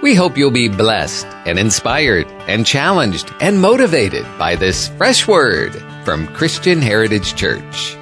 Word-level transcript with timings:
We 0.00 0.14
hope 0.14 0.38
you'll 0.38 0.52
be 0.52 0.68
blessed 0.68 1.26
and 1.44 1.58
inspired 1.58 2.28
and 2.46 2.64
challenged 2.64 3.34
and 3.40 3.60
motivated 3.60 4.24
by 4.38 4.54
this 4.54 4.86
fresh 4.90 5.26
word 5.26 5.74
from 6.04 6.28
Christian 6.28 6.80
Heritage 6.80 7.34
Church. 7.34 7.96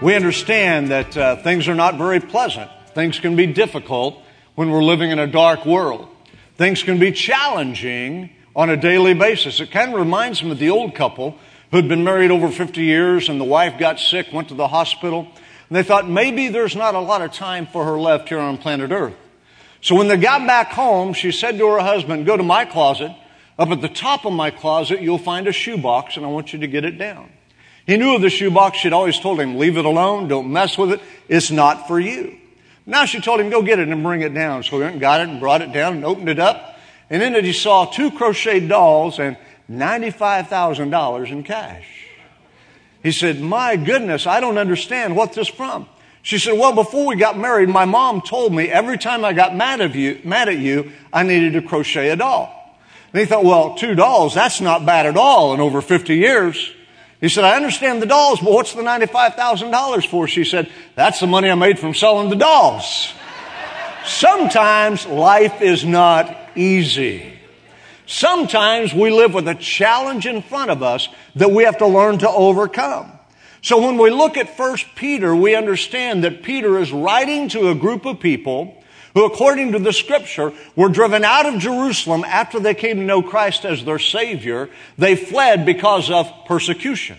We 0.00 0.14
understand 0.14 0.92
that 0.92 1.16
uh, 1.16 1.42
things 1.42 1.66
are 1.66 1.74
not 1.74 1.96
very 1.98 2.20
pleasant. 2.20 2.70
Things 2.94 3.18
can 3.18 3.34
be 3.34 3.46
difficult 3.46 4.22
when 4.54 4.70
we're 4.70 4.84
living 4.84 5.10
in 5.10 5.18
a 5.18 5.26
dark 5.26 5.66
world. 5.66 6.06
Things 6.54 6.84
can 6.84 7.00
be 7.00 7.10
challenging 7.10 8.30
on 8.54 8.70
a 8.70 8.76
daily 8.76 9.14
basis. 9.14 9.58
It 9.58 9.72
kind 9.72 9.92
of 9.92 9.98
reminds 9.98 10.44
me 10.44 10.52
of 10.52 10.60
the 10.60 10.70
old 10.70 10.94
couple 10.94 11.36
who'd 11.72 11.88
been 11.88 12.04
married 12.04 12.30
over 12.30 12.52
50 12.52 12.82
years 12.82 13.28
and 13.28 13.40
the 13.40 13.44
wife 13.44 13.80
got 13.80 13.98
sick, 13.98 14.28
went 14.32 14.46
to 14.50 14.54
the 14.54 14.68
hospital, 14.68 15.22
and 15.22 15.76
they 15.76 15.82
thought 15.82 16.08
maybe 16.08 16.50
there's 16.50 16.76
not 16.76 16.94
a 16.94 17.00
lot 17.00 17.20
of 17.20 17.32
time 17.32 17.66
for 17.66 17.84
her 17.84 17.98
left 17.98 18.28
here 18.28 18.38
on 18.38 18.56
planet 18.58 18.92
Earth. 18.92 19.16
So 19.80 19.94
when 19.94 20.08
they 20.08 20.16
got 20.16 20.46
back 20.46 20.68
home, 20.72 21.14
she 21.14 21.32
said 21.32 21.58
to 21.58 21.66
her 21.68 21.80
husband, 21.80 22.26
Go 22.26 22.36
to 22.36 22.42
my 22.42 22.64
closet. 22.64 23.12
Up 23.58 23.68
at 23.70 23.80
the 23.80 23.88
top 23.88 24.24
of 24.24 24.32
my 24.32 24.50
closet, 24.50 25.02
you'll 25.02 25.18
find 25.18 25.46
a 25.46 25.52
shoebox, 25.52 26.16
and 26.16 26.24
I 26.24 26.28
want 26.28 26.52
you 26.52 26.60
to 26.60 26.66
get 26.66 26.84
it 26.84 26.96
down. 26.96 27.30
He 27.86 27.96
knew 27.96 28.14
of 28.14 28.22
the 28.22 28.30
shoebox. 28.30 28.78
She'd 28.78 28.92
always 28.92 29.18
told 29.18 29.40
him, 29.40 29.58
Leave 29.58 29.76
it 29.76 29.84
alone. 29.84 30.28
Don't 30.28 30.52
mess 30.52 30.78
with 30.78 30.92
it. 30.92 31.00
It's 31.28 31.50
not 31.50 31.88
for 31.88 31.98
you. 31.98 32.36
Now 32.86 33.04
she 33.04 33.20
told 33.20 33.40
him, 33.40 33.50
Go 33.50 33.62
get 33.62 33.78
it 33.78 33.88
and 33.88 34.02
bring 34.02 34.22
it 34.22 34.34
down. 34.34 34.62
So 34.62 34.76
he 34.76 34.82
went 34.82 34.92
and 34.92 35.00
got 35.00 35.20
it 35.20 35.28
and 35.28 35.40
brought 35.40 35.62
it 35.62 35.72
down 35.72 35.96
and 35.96 36.04
opened 36.04 36.28
it 36.28 36.38
up. 36.38 36.78
And 37.08 37.22
in 37.22 37.34
it, 37.34 37.44
he 37.44 37.52
saw 37.52 37.86
two 37.86 38.10
crocheted 38.10 38.68
dolls 38.68 39.18
and 39.18 39.36
$95,000 39.70 41.30
in 41.30 41.42
cash. 41.42 41.86
He 43.02 43.12
said, 43.12 43.40
My 43.40 43.76
goodness, 43.76 44.26
I 44.26 44.40
don't 44.40 44.58
understand 44.58 45.16
what 45.16 45.32
this 45.32 45.48
from. 45.48 45.88
She 46.22 46.38
said, 46.38 46.58
Well, 46.58 46.74
before 46.74 47.06
we 47.06 47.16
got 47.16 47.38
married, 47.38 47.68
my 47.68 47.84
mom 47.84 48.20
told 48.20 48.52
me 48.52 48.68
every 48.68 48.98
time 48.98 49.24
I 49.24 49.32
got 49.32 49.56
mad 49.56 49.80
at 49.80 49.94
you, 49.94 50.20
mad 50.24 50.48
at 50.48 50.58
you, 50.58 50.92
I 51.12 51.22
needed 51.22 51.54
to 51.54 51.62
crochet 51.62 52.10
a 52.10 52.16
doll. 52.16 52.56
And 53.12 53.20
he 53.20 53.26
thought, 53.26 53.44
Well, 53.44 53.74
two 53.74 53.94
dolls, 53.94 54.34
that's 54.34 54.60
not 54.60 54.84
bad 54.84 55.06
at 55.06 55.16
all 55.16 55.54
in 55.54 55.60
over 55.60 55.80
50 55.80 56.14
years. 56.14 56.72
He 57.20 57.28
said, 57.28 57.44
I 57.44 57.56
understand 57.56 58.00
the 58.00 58.06
dolls, 58.06 58.40
but 58.40 58.52
what's 58.52 58.72
the 58.72 58.82
$95,000 58.82 60.08
for? 60.08 60.26
She 60.26 60.44
said, 60.44 60.70
That's 60.94 61.20
the 61.20 61.26
money 61.26 61.50
I 61.50 61.54
made 61.54 61.78
from 61.78 61.94
selling 61.94 62.30
the 62.30 62.36
dolls. 62.36 63.12
Sometimes 64.06 65.06
life 65.06 65.60
is 65.60 65.84
not 65.84 66.36
easy. 66.54 67.34
Sometimes 68.06 68.92
we 68.92 69.10
live 69.10 69.34
with 69.34 69.46
a 69.46 69.54
challenge 69.54 70.26
in 70.26 70.42
front 70.42 70.70
of 70.70 70.82
us 70.82 71.08
that 71.36 71.50
we 71.50 71.64
have 71.64 71.78
to 71.78 71.86
learn 71.86 72.18
to 72.18 72.28
overcome. 72.28 73.12
So 73.62 73.84
when 73.84 73.98
we 73.98 74.10
look 74.10 74.36
at 74.36 74.58
1 74.58 74.76
Peter, 74.96 75.36
we 75.36 75.54
understand 75.54 76.24
that 76.24 76.42
Peter 76.42 76.78
is 76.78 76.92
writing 76.92 77.48
to 77.50 77.68
a 77.68 77.74
group 77.74 78.06
of 78.06 78.20
people 78.20 78.82
who, 79.12 79.24
according 79.24 79.72
to 79.72 79.78
the 79.78 79.92
scripture, 79.92 80.52
were 80.76 80.88
driven 80.88 81.24
out 81.24 81.46
of 81.46 81.60
Jerusalem 81.60 82.24
after 82.24 82.58
they 82.58 82.74
came 82.74 82.96
to 82.96 83.02
know 83.02 83.22
Christ 83.22 83.64
as 83.64 83.84
their 83.84 83.98
Savior. 83.98 84.70
They 84.96 85.14
fled 85.16 85.66
because 85.66 86.10
of 86.10 86.32
persecution 86.46 87.18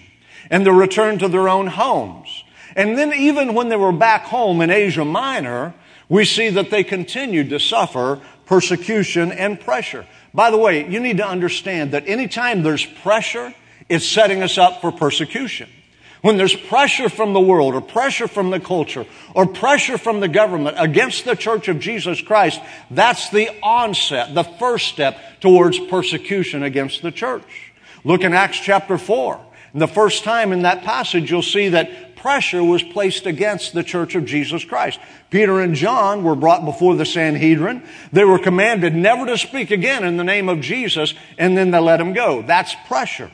and 0.50 0.66
they 0.66 0.72
returned 0.72 1.20
to 1.20 1.28
their 1.28 1.48
own 1.48 1.68
homes. 1.68 2.44
And 2.76 2.98
then 2.98 3.14
even 3.14 3.54
when 3.54 3.70
they 3.70 3.76
were 3.76 3.92
back 3.92 4.24
home 4.24 4.62
in 4.62 4.70
Asia 4.70 5.06
Minor, 5.06 5.74
we 6.10 6.26
see 6.26 6.50
that 6.50 6.72
they 6.72 6.84
continued 6.84 7.50
to 7.50 7.60
suffer 7.60 8.20
persecution 8.46 9.32
and 9.32 9.60
pressure. 9.60 10.06
By 10.34 10.50
the 10.50 10.58
way, 10.58 10.90
you 10.90 11.00
need 11.00 11.18
to 11.18 11.28
understand 11.28 11.92
that 11.92 12.08
anytime 12.08 12.64
there's 12.64 12.86
pressure, 12.86 13.54
it's 13.90 14.08
setting 14.08 14.42
us 14.42 14.58
up 14.58 14.82
for 14.82 14.92
persecution. 14.92 15.70
When 16.22 16.38
there's 16.38 16.56
pressure 16.56 17.10
from 17.10 17.34
the 17.34 17.40
world 17.40 17.74
or 17.74 17.82
pressure 17.82 18.28
from 18.28 18.52
the 18.52 18.60
culture 18.60 19.06
or 19.34 19.48
pressure 19.48 19.98
from 19.98 20.20
the 20.20 20.28
government 20.28 20.78
against 20.80 21.26
the 21.26 21.36
church 21.36 21.68
of 21.68 21.80
Jesus 21.80 22.22
Christ, 22.22 22.62
that's 22.92 23.32
the 23.32 23.50
onset, 23.64 24.36
the 24.36 24.44
first 24.44 24.88
step 24.88 25.18
towards 25.40 25.80
persecution 25.80 26.62
against 26.62 27.02
the 27.02 27.12
church. 27.12 27.72
Look 28.04 28.24
in 28.24 28.34
Acts 28.34 28.60
chapter 28.60 29.00
4. 29.00 29.48
And 29.74 29.82
the 29.82 29.88
first 29.88 30.24
time 30.24 30.54
in 30.54 30.64
that 30.64 30.84
passage, 30.84 31.32
you'll 31.32 31.42
see 31.42 31.70
that 31.70 32.16
pressure 32.18 32.64
was 32.64 32.84
placed 32.84 33.26
against 33.26 33.74
the 33.74 33.84
church 33.84 34.14
of 34.14 34.26
Jesus 34.26 34.64
Christ. 34.64 35.00
Peter 35.32 35.60
and 35.60 35.74
John 35.74 36.24
were 36.24 36.36
brought 36.36 36.66
before 36.66 36.96
the 36.96 37.06
Sanhedrin. 37.06 37.82
They 38.12 38.26
were 38.26 38.38
commanded 38.38 38.94
never 38.94 39.26
to 39.26 39.38
speak 39.40 39.72
again 39.72 40.04
in 40.04 40.18
the 40.18 40.24
name 40.24 40.50
of 40.50 40.62
Jesus, 40.62 41.16
and 41.40 41.58
then 41.58 41.72
they 41.72 41.80
let 41.80 41.98
them 41.98 42.14
go. 42.14 42.44
That's 42.44 42.76
pressure. 42.88 43.32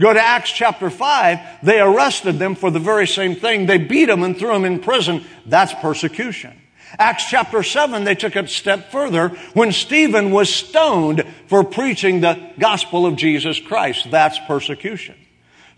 Go 0.00 0.12
to 0.14 0.20
Acts 0.20 0.50
chapter 0.50 0.88
5. 0.88 1.38
They 1.62 1.78
arrested 1.78 2.38
them 2.38 2.54
for 2.54 2.70
the 2.70 2.80
very 2.80 3.06
same 3.06 3.36
thing. 3.36 3.66
They 3.66 3.76
beat 3.76 4.06
them 4.06 4.22
and 4.22 4.36
threw 4.36 4.48
them 4.48 4.64
in 4.64 4.80
prison. 4.80 5.24
That's 5.44 5.74
persecution. 5.74 6.56
Acts 6.98 7.26
chapter 7.28 7.62
7, 7.62 8.04
they 8.04 8.14
took 8.14 8.34
it 8.34 8.46
a 8.46 8.48
step 8.48 8.90
further 8.90 9.28
when 9.54 9.72
Stephen 9.72 10.32
was 10.32 10.52
stoned 10.52 11.24
for 11.46 11.62
preaching 11.62 12.20
the 12.20 12.50
gospel 12.58 13.06
of 13.06 13.16
Jesus 13.16 13.60
Christ. 13.60 14.10
That's 14.10 14.38
persecution. 14.46 15.14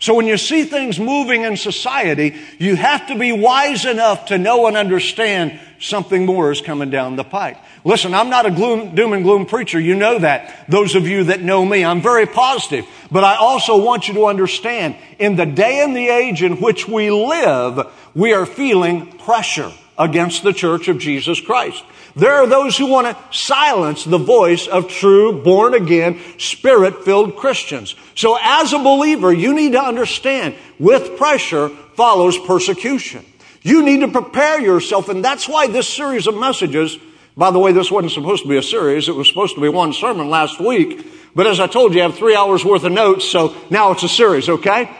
So 0.03 0.15
when 0.15 0.27
you 0.27 0.35
see 0.35 0.65
things 0.65 0.99
moving 0.99 1.43
in 1.43 1.55
society, 1.55 2.35
you 2.59 2.75
have 2.75 3.07
to 3.07 3.17
be 3.17 3.31
wise 3.31 3.85
enough 3.85 4.25
to 4.25 4.37
know 4.37 4.67
and 4.67 4.75
understand 4.75 5.57
something 5.79 6.25
more 6.25 6.51
is 6.51 6.59
coming 6.59 6.89
down 6.89 7.15
the 7.15 7.23
pike. 7.23 7.57
Listen, 7.85 8.13
I'm 8.13 8.29
not 8.29 8.45
a 8.45 8.51
gloom, 8.51 8.95
doom 8.95 9.13
and 9.13 9.23
gloom 9.23 9.45
preacher. 9.45 9.79
You 9.79 9.95
know 9.95 10.19
that. 10.19 10.65
Those 10.67 10.95
of 10.95 11.07
you 11.07 11.23
that 11.25 11.41
know 11.41 11.63
me, 11.63 11.85
I'm 11.85 12.01
very 12.01 12.25
positive. 12.25 12.85
But 13.11 13.23
I 13.23 13.37
also 13.37 13.81
want 13.81 14.09
you 14.09 14.15
to 14.15 14.25
understand, 14.25 14.97
in 15.19 15.37
the 15.37 15.45
day 15.45 15.81
and 15.81 15.95
the 15.95 16.09
age 16.09 16.43
in 16.43 16.59
which 16.59 16.85
we 16.85 17.09
live, 17.09 17.89
we 18.13 18.33
are 18.33 18.45
feeling 18.45 19.07
pressure 19.19 19.71
against 19.97 20.43
the 20.43 20.53
church 20.53 20.87
of 20.87 20.97
Jesus 20.97 21.39
Christ. 21.39 21.83
There 22.15 22.33
are 22.33 22.47
those 22.47 22.77
who 22.77 22.87
want 22.87 23.07
to 23.07 23.37
silence 23.37 24.03
the 24.03 24.19
voice 24.19 24.67
of 24.67 24.87
true, 24.87 25.41
born 25.41 25.73
again, 25.73 26.21
spirit 26.37 27.03
filled 27.03 27.35
Christians. 27.35 27.95
So 28.15 28.37
as 28.39 28.73
a 28.73 28.79
believer, 28.79 29.33
you 29.33 29.53
need 29.53 29.71
to 29.71 29.81
understand 29.81 30.55
with 30.77 31.17
pressure 31.17 31.69
follows 31.95 32.37
persecution. 32.37 33.25
You 33.63 33.83
need 33.83 34.01
to 34.01 34.09
prepare 34.09 34.59
yourself, 34.59 35.09
and 35.09 35.23
that's 35.23 35.47
why 35.47 35.67
this 35.67 35.87
series 35.87 36.27
of 36.27 36.35
messages, 36.35 36.97
by 37.35 37.49
the 37.49 37.59
way, 37.59 37.71
this 37.71 37.89
wasn't 37.89 38.11
supposed 38.11 38.43
to 38.43 38.49
be 38.49 38.57
a 38.57 38.63
series, 38.63 39.07
it 39.07 39.15
was 39.15 39.27
supposed 39.27 39.55
to 39.55 39.61
be 39.61 39.69
one 39.69 39.93
sermon 39.93 40.29
last 40.29 40.59
week, 40.59 41.07
but 41.33 41.47
as 41.47 41.59
I 41.59 41.67
told 41.67 41.93
you, 41.93 42.01
I 42.01 42.03
have 42.03 42.15
three 42.15 42.35
hours 42.35 42.63
worth 42.63 42.83
of 42.83 42.91
notes, 42.91 43.25
so 43.25 43.55
now 43.69 43.91
it's 43.91 44.03
a 44.03 44.09
series, 44.09 44.49
okay? 44.49 44.95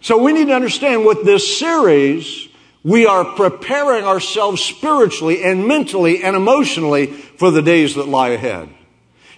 So 0.00 0.18
we 0.18 0.32
need 0.32 0.46
to 0.46 0.54
understand 0.54 1.04
with 1.04 1.24
this 1.24 1.58
series, 1.58 2.45
we 2.86 3.04
are 3.04 3.24
preparing 3.24 4.04
ourselves 4.04 4.62
spiritually 4.62 5.42
and 5.42 5.66
mentally 5.66 6.22
and 6.22 6.36
emotionally 6.36 7.08
for 7.08 7.50
the 7.50 7.60
days 7.60 7.96
that 7.96 8.06
lie 8.06 8.28
ahead. 8.28 8.68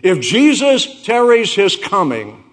If 0.03 0.21
Jesus 0.21 1.03
tarries 1.03 1.55
his 1.55 1.75
coming, 1.75 2.45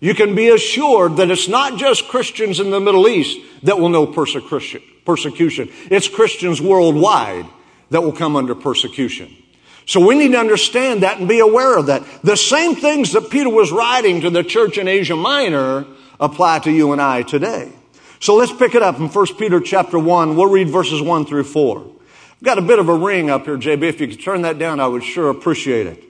you 0.00 0.14
can 0.14 0.34
be 0.34 0.48
assured 0.48 1.18
that 1.18 1.30
it's 1.30 1.46
not 1.46 1.78
just 1.78 2.08
Christians 2.08 2.58
in 2.58 2.70
the 2.70 2.80
Middle 2.80 3.06
East 3.06 3.38
that 3.64 3.78
will 3.78 3.90
know 3.90 4.06
persecution. 4.06 5.68
It's 5.90 6.08
Christians 6.08 6.58
worldwide 6.58 7.44
that 7.90 8.02
will 8.02 8.12
come 8.12 8.34
under 8.34 8.54
persecution. 8.54 9.36
So 9.84 10.00
we 10.06 10.14
need 10.14 10.32
to 10.32 10.38
understand 10.38 11.02
that 11.02 11.18
and 11.18 11.28
be 11.28 11.40
aware 11.40 11.76
of 11.76 11.86
that. 11.86 12.02
The 12.22 12.36
same 12.36 12.76
things 12.76 13.12
that 13.12 13.28
Peter 13.28 13.50
was 13.50 13.70
writing 13.70 14.22
to 14.22 14.30
the 14.30 14.42
church 14.42 14.78
in 14.78 14.88
Asia 14.88 15.16
Minor 15.16 15.84
apply 16.18 16.60
to 16.60 16.72
you 16.72 16.92
and 16.92 17.02
I 17.02 17.24
today. 17.24 17.72
So 18.20 18.36
let's 18.36 18.52
pick 18.52 18.74
it 18.74 18.82
up 18.82 18.98
in 18.98 19.08
1 19.08 19.26
Peter 19.38 19.60
chapter 19.60 19.98
1. 19.98 20.36
We'll 20.36 20.50
read 20.50 20.68
verses 20.68 21.00
1 21.00 21.24
through 21.24 21.44
4. 21.44 21.78
I've 21.80 22.42
got 22.42 22.58
a 22.58 22.62
bit 22.62 22.78
of 22.78 22.90
a 22.90 22.94
ring 22.94 23.30
up 23.30 23.46
here, 23.46 23.56
JB. 23.56 23.82
If 23.82 24.00
you 24.00 24.08
could 24.08 24.20
turn 24.20 24.42
that 24.42 24.58
down, 24.58 24.78
I 24.78 24.86
would 24.86 25.02
sure 25.02 25.30
appreciate 25.30 25.86
it. 25.86 26.04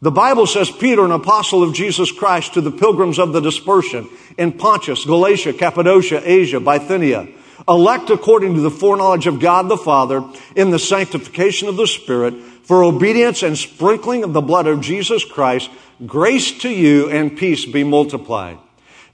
The 0.00 0.10
Bible 0.10 0.46
says 0.46 0.70
Peter, 0.70 1.04
an 1.04 1.12
apostle 1.12 1.62
of 1.62 1.74
Jesus 1.74 2.10
Christ, 2.10 2.54
to 2.54 2.62
the 2.62 2.70
pilgrims 2.70 3.18
of 3.18 3.34
the 3.34 3.40
dispersion 3.40 4.08
in 4.38 4.52
Pontus, 4.52 5.04
Galatia, 5.04 5.52
Cappadocia, 5.52 6.22
Asia, 6.24 6.58
Bithynia, 6.58 7.28
elect 7.68 8.08
according 8.08 8.54
to 8.54 8.60
the 8.60 8.70
foreknowledge 8.70 9.26
of 9.26 9.38
God 9.38 9.68
the 9.68 9.76
Father 9.76 10.24
in 10.56 10.70
the 10.70 10.78
sanctification 10.78 11.68
of 11.68 11.76
the 11.76 11.86
Spirit 11.86 12.34
for 12.64 12.82
obedience 12.82 13.42
and 13.42 13.58
sprinkling 13.58 14.24
of 14.24 14.32
the 14.32 14.40
blood 14.40 14.66
of 14.66 14.80
Jesus 14.80 15.22
Christ, 15.24 15.70
grace 16.06 16.50
to 16.60 16.70
you 16.70 17.10
and 17.10 17.36
peace 17.36 17.66
be 17.66 17.84
multiplied. 17.84 18.58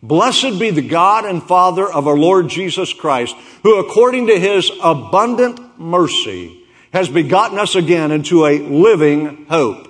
Blessed 0.03 0.59
be 0.59 0.71
the 0.71 0.87
God 0.87 1.25
and 1.25 1.43
Father 1.43 1.91
of 1.91 2.07
our 2.07 2.17
Lord 2.17 2.49
Jesus 2.49 2.93
Christ, 2.93 3.35
who 3.63 3.79
according 3.79 4.29
to 4.29 4.39
his 4.39 4.71
abundant 4.83 5.81
mercy 5.81 6.65
has 6.93 7.09
begotten 7.09 7.59
us 7.59 7.75
again 7.75 8.13
into 8.13 8.47
a 8.47 8.61
living 8.61 9.47
hope. 9.47 9.87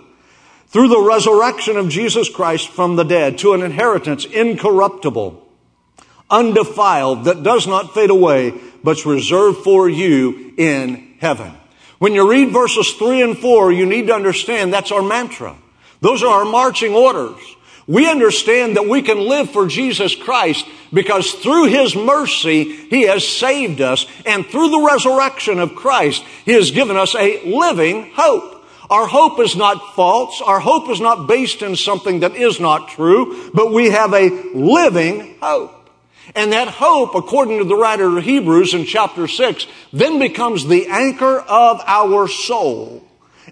Through 0.69 0.89
the 0.89 1.01
resurrection 1.01 1.77
of 1.77 1.89
Jesus 1.89 2.29
Christ 2.29 2.69
from 2.69 2.97
the 2.97 3.05
dead 3.05 3.39
to 3.39 3.53
an 3.55 3.63
inheritance 3.63 4.25
incorruptible, 4.25 5.47
undefiled, 6.31 7.25
that 7.25 7.43
does 7.43 7.67
not 7.67 7.95
fade 7.95 8.11
away, 8.11 8.53
but's 8.83 9.07
reserved 9.07 9.59
for 9.59 9.89
you 9.89 10.55
in 10.57 11.17
heaven. 11.21 11.53
When 11.99 12.15
you 12.15 12.29
read 12.29 12.51
verses 12.51 12.93
three 12.95 13.23
and 13.23 13.37
four, 13.37 13.73
you 13.73 13.87
need 13.87 14.07
to 14.07 14.15
understand 14.15 14.73
that's 14.73 14.93
our 14.93 15.03
mantra. 15.03 15.57
Those 16.01 16.23
are 16.23 16.41
our 16.41 16.45
marching 16.45 16.95
orders. 16.95 17.41
We 17.89 18.09
understand 18.09 18.77
that 18.77 18.87
we 18.87 19.01
can 19.01 19.19
live 19.19 19.51
for 19.51 19.67
Jesus 19.67 20.15
Christ 20.15 20.69
because 20.93 21.33
through 21.33 21.69
His 21.69 21.97
mercy, 21.97 22.65
He 22.65 23.03
has 23.03 23.27
saved 23.27 23.81
us. 23.81 24.07
And 24.27 24.47
through 24.47 24.69
the 24.69 24.87
resurrection 24.87 25.59
of 25.59 25.75
Christ, 25.75 26.23
He 26.45 26.53
has 26.53 26.71
given 26.71 26.99
us 26.99 27.15
a 27.15 27.43
living 27.51 28.13
hope. 28.15 28.67
Our 28.91 29.07
hope 29.07 29.41
is 29.41 29.57
not 29.57 29.95
false. 29.95 30.41
Our 30.43 30.61
hope 30.61 30.91
is 30.91 31.01
not 31.01 31.27
based 31.27 31.63
in 31.63 31.77
something 31.77 32.21
that 32.21 32.37
is 32.37 32.61
not 32.61 32.89
true, 32.91 33.51
but 33.53 33.73
we 33.73 33.91
have 33.91 34.13
a 34.13 34.29
living 34.55 35.37
hope. 35.41 35.75
And 36.35 36.53
that 36.53 36.69
hope, 36.69 37.15
according 37.15 37.59
to 37.59 37.65
the 37.65 37.75
writer 37.75 38.19
of 38.19 38.25
Hebrews 38.25 38.75
in 38.75 38.85
chapter 38.85 39.27
6, 39.27 39.67
then 39.95 40.19
becomes 40.19 40.67
the 40.67 40.89
anchor 40.89 41.39
of 41.41 41.83
our 41.87 42.29
soul. 42.29 43.03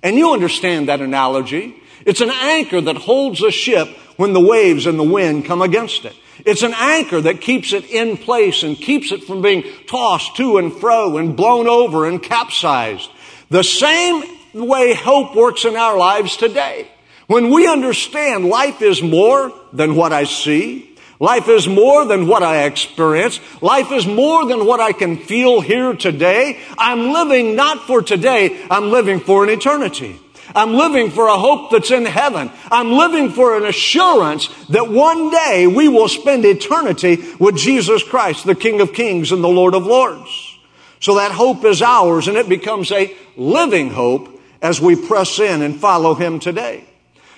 And 0.02 0.16
you 0.16 0.32
understand 0.32 0.88
that 0.88 1.00
analogy. 1.00 1.82
It's 2.04 2.20
an 2.20 2.30
anchor 2.30 2.82
that 2.82 2.96
holds 2.96 3.42
a 3.42 3.50
ship 3.50 3.88
when 4.16 4.32
the 4.32 4.40
waves 4.40 4.86
and 4.86 4.98
the 4.98 5.02
wind 5.04 5.44
come 5.44 5.62
against 5.62 6.04
it. 6.04 6.14
It's 6.44 6.62
an 6.62 6.74
anchor 6.76 7.20
that 7.20 7.40
keeps 7.40 7.72
it 7.72 7.84
in 7.86 8.16
place 8.16 8.62
and 8.62 8.76
keeps 8.76 9.10
it 9.10 9.24
from 9.24 9.42
being 9.42 9.64
tossed 9.86 10.36
to 10.36 10.58
and 10.58 10.72
fro 10.72 11.16
and 11.16 11.36
blown 11.36 11.66
over 11.66 12.06
and 12.06 12.22
capsized. 12.22 13.10
The 13.50 13.64
same 13.64 14.22
way 14.52 14.94
hope 14.94 15.34
works 15.34 15.64
in 15.64 15.76
our 15.76 15.96
lives 15.96 16.36
today. 16.36 16.88
When 17.26 17.50
we 17.50 17.66
understand 17.66 18.46
life 18.46 18.82
is 18.82 19.02
more 19.02 19.52
than 19.72 19.96
what 19.96 20.12
I 20.12 20.24
see, 20.24 20.96
Life 21.18 21.48
is 21.48 21.66
more 21.66 22.04
than 22.04 22.26
what 22.26 22.42
I 22.42 22.64
experience. 22.64 23.40
Life 23.62 23.90
is 23.90 24.06
more 24.06 24.44
than 24.46 24.66
what 24.66 24.80
I 24.80 24.92
can 24.92 25.16
feel 25.16 25.60
here 25.60 25.94
today. 25.94 26.60
I'm 26.76 27.12
living 27.12 27.56
not 27.56 27.86
for 27.86 28.02
today, 28.02 28.62
I'm 28.70 28.90
living 28.90 29.20
for 29.20 29.42
an 29.42 29.50
eternity. 29.50 30.20
I'm 30.54 30.74
living 30.74 31.10
for 31.10 31.26
a 31.26 31.36
hope 31.36 31.70
that's 31.70 31.90
in 31.90 32.04
heaven. 32.04 32.50
I'm 32.70 32.92
living 32.92 33.30
for 33.30 33.56
an 33.56 33.66
assurance 33.66 34.48
that 34.66 34.90
one 34.90 35.30
day 35.30 35.66
we 35.66 35.88
will 35.88 36.08
spend 36.08 36.44
eternity 36.44 37.24
with 37.38 37.56
Jesus 37.56 38.02
Christ, 38.02 38.46
the 38.46 38.54
King 38.54 38.80
of 38.80 38.92
Kings 38.92 39.32
and 39.32 39.42
the 39.42 39.48
Lord 39.48 39.74
of 39.74 39.86
Lords. 39.86 40.58
So 41.00 41.16
that 41.16 41.32
hope 41.32 41.64
is 41.64 41.82
ours 41.82 42.28
and 42.28 42.36
it 42.36 42.48
becomes 42.48 42.90
a 42.92 43.14
living 43.36 43.90
hope 43.90 44.40
as 44.62 44.80
we 44.80 44.96
press 44.96 45.38
in 45.38 45.62
and 45.62 45.78
follow 45.78 46.14
Him 46.14 46.40
today. 46.40 46.84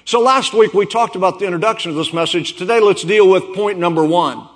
So 0.05 0.21
last 0.21 0.55
week 0.55 0.73
we 0.73 0.87
talked 0.87 1.17
about 1.17 1.39
the 1.39 1.45
introduction 1.45 1.91
of 1.91 1.97
this 1.97 2.13
message. 2.13 2.57
Today 2.57 2.81
let's 2.81 3.03
deal 3.03 3.29
with 3.29 3.55
point 3.55 3.79
number 3.79 4.05
one. 4.05 4.49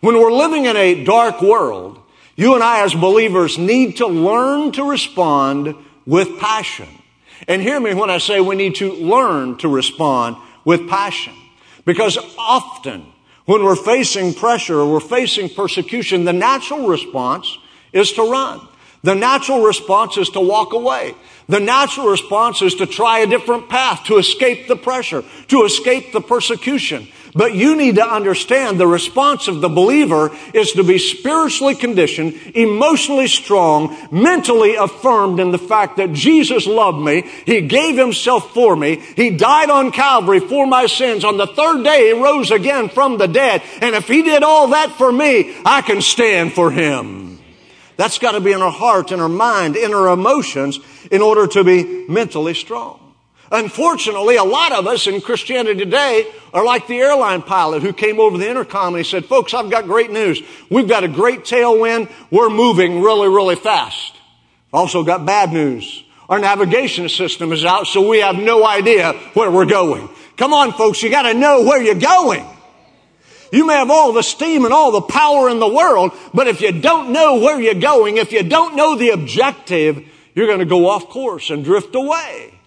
When 0.00 0.16
we're 0.16 0.32
living 0.32 0.66
in 0.66 0.76
a 0.76 1.04
dark 1.04 1.42
world, 1.42 2.00
you 2.36 2.54
and 2.54 2.62
I 2.62 2.84
as 2.84 2.94
believers 2.94 3.58
need 3.58 3.96
to 3.98 4.06
learn 4.06 4.72
to 4.72 4.84
respond 4.84 5.74
with 6.06 6.38
passion. 6.38 6.88
And 7.48 7.62
hear 7.62 7.80
me 7.80 7.94
when 7.94 8.10
I 8.10 8.18
say 8.18 8.40
we 8.40 8.56
need 8.56 8.76
to 8.76 8.92
learn 8.92 9.56
to 9.58 9.68
respond 9.68 10.36
with 10.64 10.88
passion. 10.88 11.34
Because 11.84 12.18
often 12.38 13.06
when 13.46 13.64
we're 13.64 13.76
facing 13.76 14.34
pressure 14.34 14.80
or 14.80 14.92
we're 14.92 15.00
facing 15.00 15.48
persecution, 15.48 16.24
the 16.24 16.32
natural 16.32 16.86
response 16.86 17.58
is 17.92 18.12
to 18.12 18.22
run. 18.30 18.60
The 19.02 19.14
natural 19.14 19.62
response 19.62 20.18
is 20.18 20.28
to 20.30 20.40
walk 20.40 20.74
away. 20.74 21.14
The 21.48 21.60
natural 21.60 22.08
response 22.08 22.60
is 22.62 22.74
to 22.76 22.86
try 22.86 23.20
a 23.20 23.26
different 23.26 23.68
path, 23.68 24.04
to 24.04 24.18
escape 24.18 24.68
the 24.68 24.76
pressure, 24.76 25.24
to 25.48 25.64
escape 25.64 26.12
the 26.12 26.20
persecution. 26.20 27.08
But 27.34 27.54
you 27.54 27.76
need 27.76 27.94
to 27.96 28.06
understand 28.06 28.78
the 28.78 28.86
response 28.86 29.46
of 29.46 29.60
the 29.60 29.68
believer 29.68 30.36
is 30.52 30.72
to 30.72 30.82
be 30.82 30.98
spiritually 30.98 31.76
conditioned, 31.76 32.34
emotionally 32.54 33.28
strong, 33.28 33.96
mentally 34.10 34.74
affirmed 34.74 35.38
in 35.38 35.52
the 35.52 35.58
fact 35.58 35.98
that 35.98 36.12
Jesus 36.12 36.66
loved 36.66 36.98
me. 36.98 37.22
He 37.46 37.60
gave 37.62 37.96
himself 37.96 38.52
for 38.52 38.74
me. 38.74 38.96
He 38.96 39.30
died 39.30 39.70
on 39.70 39.92
Calvary 39.92 40.40
for 40.40 40.66
my 40.66 40.86
sins. 40.86 41.24
On 41.24 41.36
the 41.36 41.46
third 41.46 41.84
day, 41.84 42.08
he 42.08 42.20
rose 42.20 42.50
again 42.50 42.88
from 42.88 43.18
the 43.18 43.28
dead. 43.28 43.62
And 43.80 43.94
if 43.94 44.08
he 44.08 44.22
did 44.22 44.42
all 44.42 44.68
that 44.68 44.90
for 44.92 45.12
me, 45.12 45.56
I 45.64 45.82
can 45.82 46.02
stand 46.02 46.52
for 46.52 46.70
him. 46.70 47.38
That's 47.96 48.18
got 48.18 48.32
to 48.32 48.40
be 48.40 48.52
in 48.52 48.62
our 48.62 48.72
heart, 48.72 49.12
in 49.12 49.20
our 49.20 49.28
mind, 49.28 49.76
in 49.76 49.94
our 49.94 50.08
emotions 50.08 50.80
in 51.10 51.22
order 51.22 51.46
to 51.48 51.62
be 51.62 52.06
mentally 52.08 52.54
strong. 52.54 53.09
Unfortunately, 53.52 54.36
a 54.36 54.44
lot 54.44 54.72
of 54.72 54.86
us 54.86 55.08
in 55.08 55.20
Christianity 55.20 55.84
today 55.84 56.30
are 56.54 56.64
like 56.64 56.86
the 56.86 56.98
airline 56.98 57.42
pilot 57.42 57.82
who 57.82 57.92
came 57.92 58.20
over 58.20 58.38
the 58.38 58.48
intercom 58.48 58.94
and 58.94 59.04
he 59.04 59.10
said, 59.10 59.24
folks, 59.24 59.54
I've 59.54 59.70
got 59.70 59.86
great 59.86 60.10
news. 60.10 60.40
We've 60.70 60.88
got 60.88 61.02
a 61.02 61.08
great 61.08 61.40
tailwind. 61.40 62.12
We're 62.30 62.50
moving 62.50 63.02
really, 63.02 63.28
really 63.28 63.56
fast. 63.56 64.14
Also 64.72 65.02
got 65.02 65.26
bad 65.26 65.52
news. 65.52 66.04
Our 66.28 66.38
navigation 66.38 67.08
system 67.08 67.52
is 67.52 67.64
out, 67.64 67.88
so 67.88 68.08
we 68.08 68.18
have 68.18 68.36
no 68.36 68.64
idea 68.64 69.14
where 69.34 69.50
we're 69.50 69.66
going. 69.66 70.08
Come 70.36 70.52
on, 70.54 70.72
folks, 70.72 71.02
you 71.02 71.10
gotta 71.10 71.34
know 71.34 71.64
where 71.64 71.82
you're 71.82 71.96
going. 71.96 72.46
You 73.52 73.66
may 73.66 73.74
have 73.74 73.90
all 73.90 74.12
the 74.12 74.22
steam 74.22 74.64
and 74.64 74.72
all 74.72 74.92
the 74.92 75.00
power 75.00 75.48
in 75.48 75.58
the 75.58 75.68
world, 75.68 76.12
but 76.32 76.46
if 76.46 76.60
you 76.60 76.70
don't 76.70 77.12
know 77.12 77.40
where 77.40 77.60
you're 77.60 77.74
going, 77.74 78.16
if 78.16 78.30
you 78.30 78.44
don't 78.44 78.76
know 78.76 78.94
the 78.94 79.10
objective, 79.10 80.06
you're 80.34 80.46
going 80.46 80.60
to 80.60 80.64
go 80.64 80.88
off 80.88 81.08
course 81.08 81.50
and 81.50 81.64
drift 81.64 81.94
away. 81.96 82.59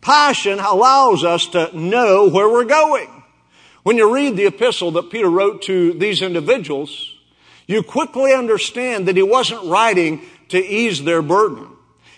Passion 0.00 0.58
allows 0.58 1.24
us 1.24 1.46
to 1.48 1.76
know 1.76 2.28
where 2.28 2.48
we're 2.48 2.64
going. 2.64 3.08
When 3.82 3.96
you 3.96 4.14
read 4.14 4.36
the 4.36 4.46
epistle 4.46 4.90
that 4.92 5.10
Peter 5.10 5.28
wrote 5.28 5.62
to 5.62 5.92
these 5.94 6.22
individuals, 6.22 7.14
you 7.66 7.82
quickly 7.82 8.32
understand 8.32 9.08
that 9.08 9.16
he 9.16 9.22
wasn't 9.22 9.64
writing 9.64 10.22
to 10.48 10.58
ease 10.58 11.02
their 11.04 11.22
burden. 11.22 11.68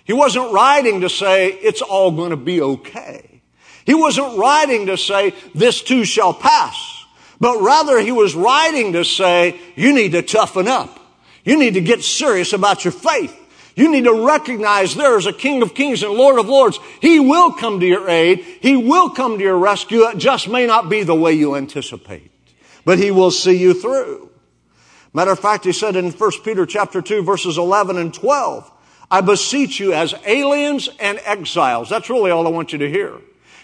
He 0.04 0.12
wasn't 0.12 0.52
writing 0.52 1.02
to 1.02 1.08
say, 1.08 1.48
it's 1.50 1.82
all 1.82 2.10
going 2.12 2.30
to 2.30 2.36
be 2.36 2.60
okay. 2.60 3.42
He 3.84 3.94
wasn't 3.94 4.38
writing 4.38 4.86
to 4.86 4.96
say, 4.96 5.34
this 5.54 5.82
too 5.82 6.04
shall 6.04 6.34
pass 6.34 7.02
but 7.42 7.60
rather 7.60 7.98
he 7.98 8.12
was 8.12 8.36
writing 8.36 8.92
to 8.92 9.04
say, 9.04 9.58
you 9.74 9.92
need 9.92 10.12
to 10.12 10.22
toughen 10.22 10.68
up. 10.68 11.00
You 11.44 11.58
need 11.58 11.74
to 11.74 11.80
get 11.80 12.04
serious 12.04 12.52
about 12.52 12.84
your 12.84 12.92
faith. 12.92 13.36
You 13.74 13.90
need 13.90 14.04
to 14.04 14.26
recognize 14.26 14.94
there 14.94 15.18
is 15.18 15.26
a 15.26 15.32
King 15.32 15.62
of 15.62 15.74
Kings 15.74 16.02
and 16.02 16.12
Lord 16.12 16.38
of 16.38 16.48
Lords. 16.48 16.78
He 17.00 17.18
will 17.20 17.52
come 17.52 17.80
to 17.80 17.86
your 17.86 18.08
aid. 18.08 18.40
He 18.60 18.76
will 18.76 19.10
come 19.10 19.38
to 19.38 19.44
your 19.44 19.58
rescue. 19.58 20.02
It 20.08 20.18
just 20.18 20.48
may 20.48 20.66
not 20.66 20.90
be 20.90 21.02
the 21.02 21.14
way 21.14 21.32
you 21.32 21.56
anticipate, 21.56 22.30
but 22.84 22.98
He 22.98 23.10
will 23.10 23.30
see 23.30 23.56
you 23.56 23.72
through. 23.74 24.30
Matter 25.14 25.32
of 25.32 25.38
fact, 25.38 25.64
He 25.64 25.72
said 25.72 25.96
in 25.96 26.10
1 26.10 26.30
Peter 26.44 26.66
chapter 26.66 27.00
2 27.00 27.22
verses 27.22 27.56
11 27.56 27.96
and 27.96 28.12
12, 28.12 28.70
I 29.10 29.20
beseech 29.20 29.80
you 29.80 29.92
as 29.92 30.14
aliens 30.26 30.88
and 30.98 31.20
exiles. 31.24 31.88
That's 31.88 32.10
really 32.10 32.30
all 32.30 32.46
I 32.46 32.50
want 32.50 32.72
you 32.72 32.78
to 32.78 32.90
hear. 32.90 33.20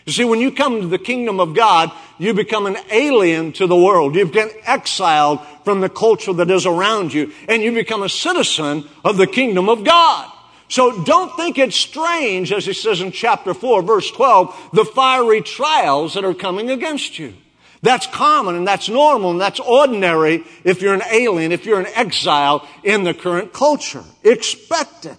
You 0.09 0.13
see, 0.13 0.25
when 0.25 0.41
you 0.41 0.51
come 0.51 0.81
to 0.81 0.87
the 0.87 0.97
kingdom 0.97 1.39
of 1.39 1.55
God, 1.55 1.93
you 2.17 2.33
become 2.33 2.65
an 2.65 2.79
alien 2.91 3.53
to 3.53 3.67
the 3.67 3.77
world. 3.77 4.15
You 4.15 4.27
get 4.27 4.57
exiled 4.65 5.41
from 5.65 5.83
the 5.83 5.91
culture 5.91 6.33
that 6.33 6.51
is 6.51 6.65
around 6.65 7.13
you, 7.13 7.31
and 7.47 7.63
you 7.63 7.73
become 7.73 8.03
a 8.03 8.09
citizen 8.09 8.89
of 9.05 9.19
the 9.19 9.27
kingdom 9.27 9.69
of 9.69 9.85
God. 9.85 10.33
So 10.69 11.05
don't 11.05 11.37
think 11.37 11.59
it's 11.59 11.77
strange, 11.77 12.55
as 12.55 12.65
he 12.65 12.73
says 12.73 13.03
in 13.03 13.13
chapter 13.13 13.53
4, 13.53 13.83
verse 13.83 14.11
12, 14.11 14.71
the 14.73 14.87
fiery 14.87 15.43
trials 15.43 16.15
that 16.15 16.25
are 16.25 16.33
coming 16.33 16.71
against 16.71 17.19
you. 17.19 17.35
That's 17.83 18.07
common 18.07 18.57
and 18.57 18.67
that's 18.67 18.89
normal 18.89 19.33
and 19.33 19.41
that's 19.41 19.61
ordinary 19.61 20.43
if 20.65 20.81
you're 20.81 20.95
an 20.95 21.03
alien, 21.13 21.53
if 21.53 21.67
you're 21.67 21.81
an 21.81 21.93
exile 21.95 22.67
in 22.83 23.05
the 23.05 23.13
current 23.13 23.53
culture. 23.53 24.05
Expect 24.25 25.05
it. 25.05 25.19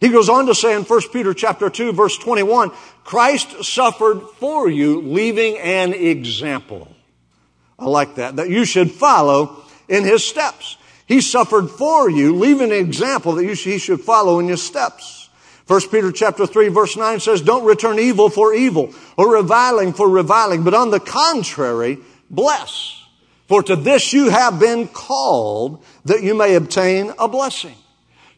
He 0.00 0.08
goes 0.08 0.30
on 0.30 0.46
to 0.46 0.54
say 0.54 0.74
in 0.74 0.82
1 0.82 1.00
Peter 1.12 1.34
chapter 1.34 1.68
2 1.68 1.92
verse 1.92 2.16
21, 2.16 2.72
Christ 3.04 3.64
suffered 3.64 4.22
for 4.38 4.68
you, 4.68 5.02
leaving 5.02 5.58
an 5.58 5.92
example. 5.92 6.88
I 7.78 7.84
like 7.84 8.14
that, 8.16 8.36
that 8.36 8.48
you 8.48 8.64
should 8.64 8.90
follow 8.90 9.62
in 9.88 10.04
his 10.04 10.26
steps. 10.26 10.78
He 11.06 11.20
suffered 11.20 11.68
for 11.68 12.08
you, 12.08 12.36
leaving 12.36 12.72
an 12.72 12.78
example 12.78 13.34
that 13.34 13.44
you 13.44 13.54
he 13.54 13.78
should 13.78 14.00
follow 14.00 14.38
in 14.38 14.48
his 14.48 14.62
steps. 14.62 15.28
1 15.66 15.88
Peter 15.90 16.10
chapter 16.10 16.46
3 16.46 16.68
verse 16.68 16.96
9 16.96 17.20
says, 17.20 17.42
don't 17.42 17.64
return 17.64 17.98
evil 17.98 18.30
for 18.30 18.54
evil 18.54 18.94
or 19.16 19.34
reviling 19.34 19.92
for 19.92 20.08
reviling, 20.08 20.64
but 20.64 20.74
on 20.74 20.90
the 20.90 20.98
contrary, 20.98 21.98
bless. 22.30 22.96
For 23.48 23.62
to 23.64 23.76
this 23.76 24.12
you 24.12 24.30
have 24.30 24.58
been 24.58 24.88
called 24.88 25.84
that 26.06 26.22
you 26.22 26.34
may 26.34 26.54
obtain 26.54 27.12
a 27.18 27.28
blessing. 27.28 27.76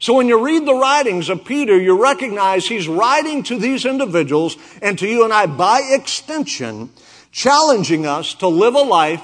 So 0.02 0.14
when 0.14 0.26
you 0.26 0.44
read 0.44 0.66
the 0.66 0.74
writings 0.74 1.28
of 1.28 1.44
Peter, 1.44 1.80
you 1.80 2.02
recognize 2.02 2.66
he's 2.66 2.88
writing 2.88 3.44
to 3.44 3.56
these 3.56 3.86
individuals 3.86 4.56
and 4.82 4.98
to 4.98 5.06
you 5.06 5.22
and 5.22 5.32
I 5.32 5.46
by 5.46 5.80
extension, 5.92 6.90
challenging 7.30 8.04
us 8.04 8.34
to 8.34 8.48
live 8.48 8.74
a 8.74 8.82
life 8.82 9.22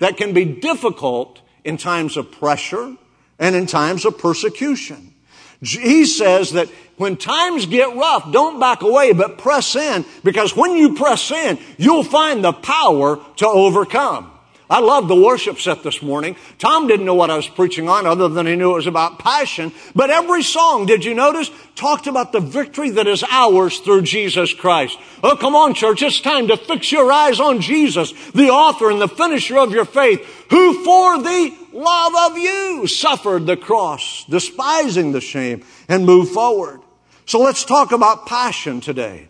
that 0.00 0.16
can 0.16 0.34
be 0.34 0.44
difficult 0.44 1.40
in 1.62 1.76
times 1.76 2.16
of 2.16 2.32
pressure 2.32 2.96
and 3.38 3.54
in 3.54 3.66
times 3.66 4.04
of 4.04 4.18
persecution. 4.18 5.14
He 5.60 6.04
says 6.04 6.54
that 6.54 6.70
when 6.96 7.16
times 7.16 7.66
get 7.66 7.94
rough, 7.94 8.32
don't 8.32 8.58
back 8.58 8.82
away, 8.82 9.12
but 9.12 9.38
press 9.38 9.76
in, 9.76 10.04
because 10.24 10.56
when 10.56 10.72
you 10.72 10.96
press 10.96 11.30
in, 11.30 11.56
you'll 11.78 12.02
find 12.02 12.42
the 12.42 12.52
power 12.52 13.24
to 13.36 13.46
overcome. 13.46 14.32
I 14.68 14.80
love 14.80 15.06
the 15.06 15.14
worship 15.14 15.60
set 15.60 15.84
this 15.84 16.02
morning. 16.02 16.36
Tom 16.58 16.88
didn't 16.88 17.06
know 17.06 17.14
what 17.14 17.30
I 17.30 17.36
was 17.36 17.46
preaching 17.46 17.88
on 17.88 18.04
other 18.04 18.28
than 18.28 18.46
he 18.46 18.56
knew 18.56 18.72
it 18.72 18.74
was 18.74 18.86
about 18.88 19.20
passion. 19.20 19.72
But 19.94 20.10
every 20.10 20.42
song, 20.42 20.86
did 20.86 21.04
you 21.04 21.14
notice, 21.14 21.50
talked 21.76 22.08
about 22.08 22.32
the 22.32 22.40
victory 22.40 22.90
that 22.90 23.06
is 23.06 23.22
ours 23.30 23.78
through 23.78 24.02
Jesus 24.02 24.52
Christ. 24.52 24.98
Oh, 25.22 25.36
come 25.36 25.54
on, 25.54 25.74
church. 25.74 26.02
It's 26.02 26.20
time 26.20 26.48
to 26.48 26.56
fix 26.56 26.90
your 26.90 27.12
eyes 27.12 27.38
on 27.38 27.60
Jesus, 27.60 28.12
the 28.30 28.50
author 28.50 28.90
and 28.90 29.00
the 29.00 29.08
finisher 29.08 29.58
of 29.58 29.72
your 29.72 29.84
faith, 29.84 30.20
who 30.50 30.84
for 30.84 31.22
the 31.22 31.54
love 31.72 32.32
of 32.32 32.38
you 32.38 32.86
suffered 32.86 33.46
the 33.46 33.56
cross, 33.56 34.24
despising 34.28 35.12
the 35.12 35.20
shame, 35.20 35.64
and 35.88 36.06
moved 36.06 36.32
forward. 36.32 36.80
So 37.26 37.40
let's 37.40 37.64
talk 37.64 37.92
about 37.92 38.26
passion 38.26 38.80
today. 38.80 39.28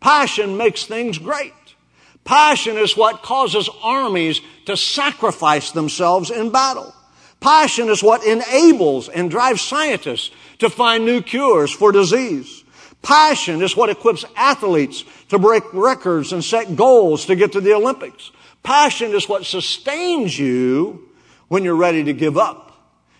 Passion 0.00 0.56
makes 0.56 0.84
things 0.84 1.18
great. 1.18 1.54
Passion 2.24 2.78
is 2.78 2.96
what 2.96 3.22
causes 3.22 3.68
armies 3.82 4.40
to 4.64 4.76
sacrifice 4.76 5.70
themselves 5.72 6.30
in 6.30 6.50
battle. 6.50 6.94
Passion 7.40 7.90
is 7.90 8.02
what 8.02 8.24
enables 8.24 9.10
and 9.10 9.30
drives 9.30 9.60
scientists 9.60 10.30
to 10.58 10.70
find 10.70 11.04
new 11.04 11.20
cures 11.20 11.70
for 11.70 11.92
disease. 11.92 12.64
Passion 13.02 13.60
is 13.60 13.76
what 13.76 13.90
equips 13.90 14.24
athletes 14.34 15.04
to 15.28 15.38
break 15.38 15.62
records 15.74 16.32
and 16.32 16.42
set 16.42 16.74
goals 16.74 17.26
to 17.26 17.36
get 17.36 17.52
to 17.52 17.60
the 17.60 17.74
Olympics. 17.74 18.30
Passion 18.62 19.12
is 19.12 19.28
what 19.28 19.44
sustains 19.44 20.38
you 20.38 21.10
when 21.48 21.64
you're 21.64 21.76
ready 21.76 22.02
to 22.04 22.14
give 22.14 22.38
up. 22.38 22.64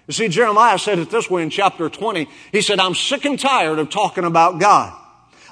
You 0.07 0.15
see, 0.15 0.29
Jeremiah 0.29 0.79
said 0.79 0.99
it 0.99 1.11
this 1.11 1.29
way 1.29 1.43
in 1.43 1.51
chapter 1.51 1.91
20. 1.91 2.27
He 2.53 2.63
said, 2.63 2.81
I'm 2.81 2.95
sick 2.95 3.27
and 3.27 3.39
tired 3.39 3.79
of 3.79 3.91
talking 3.91 4.25
about 4.25 4.59
God. 4.59 4.99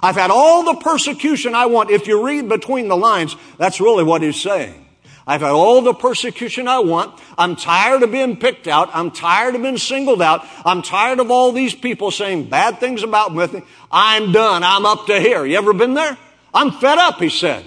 I've 0.02 0.16
had 0.16 0.30
all 0.30 0.64
the 0.64 0.74
persecution 0.74 1.54
I 1.54 1.66
want. 1.66 1.90
If 1.90 2.06
you 2.06 2.26
read 2.26 2.48
between 2.48 2.88
the 2.88 2.96
lines, 2.96 3.36
that's 3.56 3.80
really 3.80 4.02
what 4.02 4.22
he's 4.22 4.40
saying. 4.40 4.82
I've 5.26 5.40
had 5.40 5.50
all 5.52 5.82
the 5.82 5.94
persecution 5.94 6.66
I 6.66 6.80
want. 6.80 7.20
I'm 7.38 7.54
tired 7.54 8.02
of 8.02 8.10
being 8.10 8.36
picked 8.36 8.66
out. 8.66 8.90
I'm 8.92 9.12
tired 9.12 9.54
of 9.54 9.62
being 9.62 9.78
singled 9.78 10.20
out. 10.20 10.44
I'm 10.64 10.82
tired 10.82 11.20
of 11.20 11.30
all 11.30 11.52
these 11.52 11.74
people 11.74 12.10
saying 12.10 12.48
bad 12.48 12.80
things 12.80 13.04
about 13.04 13.32
me. 13.32 13.62
I'm 13.90 14.32
done. 14.32 14.64
I'm 14.64 14.84
up 14.84 15.06
to 15.06 15.20
here. 15.20 15.44
You 15.44 15.56
ever 15.58 15.72
been 15.72 15.94
there? 15.94 16.18
I'm 16.52 16.72
fed 16.72 16.98
up, 16.98 17.20
he 17.20 17.28
said. 17.28 17.64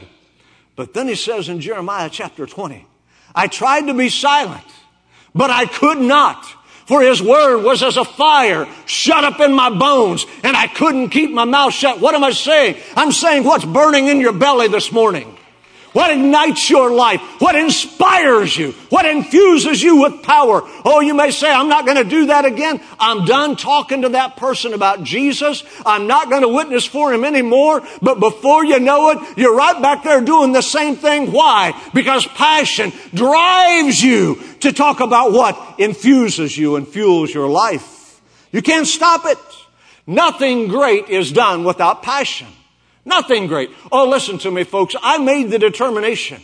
But 0.76 0.94
then 0.94 1.08
he 1.08 1.16
says 1.16 1.48
in 1.48 1.62
Jeremiah 1.62 2.10
chapter 2.12 2.46
20, 2.46 2.86
I 3.34 3.48
tried 3.48 3.88
to 3.88 3.94
be 3.94 4.10
silent, 4.10 4.66
but 5.34 5.50
I 5.50 5.66
could 5.66 6.00
not. 6.00 6.46
For 6.86 7.02
his 7.02 7.22
word 7.22 7.64
was 7.64 7.82
as 7.82 7.98
a 7.98 8.06
fire 8.06 8.68
shut 8.86 9.24
up 9.24 9.40
in 9.40 9.54
my 9.54 9.72
bones, 9.72 10.26
and 10.44 10.56
I 10.56 10.68
couldn't 10.68 11.10
keep 11.10 11.32
my 11.32 11.46
mouth 11.46 11.74
shut. 11.74 12.00
What 12.00 12.14
am 12.14 12.24
I 12.24 12.32
saying? 12.32 12.82
I'm 12.96 13.12
saying 13.12 13.44
what's 13.44 13.66
burning 13.66 14.08
in 14.08 14.22
your 14.22 14.34
belly 14.34 14.68
this 14.68 14.92
morning. 14.92 15.35
What 15.96 16.12
ignites 16.12 16.70
your 16.70 16.92
life? 16.92 17.22
What 17.40 17.56
inspires 17.56 18.58
you? 18.58 18.74
What 18.90 19.06
infuses 19.06 19.82
you 19.82 20.02
with 20.02 20.24
power? 20.24 20.62
Oh, 20.84 21.00
you 21.00 21.14
may 21.14 21.32
say, 21.32 21.50
I'm 21.50 21.70
not 21.70 21.86
going 21.86 21.96
to 21.96 22.04
do 22.04 22.26
that 22.26 22.44
again. 22.44 22.82
I'm 23.00 23.24
done 23.24 23.56
talking 23.56 24.02
to 24.02 24.10
that 24.10 24.36
person 24.36 24.74
about 24.74 25.06
Jesus. 25.06 25.64
I'm 25.86 26.06
not 26.06 26.30
going 26.30 26.42
to 26.42 26.50
witness 26.50 26.84
for 26.84 27.14
him 27.14 27.24
anymore. 27.24 27.82
But 28.02 28.20
before 28.20 28.66
you 28.66 28.78
know 28.82 29.12
it, 29.12 29.38
you're 29.38 29.56
right 29.56 29.82
back 29.82 30.04
there 30.04 30.20
doing 30.20 30.52
the 30.52 30.62
same 30.62 30.98
thing. 30.98 31.32
Why? 31.32 31.72
Because 31.94 32.28
passion 32.28 32.92
drives 33.14 34.04
you 34.04 34.42
to 34.60 34.74
talk 34.74 35.00
about 35.00 35.32
what 35.32 35.80
infuses 35.80 36.58
you 36.58 36.76
and 36.76 36.86
fuels 36.86 37.34
your 37.34 37.48
life. 37.48 38.20
You 38.52 38.62
can't 38.62 38.86
stop 38.86 39.22
it. 39.24 39.38
Nothing 40.06 40.68
great 40.68 41.08
is 41.08 41.32
done 41.32 41.64
without 41.64 42.04
passion. 42.04 42.48
Nothing 43.06 43.48
great. 43.48 43.70
Oh, 43.92 44.10
listen 44.10 44.40
to 44.40 44.52
me, 44.52 44.64
folks. 44.64 44.96
I 45.02 45.20
made 45.20 45.52
the 45.52 45.60
determination 45.60 46.42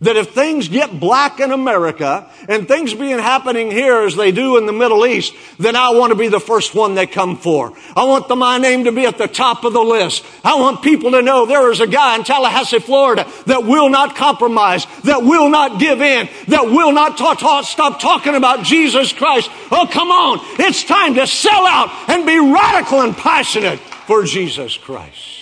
that 0.00 0.16
if 0.16 0.32
things 0.32 0.68
get 0.68 1.00
black 1.00 1.40
in 1.40 1.50
America 1.50 2.30
and 2.48 2.68
things 2.68 2.94
being 2.94 3.18
happening 3.18 3.70
here 3.70 4.02
as 4.02 4.14
they 4.14 4.30
do 4.30 4.56
in 4.56 4.66
the 4.66 4.72
Middle 4.72 5.04
East, 5.04 5.34
then 5.58 5.74
I 5.74 5.90
want 5.90 6.12
to 6.12 6.16
be 6.16 6.28
the 6.28 6.40
first 6.40 6.74
one 6.74 6.94
they 6.94 7.06
come 7.06 7.36
for. 7.36 7.76
I 7.96 8.04
want 8.04 8.28
the, 8.28 8.36
my 8.36 8.58
name 8.58 8.84
to 8.84 8.92
be 8.92 9.06
at 9.06 9.18
the 9.18 9.26
top 9.26 9.64
of 9.64 9.72
the 9.72 9.82
list. 9.82 10.24
I 10.44 10.54
want 10.54 10.82
people 10.82 11.10
to 11.12 11.22
know 11.22 11.46
there 11.46 11.72
is 11.72 11.80
a 11.80 11.86
guy 11.86 12.14
in 12.14 12.22
Tallahassee, 12.22 12.78
Florida 12.78 13.26
that 13.46 13.64
will 13.64 13.88
not 13.88 14.14
compromise, 14.14 14.86
that 15.02 15.24
will 15.24 15.48
not 15.48 15.80
give 15.80 16.00
in, 16.00 16.28
that 16.46 16.66
will 16.66 16.92
not 16.92 17.18
stop 17.66 18.00
talking 18.00 18.36
about 18.36 18.64
Jesus 18.64 19.12
Christ. 19.12 19.50
Oh, 19.72 19.88
come 19.90 20.10
on. 20.10 20.38
It's 20.60 20.84
time 20.84 21.14
to 21.16 21.26
sell 21.26 21.66
out 21.66 21.90
and 22.08 22.24
be 22.24 22.38
radical 22.38 23.00
and 23.00 23.16
passionate 23.16 23.80
for 23.80 24.22
Jesus 24.22 24.76
Christ 24.76 25.37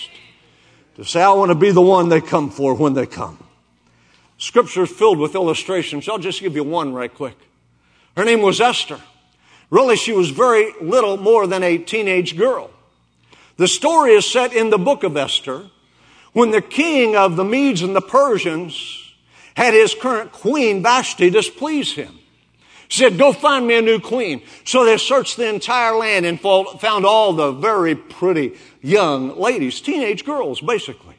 to 0.97 1.05
say, 1.05 1.21
I 1.21 1.31
want 1.31 1.49
to 1.49 1.55
be 1.55 1.71
the 1.71 1.81
one 1.81 2.09
they 2.09 2.21
come 2.21 2.49
for 2.49 2.73
when 2.73 2.93
they 2.93 3.05
come. 3.05 3.37
Scripture 4.39 4.83
is 4.83 4.91
filled 4.91 5.19
with 5.19 5.35
illustrations. 5.35 6.09
I'll 6.09 6.17
just 6.17 6.41
give 6.41 6.55
you 6.55 6.63
one 6.63 6.93
right 6.93 7.13
quick. 7.13 7.37
Her 8.15 8.25
name 8.25 8.41
was 8.41 8.59
Esther. 8.59 8.99
Really, 9.69 9.95
she 9.95 10.11
was 10.11 10.31
very 10.31 10.73
little 10.81 11.17
more 11.17 11.45
than 11.45 11.63
a 11.63 11.77
teenage 11.77 12.35
girl. 12.35 12.71
The 13.57 13.67
story 13.67 14.11
is 14.11 14.29
set 14.29 14.53
in 14.53 14.69
the 14.69 14.77
book 14.77 15.03
of 15.03 15.17
Esther 15.17 15.69
when 16.33 16.51
the 16.51 16.61
king 16.61 17.15
of 17.15 17.35
the 17.35 17.43
Medes 17.43 17.81
and 17.81 17.95
the 17.95 18.01
Persians 18.01 19.13
had 19.55 19.73
his 19.73 19.95
current 19.95 20.31
queen 20.31 20.83
Vashti 20.83 21.29
displease 21.29 21.93
him. 21.93 22.19
She 22.87 23.03
said, 23.03 23.17
go 23.17 23.33
find 23.33 23.67
me 23.67 23.77
a 23.77 23.81
new 23.81 23.99
queen. 23.99 24.41
So 24.63 24.85
they 24.85 24.97
searched 24.97 25.35
the 25.35 25.49
entire 25.49 25.95
land 25.95 26.25
and 26.25 26.39
found 26.39 27.05
all 27.05 27.33
the 27.33 27.51
very 27.51 27.95
pretty 27.95 28.53
young 28.87 29.37
ladies, 29.37 29.81
teenage 29.81 30.25
girls, 30.25 30.61
basically. 30.61 31.15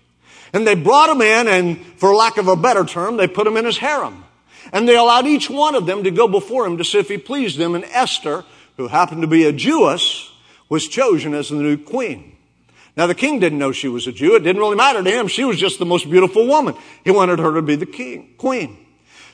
And 0.53 0.67
they 0.67 0.75
brought 0.75 1.09
them 1.09 1.21
in 1.21 1.47
and, 1.47 1.85
for 1.99 2.15
lack 2.15 2.39
of 2.39 2.49
a 2.49 2.57
better 2.57 2.85
term, 2.85 3.17
they 3.17 3.29
put 3.29 3.45
them 3.45 3.57
in 3.57 3.65
his 3.65 3.79
harem. 3.79 4.25
And 4.73 4.89
they 4.89 4.97
allowed 4.97 5.27
each 5.27 5.51
one 5.51 5.75
of 5.75 5.87
them 5.87 6.05
to 6.05 6.11
go 6.11 6.27
before 6.27 6.67
him 6.67 6.79
to 6.79 6.85
see 6.85 6.99
if 6.99 7.09
he 7.09 7.19
pleased 7.19 7.59
them. 7.59 7.75
And 7.75 7.85
Esther, 7.85 8.45
who 8.77 8.89
happened 8.89 9.23
to 9.23 9.29
be 9.29 9.45
a 9.45 9.53
Jewess, 9.53 10.31
was 10.69 10.89
chosen 10.89 11.35
as 11.35 11.51
the 11.51 11.57
new 11.57 11.77
queen. 11.77 12.37
Now 12.97 13.07
the 13.07 13.15
king 13.15 13.39
didn't 13.39 13.59
know 13.59 13.73
she 13.73 13.89
was 13.89 14.07
a 14.07 14.13
Jew. 14.13 14.35
It 14.35 14.41
didn't 14.41 14.61
really 14.61 14.77
matter 14.77 15.03
to 15.03 15.11
him. 15.11 15.29
She 15.29 15.45
was 15.45 15.59
just 15.59 15.79
the 15.79 15.87
most 15.87 16.11
beautiful 16.11 16.47
woman. 16.47 16.75
He 17.05 17.11
wanted 17.11 17.39
her 17.39 17.55
to 17.55 17.63
be 17.63 17.77
the 17.77 17.87
king, 17.87 18.35
queen. 18.39 18.77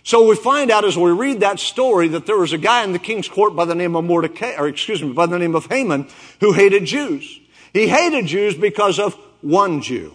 So 0.02 0.28
we 0.28 0.36
find 0.36 0.70
out 0.70 0.84
as 0.84 0.98
we 0.98 1.10
read 1.10 1.40
that 1.40 1.58
story 1.58 2.08
that 2.08 2.26
there 2.26 2.36
was 2.36 2.52
a 2.52 2.58
guy 2.58 2.84
in 2.84 2.92
the 2.92 2.98
king's 2.98 3.26
court 3.26 3.56
by 3.56 3.64
the 3.64 3.74
name 3.74 3.96
of 3.96 4.04
Mordecai, 4.04 4.54
or 4.58 4.68
excuse 4.68 5.02
me, 5.02 5.12
by 5.12 5.24
the 5.24 5.38
name 5.38 5.54
of 5.54 5.66
Haman, 5.66 6.08
who 6.40 6.52
hated 6.52 6.84
Jews. 6.84 7.40
He 7.74 7.88
hated 7.88 8.26
Jews 8.26 8.54
because 8.54 8.98
of 8.98 9.14
one 9.42 9.82
Jew. 9.82 10.12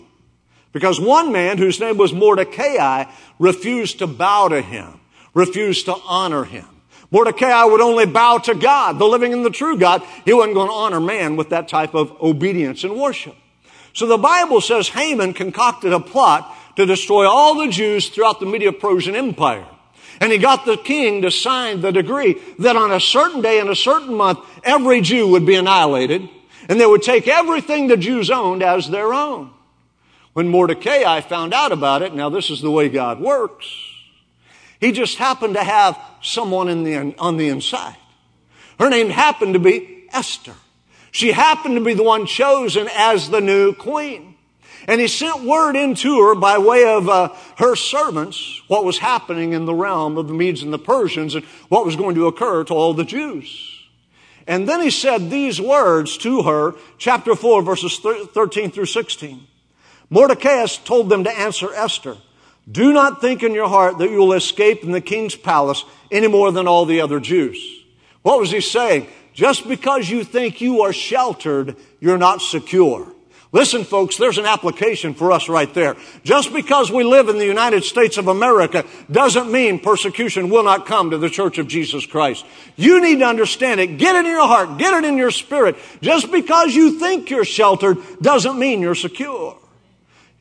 Because 0.72 1.00
one 1.00 1.32
man 1.32 1.58
whose 1.58 1.80
name 1.80 1.98
was 1.98 2.14
Mordecai 2.14 3.06
refused 3.38 4.00
to 4.00 4.08
bow 4.08 4.48
to 4.48 4.62
him, 4.62 5.00
refused 5.34 5.86
to 5.86 5.96
honor 6.08 6.46
him. 6.46 6.66
Mordecai 7.12 7.66
would 7.66 7.82
only 7.82 8.06
bow 8.06 8.38
to 8.38 8.56
God, 8.56 8.98
the 8.98 9.06
living 9.06 9.34
and 9.34 9.44
the 9.44 9.50
true 9.50 9.78
God. 9.78 10.04
He 10.26 10.34
wasn't 10.34 10.54
going 10.54 10.70
to 10.70 10.74
honor 10.74 11.00
man 11.02 11.36
with 11.36 11.50
that 11.50 11.68
type 11.68 11.96
of 11.96 12.16
obedience 12.22 12.84
and 12.84 12.96
worship. 12.96 13.36
So 13.94 14.06
the 14.06 14.18
Bible 14.18 14.62
says 14.62 14.90
Haman 14.90 15.34
concocted 15.34 15.92
a 15.92 16.00
plot 16.00 16.56
to 16.76 16.86
destroy 16.86 17.28
all 17.28 17.56
the 17.56 17.68
Jews 17.68 18.10
throughout 18.10 18.40
the 18.40 18.46
Medo-Persian 18.46 19.16
Empire. 19.16 19.68
And 20.22 20.32
he 20.32 20.38
got 20.38 20.66
the 20.66 20.78
king 20.78 21.24
to 21.24 21.32
sign 21.32 21.82
the 21.82 21.92
decree 21.92 22.40
that 22.60 22.76
on 22.76 22.92
a 22.92 23.00
certain 23.00 23.42
day 23.42 23.60
in 23.60 23.70
a 23.70 23.76
certain 23.76 24.14
month, 24.14 24.40
every 24.64 25.02
Jew 25.02 25.28
would 25.30 25.46
be 25.46 25.56
annihilated 25.56 26.30
and 26.70 26.80
they 26.80 26.86
would 26.86 27.02
take 27.02 27.28
everything 27.28 27.88
the 27.88 27.98
Jews 27.98 28.30
owned 28.30 28.62
as 28.62 28.90
their 28.90 29.12
own. 29.12 29.50
When 30.34 30.48
Mordecai 30.48 31.20
found 31.22 31.54
out 31.54 31.72
about 31.72 32.04
it, 32.04 32.14
now 32.14 32.30
this 32.30 32.52
is 32.52 32.62
the 32.62 32.72
way 32.72 32.88
God 32.88 33.20
works, 33.20 33.66
he 34.80 34.94
just 34.94 35.18
happened 35.18 35.56
to 35.56 35.64
have 35.64 36.00
someone 36.22 36.70
in 36.70 36.84
the, 36.84 37.16
on 37.18 37.36
the 37.38 37.50
inside. 37.50 37.98
Her 38.80 38.90
name 38.90 39.10
happened 39.10 39.56
to 39.56 39.60
be 39.60 40.06
Esther. 40.14 40.54
She 41.12 41.32
happened 41.32 41.76
to 41.76 41.84
be 41.84 41.96
the 41.96 42.04
one 42.04 42.28
chosen 42.28 42.88
as 42.96 43.30
the 43.30 43.42
new 43.42 43.74
queen. 43.74 44.36
And 44.88 45.02
he 45.02 45.08
sent 45.08 45.44
word 45.44 45.76
into 45.76 46.22
her 46.22 46.36
by 46.36 46.60
way 46.60 46.86
of 46.86 47.10
uh, 47.10 47.34
her 47.58 47.76
servants 47.76 48.62
what 48.68 48.86
was 48.86 49.00
happening 49.00 49.54
in 49.54 49.66
the 49.66 49.74
realm 49.74 50.18
of 50.18 50.28
the 50.28 50.34
Medes 50.34 50.64
and 50.64 50.72
the 50.72 50.80
Persians 50.80 51.36
and 51.36 51.44
what 51.68 51.86
was 51.86 51.96
going 51.96 52.16
to 52.16 52.28
occur 52.28 52.64
to 52.64 52.74
all 52.74 52.94
the 52.94 53.04
Jews. 53.04 53.69
And 54.50 54.68
then 54.68 54.82
he 54.82 54.90
said 54.90 55.30
these 55.30 55.62
words 55.62 56.18
to 56.18 56.42
her, 56.42 56.74
chapter 56.98 57.36
4, 57.36 57.62
verses 57.62 58.00
13 58.00 58.72
through 58.72 58.88
16. 58.88 59.46
Mordecai 60.10 60.66
told 60.66 61.08
them 61.08 61.24
to 61.26 61.30
answer 61.30 61.72
Esther, 61.72 62.18
Do 62.70 62.92
not 62.92 63.22
think 63.22 63.44
in 63.44 63.54
your 63.54 63.70
heart 63.70 64.00
that 64.00 64.10
you 64.10 64.18
will 64.18 64.34
escape 64.34 64.84
in 64.84 64.92
the 64.92 65.02
king's 65.02 65.36
palace 65.36 65.86
any 66.12 66.26
more 66.26 66.52
than 66.52 66.68
all 66.68 66.86
the 66.86 67.00
other 67.00 67.20
Jews. 67.20 67.64
What 68.24 68.40
was 68.40 68.50
he 68.50 68.60
saying? 68.60 69.06
Just 69.36 69.68
because 69.68 70.10
you 70.10 70.24
think 70.24 70.62
you 70.62 70.82
are 70.82 70.94
sheltered, 70.94 71.76
you're 72.00 72.18
not 72.18 72.42
secure. 72.42 73.14
Listen, 73.52 73.84
folks, 73.84 74.18
there's 74.18 74.38
an 74.38 74.46
application 74.46 75.16
for 75.16 75.32
us 75.32 75.50
right 75.50 75.74
there. 75.74 75.98
Just 76.24 76.54
because 76.54 76.92
we 76.92 77.04
live 77.04 77.30
in 77.30 77.40
the 77.40 77.48
United 77.48 77.84
States 77.84 78.18
of 78.18 78.28
America 78.28 78.86
doesn't 79.12 79.52
mean 79.52 79.80
persecution 79.80 80.52
will 80.52 80.64
not 80.64 80.86
come 80.86 81.10
to 81.10 81.18
the 81.18 81.32
Church 81.32 81.58
of 81.58 81.68
Jesus 81.68 82.06
Christ. 82.06 82.46
You 82.76 83.02
need 83.02 83.20
to 83.20 83.26
understand 83.26 83.80
it. 83.80 83.98
Get 83.98 84.16
it 84.16 84.26
in 84.26 84.32
your 84.32 84.46
heart. 84.46 84.78
Get 84.78 84.94
it 84.94 85.08
in 85.08 85.18
your 85.18 85.32
spirit. 85.32 85.78
Just 86.02 86.32
because 86.32 86.76
you 86.76 87.00
think 87.00 87.32
you're 87.32 87.44
sheltered 87.44 87.98
doesn't 88.22 88.60
mean 88.60 88.82
you're 88.82 88.94
secure. 88.94 89.58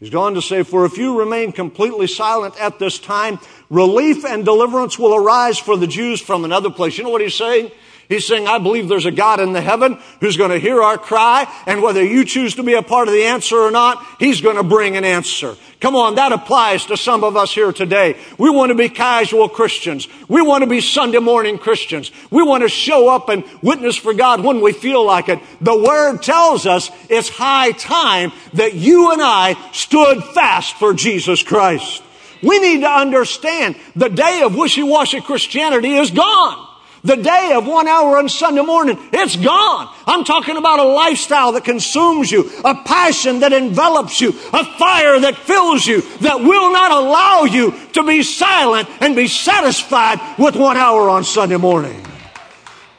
He's 0.00 0.10
gone 0.10 0.34
to 0.34 0.42
say, 0.42 0.62
for 0.62 0.84
if 0.84 0.98
you 0.98 1.18
remain 1.18 1.52
completely 1.52 2.06
silent 2.08 2.60
at 2.60 2.78
this 2.78 2.98
time, 2.98 3.40
relief 3.70 4.24
and 4.26 4.44
deliverance 4.44 4.98
will 4.98 5.14
arise 5.14 5.58
for 5.58 5.78
the 5.78 5.86
Jews 5.86 6.20
from 6.20 6.44
another 6.44 6.70
place. 6.70 6.98
You 6.98 7.04
know 7.04 7.10
what 7.10 7.22
he's 7.22 7.34
saying? 7.34 7.72
He's 8.08 8.26
saying, 8.26 8.46
I 8.46 8.58
believe 8.58 8.88
there's 8.88 9.04
a 9.04 9.10
God 9.10 9.38
in 9.38 9.52
the 9.52 9.60
heaven 9.60 9.98
who's 10.20 10.38
going 10.38 10.50
to 10.50 10.58
hear 10.58 10.82
our 10.82 10.96
cry, 10.96 11.46
and 11.66 11.82
whether 11.82 12.02
you 12.02 12.24
choose 12.24 12.54
to 12.54 12.62
be 12.62 12.72
a 12.72 12.82
part 12.82 13.06
of 13.06 13.12
the 13.12 13.24
answer 13.24 13.56
or 13.56 13.70
not, 13.70 14.02
He's 14.18 14.40
going 14.40 14.56
to 14.56 14.62
bring 14.62 14.96
an 14.96 15.04
answer. 15.04 15.56
Come 15.80 15.94
on, 15.94 16.14
that 16.14 16.32
applies 16.32 16.86
to 16.86 16.96
some 16.96 17.22
of 17.22 17.36
us 17.36 17.52
here 17.52 17.70
today. 17.70 18.16
We 18.38 18.48
want 18.48 18.70
to 18.70 18.74
be 18.74 18.88
casual 18.88 19.48
Christians. 19.48 20.08
We 20.26 20.40
want 20.40 20.64
to 20.64 20.70
be 20.70 20.80
Sunday 20.80 21.18
morning 21.18 21.58
Christians. 21.58 22.10
We 22.30 22.42
want 22.42 22.62
to 22.62 22.68
show 22.68 23.08
up 23.08 23.28
and 23.28 23.44
witness 23.62 23.96
for 23.96 24.14
God 24.14 24.42
when 24.42 24.60
we 24.62 24.72
feel 24.72 25.04
like 25.04 25.28
it. 25.28 25.38
The 25.60 25.76
Word 25.76 26.22
tells 26.22 26.66
us 26.66 26.90
it's 27.10 27.28
high 27.28 27.72
time 27.72 28.32
that 28.54 28.72
you 28.74 29.12
and 29.12 29.20
I 29.22 29.54
stood 29.72 30.24
fast 30.24 30.76
for 30.76 30.94
Jesus 30.94 31.42
Christ. 31.42 32.02
We 32.42 32.58
need 32.58 32.80
to 32.80 32.90
understand 32.90 33.76
the 33.94 34.08
day 34.08 34.42
of 34.42 34.56
wishy-washy 34.56 35.20
Christianity 35.20 35.94
is 35.94 36.10
gone. 36.10 36.67
The 37.08 37.16
day 37.16 37.52
of 37.54 37.66
one 37.66 37.88
hour 37.88 38.18
on 38.18 38.28
Sunday 38.28 38.60
morning, 38.60 38.98
it's 39.14 39.34
gone. 39.34 39.90
I'm 40.06 40.24
talking 40.24 40.58
about 40.58 40.78
a 40.78 40.84
lifestyle 40.84 41.52
that 41.52 41.64
consumes 41.64 42.30
you, 42.30 42.52
a 42.62 42.74
passion 42.74 43.40
that 43.40 43.54
envelops 43.54 44.20
you, 44.20 44.28
a 44.52 44.62
fire 44.76 45.18
that 45.18 45.34
fills 45.34 45.86
you, 45.86 46.02
that 46.18 46.40
will 46.40 46.70
not 46.70 46.90
allow 46.90 47.44
you 47.44 47.72
to 47.94 48.02
be 48.02 48.22
silent 48.22 48.90
and 49.00 49.16
be 49.16 49.26
satisfied 49.26 50.20
with 50.38 50.54
one 50.54 50.76
hour 50.76 51.08
on 51.08 51.24
Sunday 51.24 51.56
morning. 51.56 52.04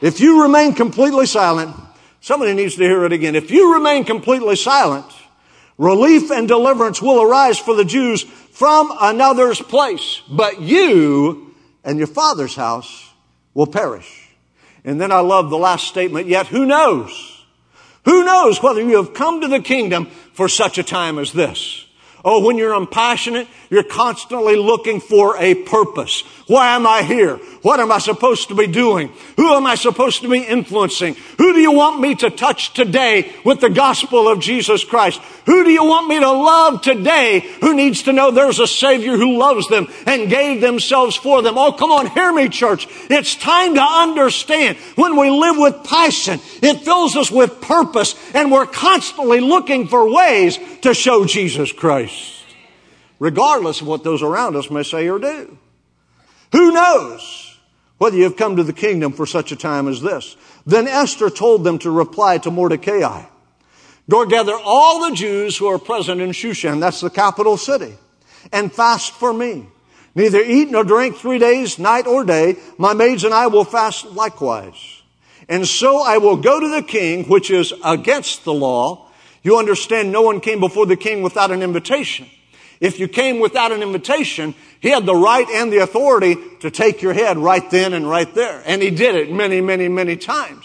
If 0.00 0.18
you 0.18 0.42
remain 0.42 0.74
completely 0.74 1.26
silent, 1.26 1.76
somebody 2.20 2.52
needs 2.54 2.74
to 2.74 2.82
hear 2.82 3.04
it 3.04 3.12
again. 3.12 3.36
If 3.36 3.52
you 3.52 3.74
remain 3.74 4.02
completely 4.02 4.56
silent, 4.56 5.06
relief 5.78 6.32
and 6.32 6.48
deliverance 6.48 7.00
will 7.00 7.22
arise 7.22 7.60
for 7.60 7.76
the 7.76 7.84
Jews 7.84 8.24
from 8.24 8.92
another's 9.00 9.60
place, 9.60 10.20
but 10.28 10.60
you 10.60 11.54
and 11.84 11.96
your 11.96 12.08
father's 12.08 12.56
house 12.56 13.09
will 13.54 13.66
perish. 13.66 14.28
And 14.84 15.00
then 15.00 15.12
I 15.12 15.20
love 15.20 15.50
the 15.50 15.58
last 15.58 15.86
statement, 15.86 16.26
yet 16.26 16.46
who 16.46 16.64
knows? 16.64 17.44
Who 18.04 18.24
knows 18.24 18.62
whether 18.62 18.80
you 18.80 18.96
have 18.96 19.14
come 19.14 19.40
to 19.42 19.48
the 19.48 19.60
kingdom 19.60 20.06
for 20.32 20.48
such 20.48 20.78
a 20.78 20.82
time 20.82 21.18
as 21.18 21.32
this? 21.32 21.84
Oh, 22.22 22.44
when 22.44 22.58
you're 22.58 22.74
impassionate, 22.74 23.48
you're 23.70 23.82
constantly 23.82 24.56
looking 24.56 25.00
for 25.00 25.38
a 25.38 25.54
purpose. 25.54 26.22
Why 26.48 26.74
am 26.74 26.86
I 26.86 27.02
here? 27.02 27.36
What 27.62 27.80
am 27.80 27.90
I 27.92 27.98
supposed 27.98 28.48
to 28.48 28.54
be 28.54 28.66
doing? 28.66 29.12
Who 29.36 29.54
am 29.54 29.66
I 29.66 29.74
supposed 29.74 30.20
to 30.22 30.28
be 30.28 30.40
influencing? 30.40 31.14
Who 31.38 31.52
do 31.54 31.60
you 31.60 31.72
want 31.72 32.00
me 32.00 32.14
to 32.16 32.28
touch 32.28 32.74
today 32.74 33.32
with 33.44 33.60
the 33.60 33.70
gospel 33.70 34.28
of 34.28 34.40
Jesus 34.40 34.84
Christ? 34.84 35.20
Who 35.46 35.64
do 35.64 35.70
you 35.70 35.84
want 35.84 36.08
me 36.08 36.18
to 36.18 36.30
love 36.30 36.82
today 36.82 37.40
who 37.60 37.74
needs 37.74 38.02
to 38.02 38.12
know 38.12 38.30
there's 38.30 38.58
a 38.58 38.66
Savior 38.66 39.16
who 39.16 39.38
loves 39.38 39.68
them 39.68 39.88
and 40.06 40.28
gave 40.28 40.60
themselves 40.60 41.16
for 41.16 41.40
them? 41.40 41.56
Oh, 41.56 41.72
come 41.72 41.92
on, 41.92 42.06
hear 42.08 42.32
me, 42.32 42.48
church. 42.48 42.86
It's 43.08 43.36
time 43.36 43.76
to 43.76 43.82
understand 43.82 44.76
when 44.96 45.16
we 45.16 45.30
live 45.30 45.56
with 45.56 45.84
passion, 45.84 46.40
it 46.62 46.82
fills 46.82 47.16
us 47.16 47.30
with 47.30 47.60
purpose 47.62 48.14
and 48.34 48.50
we're 48.50 48.66
constantly 48.66 49.40
looking 49.40 49.86
for 49.86 50.12
ways 50.12 50.58
to 50.82 50.92
show 50.92 51.24
Jesus 51.24 51.72
Christ 51.72 52.09
regardless 53.20 53.80
of 53.80 53.86
what 53.86 54.02
those 54.02 54.22
around 54.22 54.56
us 54.56 54.70
may 54.70 54.82
say 54.82 55.08
or 55.08 55.20
do. 55.20 55.56
Who 56.50 56.72
knows 56.72 57.58
whether 57.98 58.16
you 58.16 58.24
have 58.24 58.36
come 58.36 58.56
to 58.56 58.64
the 58.64 58.72
kingdom 58.72 59.12
for 59.12 59.26
such 59.26 59.52
a 59.52 59.56
time 59.56 59.86
as 59.86 60.00
this? 60.02 60.36
Then 60.66 60.88
Esther 60.88 61.30
told 61.30 61.62
them 61.62 61.78
to 61.80 61.90
reply 61.90 62.38
to 62.38 62.50
Mordecai. 62.50 63.24
Go 64.08 64.26
gather 64.26 64.56
all 64.56 65.08
the 65.08 65.14
Jews 65.14 65.56
who 65.56 65.68
are 65.68 65.78
present 65.78 66.20
in 66.20 66.30
Shushan, 66.30 66.80
that's 66.80 67.00
the 67.00 67.10
capital 67.10 67.56
city, 67.56 67.94
and 68.52 68.72
fast 68.72 69.12
for 69.12 69.32
me. 69.32 69.68
Neither 70.14 70.40
eat 70.40 70.70
nor 70.70 70.82
drink 70.82 71.16
three 71.16 71.38
days, 71.38 71.78
night 71.78 72.08
or 72.08 72.24
day. 72.24 72.56
My 72.78 72.94
maids 72.94 73.22
and 73.22 73.32
I 73.32 73.46
will 73.46 73.64
fast 73.64 74.06
likewise. 74.06 75.02
And 75.48 75.66
so 75.66 76.02
I 76.02 76.18
will 76.18 76.36
go 76.36 76.58
to 76.58 76.68
the 76.68 76.82
king, 76.82 77.24
which 77.28 77.50
is 77.50 77.72
against 77.84 78.44
the 78.44 78.52
law. 78.52 79.08
You 79.42 79.56
understand, 79.56 80.10
no 80.10 80.22
one 80.22 80.40
came 80.40 80.58
before 80.58 80.86
the 80.86 80.96
king 80.96 81.22
without 81.22 81.52
an 81.52 81.62
invitation. 81.62 82.28
If 82.80 82.98
you 82.98 83.08
came 83.08 83.40
without 83.40 83.72
an 83.72 83.82
invitation, 83.82 84.54
he 84.80 84.88
had 84.88 85.04
the 85.04 85.14
right 85.14 85.46
and 85.48 85.70
the 85.70 85.78
authority 85.78 86.36
to 86.60 86.70
take 86.70 87.02
your 87.02 87.12
head 87.12 87.36
right 87.36 87.70
then 87.70 87.92
and 87.92 88.08
right 88.08 88.32
there. 88.34 88.62
And 88.64 88.82
he 88.82 88.90
did 88.90 89.14
it 89.14 89.30
many, 89.30 89.60
many, 89.60 89.88
many 89.88 90.16
times. 90.16 90.64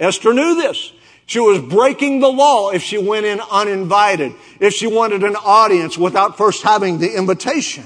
Esther 0.00 0.32
knew 0.32 0.56
this. 0.56 0.92
She 1.26 1.38
was 1.38 1.60
breaking 1.60 2.20
the 2.20 2.28
law 2.28 2.70
if 2.70 2.82
she 2.82 2.98
went 2.98 3.26
in 3.26 3.40
uninvited, 3.52 4.32
if 4.58 4.72
she 4.74 4.86
wanted 4.86 5.22
an 5.22 5.36
audience 5.36 5.96
without 5.96 6.36
first 6.36 6.62
having 6.62 6.98
the 6.98 7.14
invitation. 7.14 7.84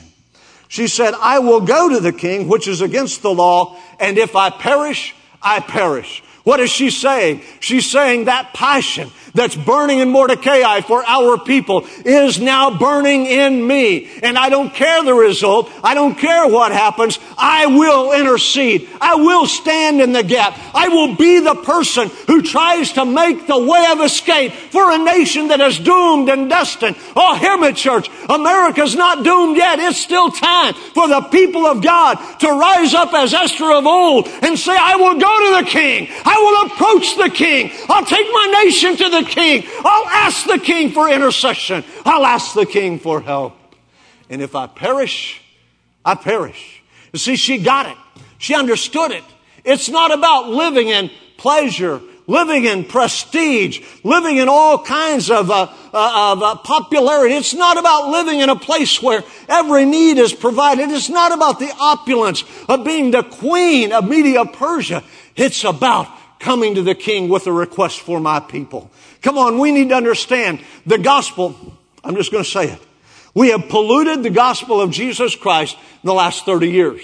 She 0.68 0.86
said, 0.88 1.12
I 1.20 1.40
will 1.40 1.60
go 1.60 1.90
to 1.90 2.00
the 2.00 2.12
king, 2.12 2.48
which 2.48 2.66
is 2.68 2.80
against 2.80 3.22
the 3.22 3.34
law, 3.34 3.76
and 4.00 4.16
if 4.16 4.34
I 4.34 4.50
perish, 4.50 5.14
I 5.42 5.60
perish. 5.60 6.22
What 6.44 6.60
is 6.60 6.70
she 6.70 6.90
saying? 6.90 7.40
She's 7.60 7.90
saying 7.90 8.26
that 8.26 8.52
passion 8.52 9.10
that's 9.34 9.56
burning 9.56 9.98
in 9.98 10.10
Mordecai 10.10 10.80
for 10.82 11.02
our 11.04 11.38
people 11.38 11.86
is 12.04 12.38
now 12.38 12.78
burning 12.78 13.26
in 13.26 13.66
me. 13.66 14.10
And 14.22 14.38
I 14.38 14.48
don't 14.50 14.72
care 14.72 15.02
the 15.02 15.14
result. 15.14 15.72
I 15.82 15.94
don't 15.94 16.16
care 16.16 16.46
what 16.46 16.70
happens. 16.70 17.18
I 17.36 17.66
will 17.66 18.12
intercede. 18.12 18.88
I 19.00 19.16
will 19.16 19.46
stand 19.46 20.00
in 20.00 20.12
the 20.12 20.22
gap. 20.22 20.58
I 20.74 20.88
will 20.88 21.16
be 21.16 21.40
the 21.40 21.56
person 21.56 22.10
who 22.26 22.42
tries 22.42 22.92
to 22.92 23.04
make 23.04 23.46
the 23.46 23.58
way 23.58 23.86
of 23.90 24.02
escape 24.02 24.52
for 24.52 24.92
a 24.92 24.98
nation 24.98 25.48
that 25.48 25.60
is 25.60 25.78
doomed 25.80 26.28
and 26.28 26.48
destined. 26.48 26.96
Oh, 27.16 27.36
hear 27.36 27.56
me, 27.56 27.72
church. 27.72 28.08
America's 28.28 28.94
not 28.94 29.24
doomed 29.24 29.56
yet. 29.56 29.78
It's 29.78 29.98
still 29.98 30.30
time 30.30 30.74
for 30.74 31.08
the 31.08 31.22
people 31.22 31.66
of 31.66 31.82
God 31.82 32.16
to 32.40 32.48
rise 32.48 32.94
up 32.94 33.12
as 33.14 33.34
Esther 33.34 33.72
of 33.72 33.86
old 33.86 34.28
and 34.42 34.58
say, 34.58 34.76
I 34.78 34.96
will 34.96 35.18
go 35.18 35.60
to 35.60 35.64
the 35.64 35.70
king. 35.70 36.08
I 36.34 36.40
will 36.40 36.66
approach 36.66 37.16
the 37.16 37.30
king. 37.30 37.70
I'll 37.88 38.04
take 38.04 38.26
my 38.32 38.64
nation 38.64 38.96
to 38.96 39.08
the 39.08 39.22
king. 39.22 39.64
I'll 39.84 40.08
ask 40.08 40.46
the 40.46 40.58
king 40.58 40.90
for 40.90 41.08
intercession. 41.08 41.84
I'll 42.04 42.26
ask 42.26 42.54
the 42.54 42.66
king 42.66 42.98
for 42.98 43.20
help. 43.20 43.56
And 44.28 44.42
if 44.42 44.56
I 44.56 44.66
perish, 44.66 45.40
I 46.04 46.16
perish. 46.16 46.82
You 47.12 47.20
see, 47.20 47.36
she 47.36 47.58
got 47.58 47.86
it. 47.86 47.96
She 48.38 48.54
understood 48.54 49.12
it. 49.12 49.22
It's 49.64 49.88
not 49.88 50.12
about 50.12 50.48
living 50.48 50.88
in 50.88 51.10
pleasure, 51.36 52.00
living 52.26 52.64
in 52.64 52.84
prestige, 52.84 53.80
living 54.02 54.38
in 54.38 54.48
all 54.48 54.82
kinds 54.82 55.30
of, 55.30 55.52
uh, 55.52 55.72
uh, 55.92 56.32
of 56.32 56.42
uh, 56.42 56.56
popularity. 56.56 57.34
It's 57.34 57.54
not 57.54 57.78
about 57.78 58.08
living 58.08 58.40
in 58.40 58.48
a 58.48 58.56
place 58.56 59.00
where 59.00 59.22
every 59.48 59.84
need 59.84 60.18
is 60.18 60.32
provided. 60.32 60.90
It's 60.90 61.08
not 61.08 61.32
about 61.32 61.60
the 61.60 61.72
opulence 61.78 62.42
of 62.68 62.84
being 62.84 63.12
the 63.12 63.22
queen 63.22 63.92
of 63.92 64.08
Media 64.08 64.44
Persia. 64.44 65.04
It's 65.36 65.62
about 65.62 66.08
coming 66.44 66.74
to 66.74 66.82
the 66.82 66.94
king 66.94 67.30
with 67.30 67.46
a 67.46 67.52
request 67.52 68.00
for 68.00 68.20
my 68.20 68.38
people. 68.38 68.90
Come 69.22 69.38
on, 69.38 69.58
we 69.58 69.72
need 69.72 69.88
to 69.88 69.94
understand 69.94 70.60
the 70.84 70.98
gospel. 70.98 71.56
I'm 72.04 72.14
just 72.16 72.30
going 72.30 72.44
to 72.44 72.50
say 72.50 72.68
it. 72.68 72.80
We 73.34 73.48
have 73.48 73.70
polluted 73.70 74.22
the 74.22 74.28
gospel 74.28 74.78
of 74.78 74.90
Jesus 74.90 75.34
Christ 75.34 75.74
in 75.74 76.06
the 76.06 76.12
last 76.12 76.44
30 76.44 76.70
years. 76.70 77.02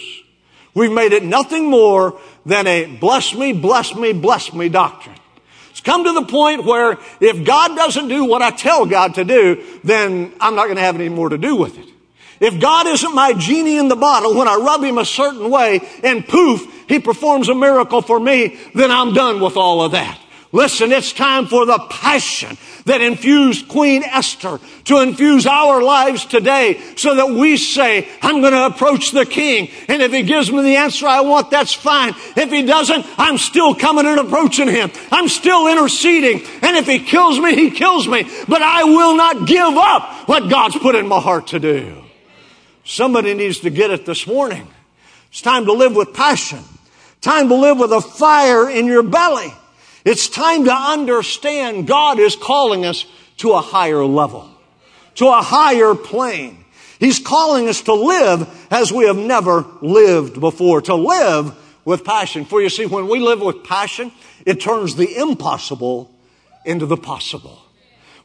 We've 0.75 0.93
made 0.93 1.13
it 1.13 1.25
nothing 1.25 1.71
more 1.71 2.21
than 2.45 2.67
a 2.67 2.85
bless 2.85 3.35
me, 3.35 3.55
bless 3.55 3.95
me, 3.95 4.13
bless 4.13 4.53
me 4.53 4.69
doctrine. 4.69 5.17
It's 5.71 5.81
come 5.81 6.05
to 6.05 6.13
the 6.13 6.27
point 6.27 6.67
where 6.67 6.99
if 7.19 7.43
God 7.43 7.75
doesn't 7.75 8.09
do 8.09 8.27
what 8.27 8.43
I 8.43 8.51
tell 8.51 8.85
God 8.85 9.15
to 9.15 9.25
do, 9.25 9.65
then 9.83 10.35
I'm 10.39 10.55
not 10.55 10.65
going 10.65 10.77
to 10.77 10.83
have 10.83 10.97
any 10.97 11.09
more 11.09 11.31
to 11.31 11.39
do 11.39 11.57
with 11.57 11.79
it. 11.79 11.89
If 12.41 12.59
God 12.59 12.87
isn't 12.87 13.15
my 13.15 13.35
genie 13.35 13.77
in 13.77 13.89
the 13.89 13.97
bottle 13.97 14.35
when 14.35 14.49
I 14.49 14.57
rub 14.57 14.83
him 14.83 14.97
a 14.97 15.05
certain 15.05 15.51
way 15.51 15.81
and 16.03 16.27
poof, 16.27 16.67
he 16.89 16.99
performs 16.99 17.49
a 17.49 17.55
miracle 17.55 18.01
for 18.01 18.19
me, 18.19 18.59
then 18.75 18.91
I'm 18.91 19.13
done 19.13 19.41
with 19.41 19.57
all 19.57 19.83
of 19.83 19.93
that. 19.93 20.19
Listen, 20.53 20.91
it's 20.91 21.13
time 21.13 21.47
for 21.47 21.65
the 21.65 21.79
passion 21.91 22.57
that 22.87 23.01
infused 23.01 23.69
Queen 23.69 24.03
Esther 24.03 24.59
to 24.85 24.99
infuse 24.99 25.47
our 25.47 25.81
lives 25.81 26.25
today 26.25 26.81
so 26.97 27.15
that 27.15 27.31
we 27.31 27.57
say, 27.57 28.09
I'm 28.21 28.41
going 28.41 28.55
to 28.55 28.67
approach 28.67 29.13
the 29.13 29.25
king. 29.25 29.71
And 29.87 30.03
if 30.03 30.11
he 30.11 30.23
gives 30.23 30.51
me 30.51 30.63
the 30.63 30.77
answer 30.77 31.07
I 31.07 31.21
want, 31.21 31.53
that's 31.53 31.73
fine. 31.73 32.15
If 32.37 32.51
he 32.51 32.63
doesn't, 32.63 33.07
I'm 33.17 33.39
still 33.39 33.77
coming 33.77 34.07
and 34.07 34.19
approaching 34.19 34.67
him. 34.67 34.91
I'm 35.13 35.29
still 35.29 35.69
interceding. 35.69 36.41
And 36.63 36.77
if 36.77 36.87
he 36.87 36.99
kills 36.99 37.39
me, 37.39 37.55
he 37.55 37.71
kills 37.71 38.09
me. 38.09 38.25
But 38.49 38.63
I 38.63 38.83
will 38.83 39.15
not 39.15 39.47
give 39.47 39.77
up 39.77 40.29
what 40.29 40.51
God's 40.51 40.79
put 40.79 40.97
in 40.97 41.07
my 41.07 41.21
heart 41.21 41.49
to 41.49 41.61
do. 41.61 42.10
Somebody 42.91 43.35
needs 43.35 43.61
to 43.61 43.71
get 43.71 43.93
it 43.93 44.05
this 44.05 44.27
morning. 44.27 44.67
It's 45.31 45.43
time 45.43 45.65
to 45.67 45.73
live 45.73 45.95
with 45.95 46.13
passion. 46.13 46.59
Time 47.21 47.49
to 47.49 47.55
live 47.55 47.79
with 47.79 47.93
a 47.93 48.01
fire 48.01 48.69
in 48.69 48.87
your 48.87 49.05
belly. 49.05 49.55
It's 50.05 50.29
time 50.29 50.65
to 50.65 50.73
understand 50.73 51.87
God 51.87 52.19
is 52.19 52.35
calling 52.35 52.85
us 52.85 53.07
to 53.37 53.53
a 53.53 53.61
higher 53.61 54.05
level, 54.05 54.51
to 55.15 55.29
a 55.29 55.41
higher 55.41 55.95
plane. 55.95 56.65
He's 56.99 57.21
calling 57.21 57.69
us 57.69 57.81
to 57.83 57.95
live 57.95 58.67
as 58.73 58.93
we 58.93 59.05
have 59.05 59.17
never 59.17 59.65
lived 59.81 60.41
before, 60.41 60.83
to 60.83 60.97
live 60.97 61.55
with 61.85 62.05
passion. 62.05 62.45
For 62.45 62.61
you 62.61 62.69
see, 62.69 62.87
when 62.87 63.07
we 63.07 63.21
live 63.21 63.41
with 63.41 63.63
passion, 63.63 64.11
it 64.45 64.61
turns 64.61 64.97
the 64.97 65.17
impossible 65.17 66.13
into 66.65 66.87
the 66.87 66.97
possible. 66.97 67.63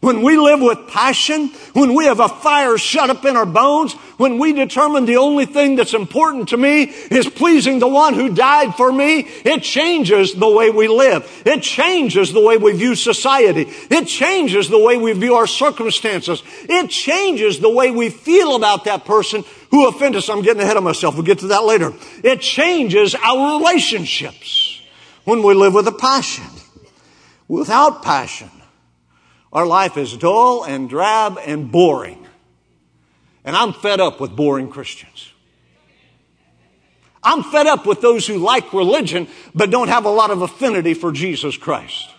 When 0.01 0.21
we 0.21 0.38
live 0.38 0.62
with 0.62 0.88
passion, 0.88 1.49
when 1.73 1.95
we 1.95 2.05
have 2.05 2.19
a 2.19 2.27
fire 2.27 2.77
shut 2.77 3.10
up 3.10 3.25
in 3.25 3.36
our 3.36 3.45
bones, 3.45 3.93
when 4.17 4.38
we 4.38 4.53
determine 4.53 5.05
the 5.05 5.17
only 5.17 5.45
thing 5.45 5.75
that's 5.75 5.93
important 5.93 6.49
to 6.49 6.58
me 6.58 6.84
is 6.84 7.27
pleasing 7.27 7.79
the 7.79 7.88
one 7.88 8.13
who 8.13 8.36
died 8.36 8.75
for 8.75 8.91
me, 8.91 9.19
it 9.19 9.63
changes 9.63 10.34
the 10.34 10.49
way 10.49 10.69
we 10.69 10.88
live. 10.88 11.29
It 11.45 11.63
changes 11.63 12.34
the 12.34 12.41
way 12.41 12.58
we 12.58 12.73
view 12.73 12.95
society. 12.95 13.67
It 13.89 14.08
changes 14.08 14.69
the 14.69 14.79
way 14.79 14.97
we 14.97 15.13
view 15.13 15.36
our 15.36 15.47
circumstances. 15.47 16.43
It 16.63 16.89
changes 16.89 17.60
the 17.60 17.69
way 17.69 17.91
we 17.91 18.10
feel 18.10 18.55
about 18.55 18.86
that 18.86 19.05
person 19.05 19.43
who 19.71 19.88
offended 19.88 20.19
us. 20.19 20.29
I'm 20.29 20.41
getting 20.41 20.62
ahead 20.62 20.77
of 20.77 20.84
myself. 20.84 21.15
We'll 21.15 21.23
get 21.23 21.39
to 21.39 21.47
that 21.47 21.63
later. 21.63 21.93
It 22.23 22.41
changes 22.41 23.15
our 23.15 23.58
relationships 23.60 24.81
when 25.23 25.41
we 25.41 25.53
live 25.53 25.73
with 25.73 25.88
a 25.88 25.91
passion. 25.91 26.45
Without 27.47 28.01
passion, 28.01 28.49
our 29.55 29.65
life 29.65 29.95
is 29.95 30.15
dull 30.17 30.65
and 30.65 30.89
drab 30.89 31.39
and 31.43 31.71
boring. 31.71 32.27
And 33.45 33.55
I'm 33.55 33.71
fed 33.71 34.01
up 34.01 34.19
with 34.19 34.35
boring 34.35 34.69
Christians. 34.69 35.31
I'm 37.23 37.41
fed 37.41 37.65
up 37.65 37.85
with 37.85 38.01
those 38.01 38.27
who 38.27 38.37
like 38.37 38.73
religion 38.73 39.29
but 39.55 39.71
don't 39.71 39.87
have 39.87 40.03
a 40.03 40.09
lot 40.09 40.29
of 40.29 40.41
affinity 40.41 40.93
for 40.93 41.13
Jesus 41.13 41.55
Christ. 41.55 42.09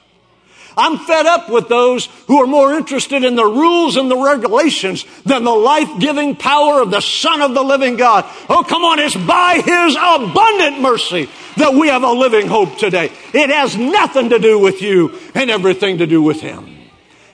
I'm 0.79 0.99
fed 0.99 1.27
up 1.27 1.51
with 1.51 1.69
those 1.69 2.07
who 2.27 2.43
are 2.43 2.47
more 2.47 2.73
interested 2.73 3.23
in 3.23 3.35
the 3.35 3.45
rules 3.45 3.97
and 3.97 4.11
the 4.11 4.17
regulations 4.17 5.05
than 5.25 5.45
the 5.45 5.55
life-giving 5.55 6.37
power 6.37 6.81
of 6.81 6.91
the 6.91 7.01
Son 7.01 7.43
of 7.43 7.55
the 7.55 7.63
living 7.63 7.97
God. 7.97 8.25
Oh, 8.49 8.65
come 8.67 8.83
on, 8.83 8.99
it's 8.99 9.15
by 9.15 9.63
His 9.65 9.95
abundant 9.95 10.81
mercy 10.81 11.29
that 11.57 11.75
we 11.75 11.89
have 11.89 12.03
a 12.03 12.13
living 12.13 12.47
hope 12.47 12.79
today. 12.79 13.11
It 13.35 13.51
has 13.51 13.77
nothing 13.77 14.31
to 14.31 14.39
do 14.39 14.59
with 14.59 14.81
you 14.81 15.19
and 15.35 15.51
everything 15.51 15.99
to 15.99 16.07
do 16.07 16.23
with 16.23 16.41
Him. 16.41 16.76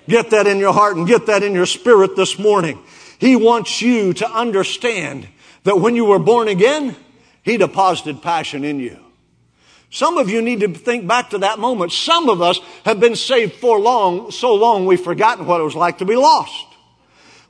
Get 0.08 0.30
that 0.30 0.46
in 0.46 0.58
your 0.58 0.72
heart 0.72 0.96
and 0.96 1.06
get 1.06 1.26
that 1.26 1.42
in 1.42 1.52
your 1.54 1.66
spirit 1.66 2.16
this 2.16 2.38
morning. 2.38 2.82
He 3.18 3.36
wants 3.36 3.80
you 3.80 4.12
to 4.14 4.28
understand 4.28 5.28
that 5.64 5.76
when 5.76 5.94
you 5.94 6.04
were 6.04 6.18
born 6.18 6.48
again, 6.48 6.96
He 7.42 7.56
deposited 7.56 8.22
passion 8.22 8.64
in 8.64 8.80
you. 8.80 8.98
Some 9.90 10.16
of 10.16 10.30
you 10.30 10.40
need 10.40 10.60
to 10.60 10.68
think 10.68 11.06
back 11.06 11.30
to 11.30 11.38
that 11.38 11.58
moment. 11.58 11.92
Some 11.92 12.28
of 12.30 12.40
us 12.40 12.58
have 12.84 12.98
been 12.98 13.14
saved 13.14 13.54
for 13.54 13.78
long, 13.78 14.30
so 14.30 14.54
long 14.54 14.86
we've 14.86 15.00
forgotten 15.00 15.46
what 15.46 15.60
it 15.60 15.64
was 15.64 15.76
like 15.76 15.98
to 15.98 16.06
be 16.06 16.16
lost. 16.16 16.66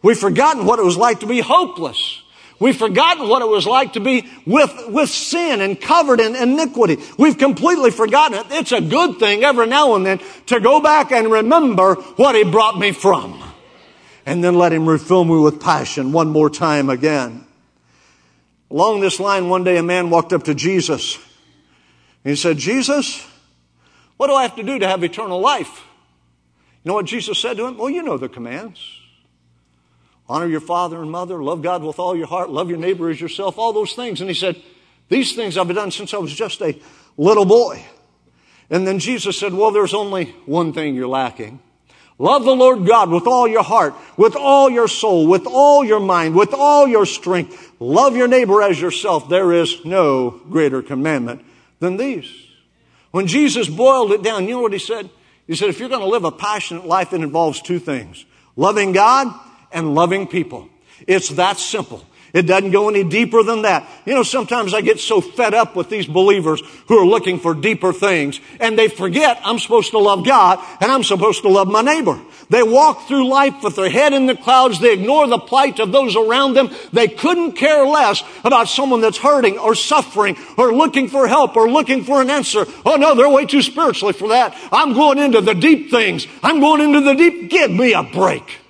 We've 0.02 0.18
forgotten 0.18 0.66
what 0.66 0.80
it 0.80 0.84
was 0.84 0.96
like 0.96 1.20
to 1.20 1.26
be 1.26 1.40
hopeless. 1.40 2.21
We've 2.62 2.76
forgotten 2.76 3.28
what 3.28 3.42
it 3.42 3.48
was 3.48 3.66
like 3.66 3.94
to 3.94 4.00
be 4.00 4.24
with, 4.46 4.72
with 4.86 5.08
sin 5.08 5.60
and 5.60 5.80
covered 5.80 6.20
in 6.20 6.36
iniquity. 6.36 6.96
We've 7.18 7.36
completely 7.36 7.90
forgotten 7.90 8.38
it. 8.38 8.46
It's 8.50 8.70
a 8.70 8.80
good 8.80 9.18
thing 9.18 9.42
every 9.42 9.66
now 9.66 9.96
and 9.96 10.06
then 10.06 10.20
to 10.46 10.60
go 10.60 10.80
back 10.80 11.10
and 11.10 11.28
remember 11.28 11.96
what 11.96 12.36
He 12.36 12.44
brought 12.44 12.78
me 12.78 12.92
from. 12.92 13.42
And 14.24 14.44
then 14.44 14.54
let 14.54 14.72
Him 14.72 14.88
refill 14.88 15.24
me 15.24 15.40
with 15.40 15.60
passion 15.60 16.12
one 16.12 16.28
more 16.28 16.48
time 16.48 16.88
again. 16.88 17.44
Along 18.70 19.00
this 19.00 19.18
line, 19.18 19.48
one 19.48 19.64
day 19.64 19.76
a 19.76 19.82
man 19.82 20.08
walked 20.08 20.32
up 20.32 20.44
to 20.44 20.54
Jesus. 20.54 21.18
He 22.22 22.36
said, 22.36 22.58
Jesus, 22.58 23.26
what 24.18 24.28
do 24.28 24.34
I 24.34 24.42
have 24.42 24.54
to 24.54 24.62
do 24.62 24.78
to 24.78 24.86
have 24.86 25.02
eternal 25.02 25.40
life? 25.40 25.82
You 26.84 26.90
know 26.90 26.94
what 26.94 27.06
Jesus 27.06 27.40
said 27.40 27.56
to 27.56 27.66
him? 27.66 27.76
Well, 27.76 27.90
you 27.90 28.04
know 28.04 28.18
the 28.18 28.28
commands. 28.28 29.01
Honor 30.32 30.46
your 30.46 30.62
father 30.62 31.02
and 31.02 31.10
mother, 31.10 31.42
love 31.42 31.60
God 31.60 31.82
with 31.82 31.98
all 31.98 32.16
your 32.16 32.26
heart, 32.26 32.48
love 32.48 32.70
your 32.70 32.78
neighbor 32.78 33.10
as 33.10 33.20
yourself, 33.20 33.58
all 33.58 33.74
those 33.74 33.92
things. 33.92 34.22
And 34.22 34.30
he 34.30 34.34
said, 34.34 34.56
These 35.10 35.36
things 35.36 35.58
I've 35.58 35.68
done 35.74 35.90
since 35.90 36.14
I 36.14 36.16
was 36.16 36.32
just 36.32 36.62
a 36.62 36.74
little 37.18 37.44
boy. 37.44 37.84
And 38.70 38.86
then 38.86 38.98
Jesus 38.98 39.38
said, 39.38 39.52
Well, 39.52 39.72
there's 39.72 39.92
only 39.92 40.34
one 40.46 40.72
thing 40.72 40.94
you're 40.94 41.06
lacking. 41.06 41.60
Love 42.18 42.44
the 42.44 42.56
Lord 42.56 42.86
God 42.86 43.10
with 43.10 43.26
all 43.26 43.46
your 43.46 43.62
heart, 43.62 43.92
with 44.16 44.34
all 44.34 44.70
your 44.70 44.88
soul, 44.88 45.26
with 45.26 45.46
all 45.46 45.84
your 45.84 46.00
mind, 46.00 46.34
with 46.34 46.54
all 46.54 46.88
your 46.88 47.04
strength. 47.04 47.70
Love 47.78 48.16
your 48.16 48.28
neighbor 48.28 48.62
as 48.62 48.80
yourself. 48.80 49.28
There 49.28 49.52
is 49.52 49.84
no 49.84 50.40
greater 50.48 50.80
commandment 50.80 51.44
than 51.78 51.98
these. 51.98 52.32
When 53.10 53.26
Jesus 53.26 53.68
boiled 53.68 54.12
it 54.12 54.22
down, 54.22 54.44
you 54.44 54.52
know 54.52 54.62
what 54.62 54.72
he 54.72 54.78
said? 54.78 55.10
He 55.46 55.56
said, 55.56 55.68
if 55.68 55.78
you're 55.78 55.90
going 55.90 56.00
to 56.00 56.06
live 56.06 56.24
a 56.24 56.32
passionate 56.32 56.86
life, 56.86 57.12
it 57.12 57.20
involves 57.20 57.60
two 57.60 57.78
things. 57.78 58.24
Loving 58.56 58.92
God 58.92 59.38
and 59.72 59.94
loving 59.94 60.26
people. 60.26 60.68
It's 61.06 61.30
that 61.30 61.58
simple. 61.58 62.04
It 62.32 62.42
doesn't 62.42 62.70
go 62.70 62.88
any 62.88 63.04
deeper 63.04 63.42
than 63.42 63.62
that. 63.62 63.86
You 64.06 64.14
know, 64.14 64.22
sometimes 64.22 64.72
I 64.72 64.80
get 64.80 64.98
so 65.00 65.20
fed 65.20 65.52
up 65.52 65.76
with 65.76 65.90
these 65.90 66.06
believers 66.06 66.62
who 66.88 66.98
are 66.98 67.04
looking 67.04 67.38
for 67.38 67.54
deeper 67.54 67.92
things 67.92 68.40
and 68.58 68.78
they 68.78 68.88
forget 68.88 69.38
I'm 69.44 69.58
supposed 69.58 69.90
to 69.90 69.98
love 69.98 70.24
God 70.24 70.58
and 70.80 70.90
I'm 70.90 71.04
supposed 71.04 71.42
to 71.42 71.48
love 71.48 71.68
my 71.68 71.82
neighbor. 71.82 72.18
They 72.48 72.62
walk 72.62 73.06
through 73.06 73.28
life 73.28 73.62
with 73.62 73.76
their 73.76 73.90
head 73.90 74.14
in 74.14 74.26
the 74.26 74.36
clouds. 74.36 74.80
They 74.80 74.94
ignore 74.94 75.26
the 75.26 75.38
plight 75.38 75.78
of 75.78 75.92
those 75.92 76.16
around 76.16 76.54
them. 76.54 76.70
They 76.92 77.08
couldn't 77.08 77.52
care 77.52 77.84
less 77.84 78.22
about 78.44 78.68
someone 78.68 79.02
that's 79.02 79.18
hurting 79.18 79.58
or 79.58 79.74
suffering 79.74 80.36
or 80.56 80.72
looking 80.72 81.08
for 81.08 81.28
help 81.28 81.54
or 81.56 81.70
looking 81.70 82.02
for 82.02 82.22
an 82.22 82.30
answer. 82.30 82.64
Oh 82.86 82.96
no, 82.96 83.14
they're 83.14 83.28
way 83.28 83.44
too 83.44 83.62
spiritually 83.62 84.14
for 84.14 84.28
that. 84.28 84.56
I'm 84.72 84.94
going 84.94 85.18
into 85.18 85.42
the 85.42 85.54
deep 85.54 85.90
things. 85.90 86.26
I'm 86.42 86.60
going 86.60 86.80
into 86.80 87.02
the 87.02 87.14
deep. 87.14 87.50
Give 87.50 87.70
me 87.70 87.92
a 87.92 88.02
break. 88.02 88.61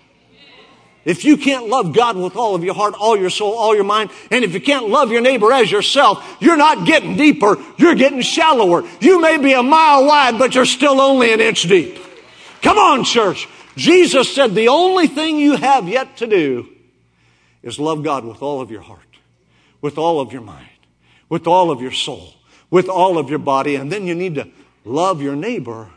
If 1.05 1.25
you 1.25 1.37
can't 1.37 1.69
love 1.69 1.93
God 1.93 2.17
with 2.17 2.37
all 2.37 2.55
of 2.55 2.63
your 2.63 2.75
heart, 2.75 2.95
all 2.99 3.17
your 3.17 3.31
soul, 3.31 3.55
all 3.55 3.75
your 3.75 3.85
mind, 3.85 4.11
and 4.31 4.45
if 4.45 4.55
you 4.55 4.61
can't 4.61 4.89
love 4.89 5.11
your 5.11 5.21
neighbor 5.21 5.53
as 5.53 5.71
yourself, 5.71 6.37
you're 6.41 6.57
not 6.57 6.87
getting 6.87 7.17
deeper, 7.17 7.59
you're 7.77 7.97
getting 7.97 8.21
shallower. 8.21 8.85
You 9.01 9.21
may 9.21 9.37
be 9.39 9.53
a 9.53 9.63
mile 9.63 10.07
wide, 10.07 10.39
but 10.39 10.55
you're 10.55 10.65
still 10.65 11.01
only 11.01 11.33
an 11.33 11.41
inch 11.41 11.63
deep. 11.63 11.99
Come 12.63 12.79
on, 12.79 13.03
church. 13.03 13.49
Jesus 13.77 14.33
said 14.33 14.55
the 14.55 14.69
only 14.69 15.09
thing 15.09 15.39
you 15.39 15.57
have 15.57 15.89
yet 15.89 16.19
to 16.19 16.27
do 16.27 16.69
is 17.63 17.81
love 17.81 18.05
God 18.05 18.25
with 18.25 18.41
all 18.41 18.61
of 18.61 18.71
your 18.71 18.83
heart, 18.83 19.01
with 19.81 19.99
all 19.99 20.21
of 20.21 20.33
your 20.33 20.43
mind, 20.43 20.69
with 21.29 21.49
all 21.49 21.71
of 21.71 21.81
your 21.81 21.91
soul, 21.91 22.35
with 22.71 22.89
all 22.89 23.19
of 23.19 23.29
your 23.29 23.39
body, 23.41 23.75
and 23.75 23.91
then 23.91 24.07
you 24.07 24.15
need 24.15 24.37
to 24.37 24.49
love 24.85 25.21
your 25.21 25.35
neighbor 25.35 25.91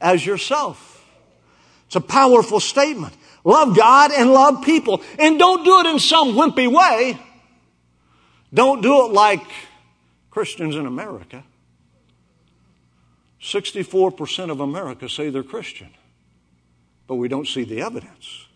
as 0.00 0.24
yourself. 0.24 1.04
It's 1.86 1.96
a 1.96 2.00
powerful 2.00 2.60
statement. 2.60 3.14
Love 3.46 3.76
God 3.76 4.10
and 4.10 4.32
love 4.32 4.64
people. 4.64 5.00
And 5.20 5.38
don't 5.38 5.64
do 5.64 5.78
it 5.78 5.86
in 5.86 6.00
some 6.00 6.32
wimpy 6.32 6.66
way. 6.68 7.16
Don't 8.52 8.82
do 8.82 9.06
it 9.06 9.12
like 9.12 9.40
Christians 10.30 10.74
in 10.74 10.84
America. 10.84 11.44
64% 13.40 14.50
of 14.50 14.58
America 14.58 15.08
say 15.08 15.30
they're 15.30 15.44
Christian, 15.44 15.90
but 17.06 17.14
we 17.14 17.28
don't 17.28 17.46
see 17.46 17.62
the 17.62 17.82
evidence. 17.82 18.46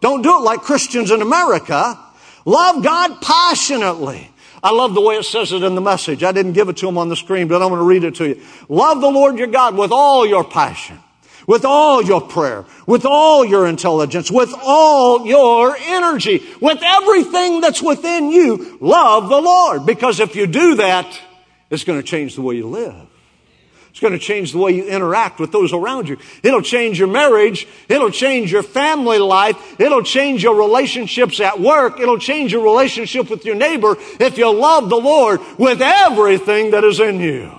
Don't 0.00 0.22
do 0.22 0.36
it 0.38 0.42
like 0.42 0.60
Christians 0.60 1.12
in 1.12 1.22
America. 1.22 1.96
Love 2.44 2.82
God 2.82 3.22
passionately. 3.22 4.28
I 4.60 4.72
love 4.72 4.94
the 4.94 5.00
way 5.00 5.14
it 5.14 5.24
says 5.24 5.52
it 5.52 5.62
in 5.62 5.76
the 5.76 5.80
message. 5.80 6.24
I 6.24 6.32
didn't 6.32 6.54
give 6.54 6.68
it 6.68 6.78
to 6.78 6.86
them 6.86 6.98
on 6.98 7.08
the 7.08 7.16
screen, 7.16 7.46
but 7.46 7.62
I'm 7.62 7.68
going 7.68 7.78
to 7.78 7.84
read 7.84 8.02
it 8.02 8.16
to 8.16 8.28
you. 8.28 8.42
Love 8.68 9.00
the 9.00 9.10
Lord 9.10 9.38
your 9.38 9.46
God 9.46 9.76
with 9.76 9.92
all 9.92 10.26
your 10.26 10.42
passion 10.42 10.98
with 11.46 11.64
all 11.64 12.02
your 12.02 12.20
prayer, 12.20 12.64
with 12.86 13.04
all 13.04 13.44
your 13.44 13.66
intelligence, 13.66 14.30
with 14.30 14.52
all 14.62 15.26
your 15.26 15.76
energy, 15.76 16.42
with 16.60 16.78
everything 16.82 17.60
that's 17.60 17.82
within 17.82 18.30
you, 18.30 18.78
love 18.80 19.28
the 19.28 19.40
Lord. 19.40 19.86
Because 19.86 20.20
if 20.20 20.36
you 20.36 20.46
do 20.46 20.76
that, 20.76 21.20
it's 21.70 21.84
going 21.84 22.00
to 22.00 22.06
change 22.06 22.34
the 22.34 22.42
way 22.42 22.56
you 22.56 22.68
live. 22.68 23.08
It's 23.96 24.02
going 24.02 24.12
to 24.12 24.18
change 24.18 24.52
the 24.52 24.58
way 24.58 24.72
you 24.72 24.84
interact 24.84 25.40
with 25.40 25.52
those 25.52 25.72
around 25.72 26.06
you. 26.06 26.18
It'll 26.42 26.60
change 26.60 26.98
your 26.98 27.08
marriage. 27.08 27.66
It'll 27.88 28.10
change 28.10 28.52
your 28.52 28.62
family 28.62 29.18
life. 29.18 29.80
It'll 29.80 30.02
change 30.02 30.42
your 30.42 30.54
relationships 30.54 31.40
at 31.40 31.58
work. 31.58 31.98
It'll 31.98 32.18
change 32.18 32.52
your 32.52 32.62
relationship 32.62 33.30
with 33.30 33.46
your 33.46 33.54
neighbor 33.54 33.96
if 34.20 34.36
you 34.36 34.52
love 34.52 34.90
the 34.90 34.96
Lord 34.96 35.40
with 35.56 35.80
everything 35.80 36.72
that 36.72 36.84
is 36.84 37.00
in 37.00 37.20
you. 37.20 37.50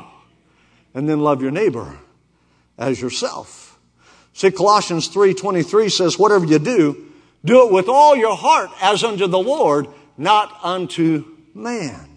And 0.94 1.10
then 1.10 1.22
love 1.22 1.42
your 1.42 1.50
neighbor 1.50 1.98
as 2.78 3.02
yourself. 3.02 3.67
See, 4.38 4.52
Colossians 4.52 5.10
3.23 5.10 5.92
says, 5.92 6.20
whatever 6.20 6.46
you 6.46 6.60
do, 6.60 7.08
do 7.44 7.66
it 7.66 7.74
with 7.74 7.90
all 7.90 8.16
your 8.16 8.38
heart 8.38 8.70
as 8.80 9.04
unto 9.04 9.26
the 9.26 9.40
Lord, 9.40 9.88
not 10.16 10.60
unto 10.64 11.26
man. 11.56 12.08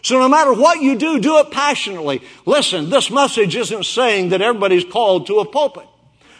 So 0.00 0.20
no 0.20 0.28
matter 0.28 0.52
what 0.52 0.80
you 0.80 0.96
do, 0.96 1.18
do 1.18 1.38
it 1.38 1.50
passionately. 1.50 2.22
Listen, 2.46 2.88
this 2.88 3.10
message 3.10 3.56
isn't 3.56 3.84
saying 3.84 4.28
that 4.28 4.42
everybody's 4.42 4.84
called 4.84 5.26
to 5.26 5.40
a 5.40 5.44
pulpit. 5.44 5.88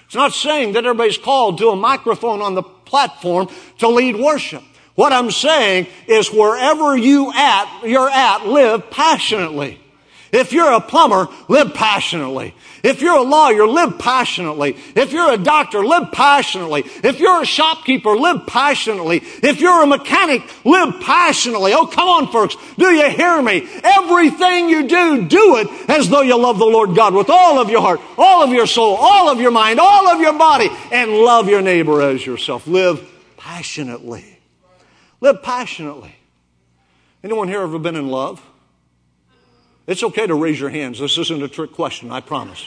It's 0.07 0.15
not 0.15 0.33
saying 0.33 0.75
that 0.75 0.85
everybody's 0.85 1.19
called 1.19 1.59
to 1.59 1.71
a 1.71 1.77
microphone 1.77 2.41
on 2.41 2.55
the 2.55 2.63
platform 2.63 3.49
to 3.79 3.89
lead 3.89 4.15
worship. 4.15 4.63
What 4.95 5.13
I'm 5.13 5.33
saying 5.33 5.89
is 6.07 6.33
wherever 6.33 6.97
you 6.97 7.33
at, 7.33 7.83
you're 7.83 8.09
at, 8.09 8.47
live 8.47 8.91
passionately. 8.91 9.81
If 10.31 10.53
you're 10.53 10.73
a 10.73 10.81
plumber, 10.81 11.27
live 11.49 11.75
passionately. 11.75 12.55
If 12.85 13.01
you're 13.01 13.17
a 13.17 13.23
lawyer, 13.23 13.67
live 13.67 13.99
passionately. 13.99 14.77
If 14.95 15.11
you're 15.11 15.33
a 15.33 15.39
doctor, 15.39 15.83
live 15.83 16.13
passionately. 16.13 16.83
If 17.03 17.19
you're 17.19 17.41
a 17.41 17.47
shopkeeper, 17.47 18.15
live 18.15 18.47
passionately. 18.47 19.23
If 19.43 19.59
you're 19.59 19.83
a 19.83 19.87
mechanic, 19.87 20.43
live 20.67 21.01
passionately. 21.01 21.73
Oh, 21.73 21.87
come 21.87 22.09
on, 22.09 22.31
folks. 22.31 22.57
Do 22.77 22.93
you 22.95 23.09
hear 23.09 23.41
me? 23.41 23.67
Everything 23.83 24.69
you 24.69 24.87
do, 24.87 25.27
do 25.27 25.57
it 25.57 25.91
as 25.91 26.11
though 26.11 26.21
you 26.21 26.39
love 26.39 26.59
the 26.59 26.67
Lord 26.67 26.95
God 26.95 27.15
with 27.15 27.31
all 27.31 27.59
of 27.59 27.71
your 27.71 27.81
heart, 27.81 28.03
all 28.19 28.45
of 28.45 28.51
your 28.51 28.67
soul, 28.67 28.97
all 29.01 29.31
of 29.31 29.41
your 29.41 29.51
mind, 29.51 29.81
all 29.81 30.07
of 30.11 30.21
your 30.21 30.39
body, 30.39 30.69
and 30.93 31.11
love 31.11 31.49
your 31.49 31.63
neighbor 31.63 32.03
as 32.03 32.27
yourself. 32.27 32.67
Live 32.67 33.11
passionately. 33.39 34.39
Live 35.23 35.43
passionately. 35.43 36.15
Anyone 37.23 37.49
here 37.49 37.63
ever 37.63 37.79
been 37.79 37.97
in 37.97 38.09
love? 38.09 38.43
It's 39.87 40.03
okay 40.03 40.27
to 40.27 40.35
raise 40.35 40.61
your 40.61 40.71
hands. 40.71 40.99
This 40.99 41.17
isn't 41.17 41.43
a 41.43 41.49
trick 41.49 41.73
question, 41.73 42.11
I 42.11 42.21
promise. 42.21 42.67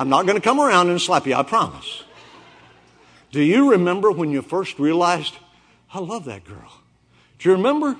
I'm 0.00 0.08
not 0.08 0.24
going 0.24 0.38
to 0.38 0.42
come 0.42 0.58
around 0.58 0.88
and 0.88 0.98
slap 0.98 1.26
you, 1.26 1.34
I 1.34 1.42
promise. 1.42 2.04
Do 3.32 3.42
you 3.42 3.72
remember 3.72 4.10
when 4.10 4.30
you 4.30 4.40
first 4.40 4.78
realized, 4.78 5.34
I 5.92 5.98
love 5.98 6.24
that 6.24 6.46
girl? 6.46 6.72
Do 7.38 7.50
you 7.50 7.56
remember? 7.56 7.96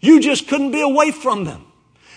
You 0.00 0.20
just 0.20 0.48
couldn't 0.48 0.70
be 0.70 0.80
away 0.80 1.10
from 1.10 1.44
them. 1.44 1.66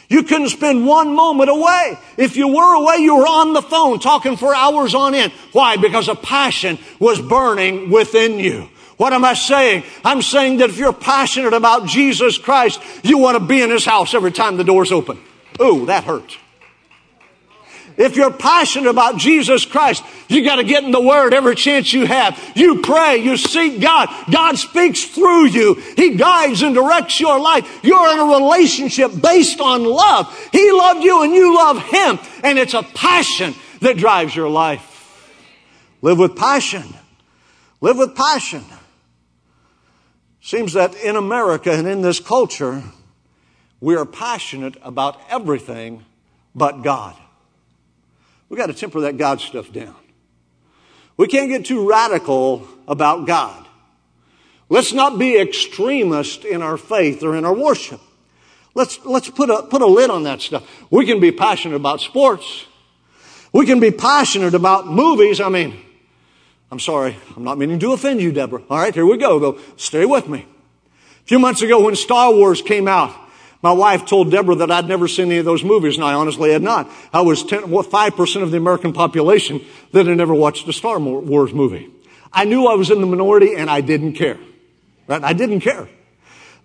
You 0.08 0.24
couldn't 0.24 0.48
spend 0.48 0.88
one 0.88 1.14
moment 1.14 1.50
away. 1.50 2.00
If 2.16 2.38
you 2.38 2.48
were 2.48 2.76
away, 2.76 3.00
you 3.00 3.18
were 3.18 3.28
on 3.28 3.52
the 3.52 3.62
phone 3.62 4.00
talking 4.00 4.38
for 4.38 4.56
hours 4.56 4.96
on 4.96 5.14
end. 5.14 5.34
Why? 5.52 5.76
Because 5.76 6.08
a 6.08 6.16
passion 6.16 6.80
was 6.98 7.20
burning 7.20 7.90
within 7.90 8.40
you. 8.40 8.70
What 8.96 9.12
am 9.12 9.26
I 9.26 9.34
saying? 9.34 9.84
I'm 10.06 10.22
saying 10.22 10.60
that 10.60 10.70
if 10.70 10.78
you're 10.78 10.94
passionate 10.94 11.54
about 11.54 11.86
Jesus 11.86 12.38
Christ, 12.38 12.82
you 13.04 13.18
want 13.18 13.38
to 13.38 13.46
be 13.46 13.62
in 13.62 13.72
His 13.72 13.84
house 13.84 14.14
every 14.14 14.32
time 14.32 14.56
the 14.56 14.64
door's 14.64 14.94
open. 14.94 15.20
Ooh, 15.62 15.88
that 15.88 16.06
hurts. 16.06 16.38
If 17.98 18.16
you're 18.16 18.32
passionate 18.32 18.90
about 18.90 19.18
Jesus 19.18 19.66
Christ, 19.66 20.04
you 20.28 20.44
got 20.44 20.58
to 20.58 20.64
get 20.64 20.84
in 20.84 20.92
the 20.92 21.02
Word 21.02 21.34
every 21.34 21.56
chance 21.56 21.92
you 21.92 22.06
have. 22.06 22.40
You 22.56 22.82
pray, 22.82 23.18
you 23.18 23.38
seek 23.38 23.82
God. 23.82 24.08
God 24.32 24.56
speaks 24.58 25.04
through 25.04 25.48
you. 25.48 25.74
He 25.96 26.16
guides 26.16 26.62
and 26.62 26.76
directs 26.76 27.20
your 27.20 27.40
life. 27.40 27.80
You're 27.84 28.14
in 28.14 28.20
a 28.20 28.26
relationship 28.26 29.12
based 29.20 29.60
on 29.60 29.84
love. 29.84 30.32
He 30.52 30.72
loved 30.72 31.04
you 31.04 31.24
and 31.24 31.34
you 31.34 31.56
love 31.56 31.82
Him. 31.82 32.20
And 32.44 32.60
it's 32.60 32.76
a 32.76 32.84
passion 32.84 33.56
that 33.82 33.98
drives 33.98 34.36
your 34.36 34.50
life. 34.50 34.94
Live 36.04 36.20
with 36.20 36.36
passion. 36.36 36.84
Live 37.82 37.98
with 37.98 38.16
passion. 38.16 38.64
Seems 40.40 40.74
that 40.74 40.94
in 40.96 41.16
America 41.16 41.72
and 41.72 41.88
in 41.88 42.04
this 42.04 42.20
culture, 42.20 42.84
we 43.82 43.96
are 43.96 44.06
passionate 44.06 44.76
about 44.84 45.20
everything 45.30 46.06
but 46.54 46.84
God. 46.84 47.16
We've 48.50 48.58
got 48.58 48.68
to 48.68 48.74
temper 48.74 49.02
that 49.02 49.18
God 49.18 49.42
stuff 49.42 49.72
down. 49.72 49.96
We 51.18 51.28
can't 51.28 51.50
get 51.50 51.66
too 51.66 51.88
radical 51.88 52.68
about 52.88 53.26
God. 53.26 53.66
Let's 54.70 54.94
not 54.94 55.18
be 55.18 55.38
extremist 55.38 56.46
in 56.46 56.62
our 56.62 56.78
faith 56.78 57.24
or 57.24 57.36
in 57.36 57.46
our 57.46 57.54
worship. 57.54 58.02
Let's, 58.76 59.04
let's 59.06 59.30
put 59.30 59.50
a, 59.50 59.64
put 59.64 59.82
a 59.82 59.88
lid 59.88 60.10
on 60.10 60.24
that 60.24 60.42
stuff. 60.42 60.70
We 60.92 61.06
can 61.06 61.20
be 61.20 61.32
passionate 61.32 61.76
about 61.76 62.00
sports. 62.02 62.66
We 63.52 63.66
can 63.66 63.80
be 63.80 63.92
passionate 63.92 64.54
about 64.54 64.88
movies. 64.88 65.42
I 65.42 65.50
mean, 65.50 65.80
I'm 66.70 66.80
sorry. 66.80 67.16
I'm 67.36 67.44
not 67.44 67.58
meaning 67.58 67.80
to 67.80 67.94
offend 67.94 68.22
you, 68.22 68.32
Deborah. 68.32 68.62
All 68.70 68.78
right, 68.78 68.94
here 68.94 69.06
we 69.06 69.18
go. 69.18 69.40
Go. 69.40 69.60
Stay 69.78 70.06
with 70.06 70.28
me. 70.28 70.40
A 70.42 71.26
few 71.26 71.40
months 71.40 71.62
ago 71.62 71.84
when 71.84 71.96
Star 71.96 72.32
Wars 72.32 72.62
came 72.62 72.88
out, 72.88 73.16
my 73.64 73.72
wife 73.72 74.06
told 74.06 74.32
Deborah 74.32 74.56
that 74.56 74.72
I'd 74.72 74.88
never 74.88 75.08
seen 75.08 75.28
any 75.28 75.38
of 75.38 75.46
those 75.46 75.64
movies, 75.64 75.96
and 75.96 76.06
I 76.06 76.14
honestly 76.14 76.52
had 76.52 76.62
not. 76.62 76.90
I 77.12 77.22
was 77.22 77.44
10, 77.44 77.64
5% 77.64 78.44
of 78.44 78.52
the 78.52 78.58
American 78.58 78.94
population 78.94 79.62
that 79.94 80.06
had 80.06 80.18
never 80.18 80.34
watched 80.34 80.68
a 80.68 80.74
Star 80.74 81.00
Wars 81.00 81.54
movie. 81.54 81.90
I 82.32 82.46
knew 82.46 82.68
I 82.68 82.76
was 82.76 82.92
in 82.92 83.02
the 83.02 83.08
minority, 83.08 83.56
and 83.56 83.70
I 83.70 83.82
didn't 83.82 84.14
care. 84.14 84.38
Right? 85.08 85.24
I 85.24 85.34
didn't 85.34 85.62
care. 85.62 85.90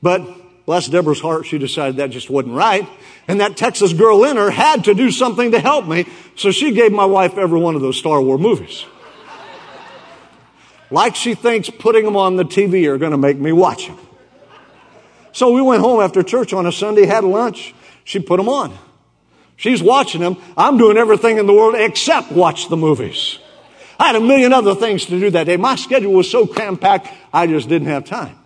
But 0.03 0.67
bless 0.67 0.89
Deborah's 0.89 1.21
heart, 1.21 1.47
she 1.47 1.57
decided 1.59 1.97
that 1.97 2.11
just 2.11 2.29
wasn't 2.29 2.55
right. 2.55 2.87
And 3.27 3.41
that 3.41 3.57
Texas 3.57 3.93
girl 3.95 4.25
in 4.25 4.37
her 4.37 4.51
had 4.51 4.85
to 4.85 4.95
do 4.95 5.11
something 5.11 5.53
to 5.53 5.61
help 5.61 5.87
me, 5.87 6.07
so 6.37 6.51
she 6.51 6.73
gave 6.73 6.93
my 6.93 7.07
wife 7.07 7.39
every 7.39 7.59
one 7.59 7.75
of 7.75 7.81
those 7.81 7.97
Star 7.97 8.21
Wars 8.21 8.41
movies. 8.41 8.85
like 10.91 11.15
she 11.15 11.35
thinks 11.35 11.71
putting 11.71 12.05
them 12.05 12.17
on 12.17 12.37
the 12.37 12.45
TV 12.45 12.87
are 12.87 12.99
going 12.99 13.13
to 13.13 13.19
make 13.19 13.39
me 13.39 13.53
watch 13.53 13.87
them. 13.87 13.99
So 15.33 15.53
we 15.53 15.63
went 15.63 15.81
home 15.81 16.01
after 16.01 16.23
church 16.23 16.53
on 16.53 16.67
a 16.67 16.73
Sunday, 16.73 17.07
had 17.07 17.25
lunch. 17.25 17.75
She 18.05 18.21
put 18.21 18.37
them 18.37 18.49
on. 18.49 18.77
She's 19.57 19.83
watching 19.83 20.21
them. 20.21 20.37
I'm 20.57 20.77
doing 20.77 20.97
everything 20.97 21.39
in 21.39 21.47
the 21.47 21.53
world 21.53 21.75
except 21.77 22.33
watch 22.33 22.69
the 22.69 22.77
movies. 22.77 23.39
I 23.99 24.07
had 24.07 24.17
a 24.17 24.21
million 24.21 24.53
other 24.53 24.75
things 24.75 25.05
to 25.07 25.21
do 25.21 25.31
that 25.31 25.45
day. 25.45 25.57
My 25.57 25.77
schedule 25.77 26.13
was 26.13 26.31
so 26.31 26.47
cram 26.47 26.77
packed, 26.77 27.09
I 27.33 27.47
just 27.47 27.69
didn't 27.69 27.89
have 27.89 28.05
time. 28.05 28.37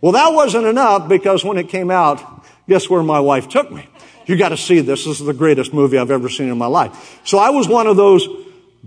Well, 0.00 0.12
that 0.12 0.32
wasn't 0.32 0.66
enough 0.66 1.08
because 1.08 1.44
when 1.44 1.58
it 1.58 1.68
came 1.68 1.90
out, 1.90 2.44
guess 2.68 2.90
where 2.90 3.02
my 3.02 3.20
wife 3.20 3.48
took 3.48 3.70
me? 3.70 3.86
You 4.26 4.36
got 4.36 4.48
to 4.48 4.56
see 4.56 4.80
this. 4.80 5.04
This 5.04 5.20
is 5.20 5.26
the 5.26 5.32
greatest 5.32 5.72
movie 5.72 5.98
I've 5.98 6.10
ever 6.10 6.28
seen 6.28 6.48
in 6.48 6.58
my 6.58 6.66
life. 6.66 7.20
So 7.24 7.38
I 7.38 7.50
was 7.50 7.68
one 7.68 7.86
of 7.86 7.96
those 7.96 8.26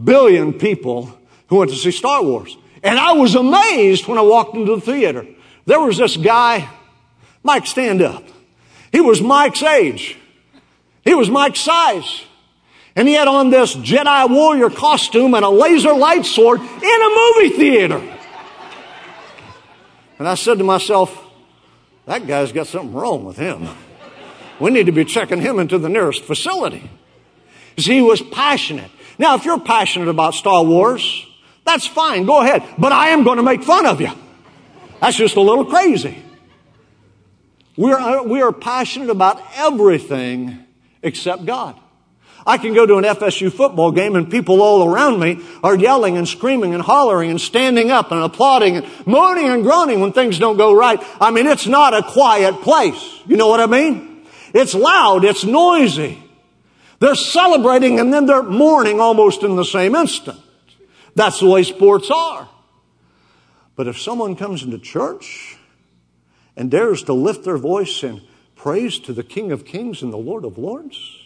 billion 0.01 0.53
people 0.53 1.17
who 1.47 1.57
went 1.57 1.71
to 1.71 1.77
see 1.77 1.91
Star 1.91 2.21
Wars. 2.21 2.57
And 2.83 2.99
I 2.99 3.13
was 3.13 3.35
amazed 3.35 4.07
when 4.07 4.17
I 4.17 4.21
walked 4.21 4.55
into 4.55 4.75
the 4.75 4.81
theater. 4.81 5.25
There 5.65 5.79
was 5.79 5.97
this 5.97 6.17
guy 6.17 6.69
Mike, 7.43 7.67
stand 7.67 8.02
up. 8.02 8.23
He 8.91 9.02
was 9.02 9.21
Mike's 9.21 9.63
age. 9.63 10.17
He 11.04 11.13
was 11.13 11.30
Mike's 11.30 11.62
size. 11.62 12.23
And 12.95 13.08
he 13.08 13.13
had 13.13 13.28
on 13.28 13.49
this 13.49 13.75
Jedi 13.75 14.30
warrior 14.30 14.69
costume 14.69 15.34
and 15.34 15.45
a 15.45 15.49
laser 15.49 15.93
light 15.93 16.25
sword 16.25 16.60
in 16.60 16.65
a 16.65 17.10
movie 17.15 17.56
theater. 17.56 18.17
And 20.17 20.28
I 20.28 20.36
said 20.36 20.58
to 20.58 20.63
myself, 20.63 21.25
that 22.06 22.28
guy's 22.28 22.52
got 22.52 22.67
something 22.67 22.93
wrong 22.93 23.23
with 23.23 23.38
him. 23.38 23.69
We 24.60 24.71
need 24.71 24.88
to 24.88 24.91
be 24.91 25.06
checking 25.06 25.39
him 25.39 25.60
into 25.60 25.78
the 25.78 25.88
nearest 25.88 26.23
facility. 26.23 26.89
See, 27.78 27.93
he 27.93 28.02
was 28.02 28.21
passionate. 28.21 28.91
Now, 29.17 29.36
if 29.36 29.45
you're 29.45 29.60
passionate 29.60 30.10
about 30.10 30.34
Star 30.34 30.63
Wars, 30.63 31.25
that's 31.65 31.86
fine. 31.86 32.25
Go 32.25 32.41
ahead. 32.41 32.63
But 32.78 32.91
I 32.91 33.10
am 33.10 33.23
going 33.23 33.38
to 33.38 33.43
make 33.43 33.63
fun 33.63 33.86
of 33.86 34.02
you. 34.02 34.10
That's 34.99 35.15
just 35.15 35.38
a 35.38 35.41
little 35.41 35.63
crazy. 35.65 36.21
We're, 37.80 37.98
uh, 37.98 38.24
we 38.24 38.42
are 38.42 38.52
passionate 38.52 39.10
about 39.10 39.42
everything 39.56 40.65
except 41.02 41.46
God. 41.46 41.80
I 42.46 42.58
can 42.58 42.74
go 42.74 42.86
to 42.86 42.98
an 42.98 43.06
FSU 43.06 43.54
football 43.54 43.94
game 43.94 44.18
and 44.18 44.30
people 44.30 44.62
all 44.62 44.86
around 44.86 45.22
me 45.22 45.42
are 45.63 45.78
yelling 45.78 46.18
and 46.18 46.28
screaming 46.28 46.74
and 46.74 46.84
hollering 46.84 47.30
and 47.30 47.39
standing 47.39 47.89
up 47.89 48.12
and 48.12 48.22
applauding 48.22 48.76
and 48.76 49.08
moaning 49.08 49.46
and 49.46 49.63
groaning 49.63 50.02
when 50.02 50.12
things 50.12 50.38
don't 50.39 50.58
go 50.58 50.74
right. 50.74 51.02
I 51.22 51.32
mean, 51.32 51.48
it's 51.48 51.68
not 51.68 51.94
a 51.94 52.04
quiet 52.04 52.60
place. 52.63 53.22
You 53.26 53.38
know 53.38 53.48
what 53.48 53.62
I 53.62 53.65
mean? 53.65 54.26
It's 54.54 54.76
loud. 54.76 55.24
It's 55.24 55.46
noisy. 55.46 56.22
They're 57.00 57.15
celebrating 57.15 57.98
and 58.02 58.12
then 58.12 58.26
they're 58.26 58.44
mourning 58.44 59.00
almost 59.00 59.44
in 59.44 59.56
the 59.56 59.63
same 59.63 59.96
instant. 59.96 60.42
That's 61.15 61.39
the 61.39 61.48
way 61.48 61.63
sports 61.63 62.12
are. 62.13 62.50
But 63.78 63.88
if 63.88 64.02
someone 64.02 64.36
comes 64.36 64.63
into 64.63 64.80
church 64.80 65.59
and 66.60 66.69
dares 66.69 67.04
to 67.04 67.13
lift 67.13 67.45
their 67.45 67.58
voice 67.58 68.04
in 68.04 68.22
praise 68.58 69.00
to 69.00 69.13
the 69.13 69.24
King 69.24 69.54
of 69.54 69.65
Kings 69.65 70.02
and 70.02 70.12
the 70.12 70.17
Lord 70.17 70.43
of 70.43 70.58
Lords, 70.58 71.17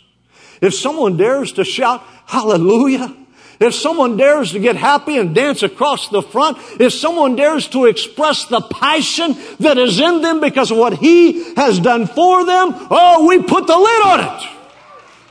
if 0.61 0.75
someone 0.75 1.17
dares 1.17 1.53
to 1.53 1.63
shout 1.63 2.03
hallelujah, 2.27 3.13
if 3.59 3.73
someone 3.73 4.15
dares 4.15 4.51
to 4.51 4.59
get 4.59 4.75
happy 4.75 5.17
and 5.17 5.33
dance 5.33 5.63
across 5.63 6.09
the 6.09 6.21
front, 6.21 6.59
if 6.79 6.93
someone 6.93 7.35
dares 7.35 7.67
to 7.69 7.85
express 7.85 8.45
the 8.45 8.61
passion 8.61 9.35
that 9.59 9.79
is 9.79 9.99
in 9.99 10.21
them 10.21 10.39
because 10.39 10.69
of 10.69 10.77
what 10.77 10.93
He 10.93 11.55
has 11.55 11.79
done 11.79 12.05
for 12.05 12.45
them, 12.45 12.69
oh, 12.91 13.25
we 13.27 13.41
put 13.41 13.65
the 13.65 13.77
lid 13.77 14.03
on 14.05 14.19
it. 14.19 14.49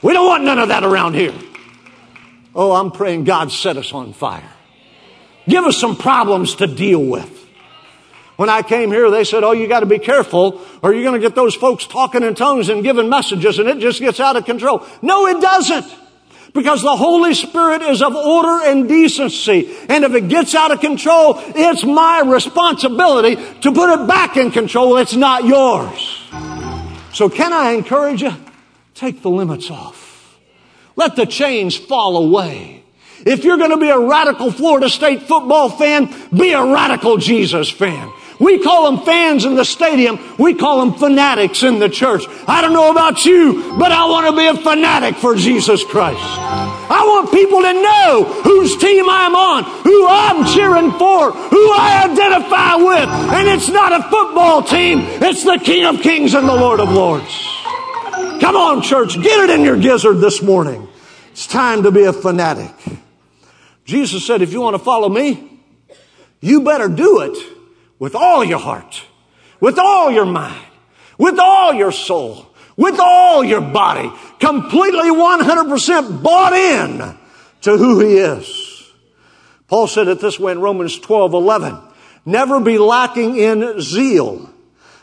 We 0.03 0.13
don't 0.13 0.27
want 0.27 0.43
none 0.43 0.59
of 0.59 0.69
that 0.69 0.83
around 0.83 1.15
here. 1.15 1.35
Oh, 2.57 2.73
I'm 2.73 2.91
praying 2.91 3.23
God 3.23 3.53
set 3.53 3.77
us 3.77 3.93
on 3.93 4.13
fire. 4.15 4.51
Give 5.49 5.65
us 5.65 5.77
some 5.77 5.97
problems 5.97 6.57
to 6.57 6.67
deal 6.67 7.05
with. 7.05 7.42
When 8.43 8.51
I 8.51 8.63
came 8.63 8.91
here, 8.91 9.09
they 9.09 9.23
said, 9.23 9.45
Oh, 9.45 9.53
you 9.53 9.69
got 9.69 9.81
to 9.81 9.87
be 9.87 10.01
careful 10.01 10.61
or 10.83 10.93
you're 10.93 11.05
going 11.05 11.15
to 11.15 11.25
get 11.25 11.37
those 11.37 11.55
folks 11.55 11.87
talking 11.87 12.25
in 12.25 12.35
tongues 12.35 12.71
and 12.71 12.83
giving 12.83 13.09
messages 13.09 13.61
and 13.61 13.69
it 13.69 13.79
just 13.79 14.01
gets 14.01 14.19
out 14.19 14.35
of 14.35 14.45
control. 14.45 14.85
No, 15.01 15.29
it 15.29 15.41
doesn't. 15.41 15.87
Because 16.53 16.83
the 16.83 16.97
Holy 16.97 17.35
Spirit 17.35 17.83
is 17.83 18.03
of 18.03 18.17
order 18.17 18.65
and 18.65 18.89
decency. 18.89 19.73
And 19.89 20.03
if 20.03 20.13
it 20.15 20.27
gets 20.27 20.57
out 20.57 20.73
of 20.73 20.81
control, 20.81 21.35
it's 21.37 21.85
my 21.85 22.23
responsibility 22.23 23.37
to 23.37 23.73
put 23.73 23.91
it 23.91 24.09
back 24.09 24.37
in 24.37 24.51
control. 24.51 24.97
It's 24.97 25.15
not 25.15 25.45
yours. 25.45 26.21
So 27.13 27.31
can 27.31 27.53
I 27.53 27.75
encourage 27.75 28.23
you? 28.23 28.35
Take 28.97 29.23
the 29.23 29.31
limits 29.31 29.71
off. 29.71 30.37
Let 30.97 31.15
the 31.15 31.27
chains 31.27 31.77
fall 31.77 32.17
away. 32.17 32.83
If 33.25 33.45
you're 33.45 33.59
going 33.59 33.71
to 33.71 33.77
be 33.77 33.91
a 33.91 34.01
radical 34.01 34.51
Florida 34.51 34.89
State 34.89 35.23
football 35.23 35.69
fan, 35.69 36.13
be 36.37 36.55
a 36.55 36.65
radical 36.65 37.19
Jesus 37.19 37.71
fan. 37.71 38.13
We 38.39 38.59
call 38.63 38.91
them 38.91 39.05
fans 39.05 39.45
in 39.45 39.55
the 39.55 39.65
stadium. 39.65 40.19
We 40.39 40.55
call 40.55 40.85
them 40.85 40.95
fanatics 40.95 41.63
in 41.63 41.79
the 41.79 41.89
church. 41.89 42.25
I 42.47 42.61
don't 42.61 42.73
know 42.73 42.91
about 42.91 43.25
you, 43.25 43.77
but 43.79 43.93
I 43.93 44.07
want 44.07 44.27
to 44.29 44.37
be 44.37 44.47
a 44.47 44.63
fanatic 44.63 45.17
for 45.17 45.35
Jesus 45.35 45.85
Christ. 45.85 46.19
I 46.21 47.05
want 47.07 47.31
people 47.31 47.63
to 47.63 47.73
know 47.73 48.43
whose 48.43 48.77
team 48.77 49.07
I'm 49.09 49.35
on, 49.35 49.65
who 49.83 50.07
I'm 50.09 50.45
cheering 50.53 50.91
for, 50.93 51.33
who 51.33 51.73
I 51.73 52.09
identify 52.11 52.77
with. 52.77 53.09
And 53.09 53.49
it's 53.49 53.69
not 53.69 53.93
a 53.93 54.03
football 54.11 54.63
team, 54.63 54.99
it's 55.23 55.45
the 55.45 55.59
King 55.63 55.87
of 55.87 56.03
Kings 56.03 56.35
and 56.35 56.49
the 56.49 56.55
Lord 56.55 56.81
of 56.81 56.91
Lords. 56.91 57.33
Come 58.41 58.57
on, 58.57 58.83
church, 58.83 59.15
get 59.23 59.49
it 59.49 59.51
in 59.51 59.63
your 59.63 59.79
gizzard 59.79 60.19
this 60.19 60.43
morning. 60.43 60.89
It's 61.31 61.47
time 61.47 61.85
to 61.85 61.91
be 61.91 62.05
a 62.05 62.13
fanatic. 62.13 62.75
Jesus 63.85 64.27
said, 64.27 64.43
if 64.43 64.53
you 64.53 64.61
want 64.61 64.75
to 64.75 64.83
follow 64.83 65.09
me, 65.09 65.61
you 66.41 66.63
better 66.63 66.89
do 66.89 67.21
it 67.21 67.37
with 68.03 68.17
all 68.17 68.45
your 68.45 68.59
heart, 68.59 69.01
with 69.61 69.79
all 69.79 70.11
your 70.11 70.25
mind, 70.25 70.67
with 71.19 71.39
all 71.39 71.73
your 71.73 71.93
soul, 71.93 72.53
with 72.77 72.99
all 72.99 73.45
your 73.45 73.61
body, 73.61 74.11
completely 74.41 75.09
100% 75.09 76.21
bought 76.21 76.53
in 76.53 77.17
to 77.61 77.77
who 77.77 78.01
he 78.01 78.17
is. 78.17 78.91
Paul 79.69 79.87
said 79.87 80.09
it 80.09 80.19
this 80.19 80.37
way 80.37 80.51
in 80.51 80.61
Romans 80.61 80.99
12, 80.99 81.33
11. 81.33 81.79
Never 82.27 82.59
be 82.59 82.77
lacking 82.77 83.37
in 83.37 83.81
zeal, 83.81 84.51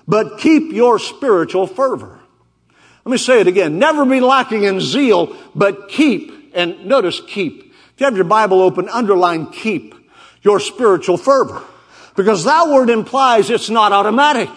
but 0.06 0.38
keep 0.38 0.74
your 0.74 1.00
spiritual 1.00 1.68
fervor. 1.68 2.20
Let 3.06 3.12
me 3.14 3.18
say 3.18 3.40
it 3.40 3.48
again. 3.48 3.80
Never 3.80 4.04
be 4.04 4.20
lacking 4.20 4.66
in 4.66 4.82
zeal, 4.82 5.38
but 5.56 5.88
keep, 5.88 6.52
and 6.54 6.86
notice 6.86 7.22
keep. 7.26 7.74
If 7.94 8.02
you 8.02 8.06
have 8.08 8.18
your 8.18 8.26
Bible 8.26 8.62
open, 8.62 8.90
underline 8.90 9.46
keep 9.52 9.96
your 10.42 10.60
spiritual 10.60 11.16
fervor. 11.16 11.64
Because 12.20 12.44
that 12.44 12.68
word 12.68 12.90
implies 12.90 13.50
it's 13.50 13.70
not 13.70 13.94
automatic. 13.94 14.50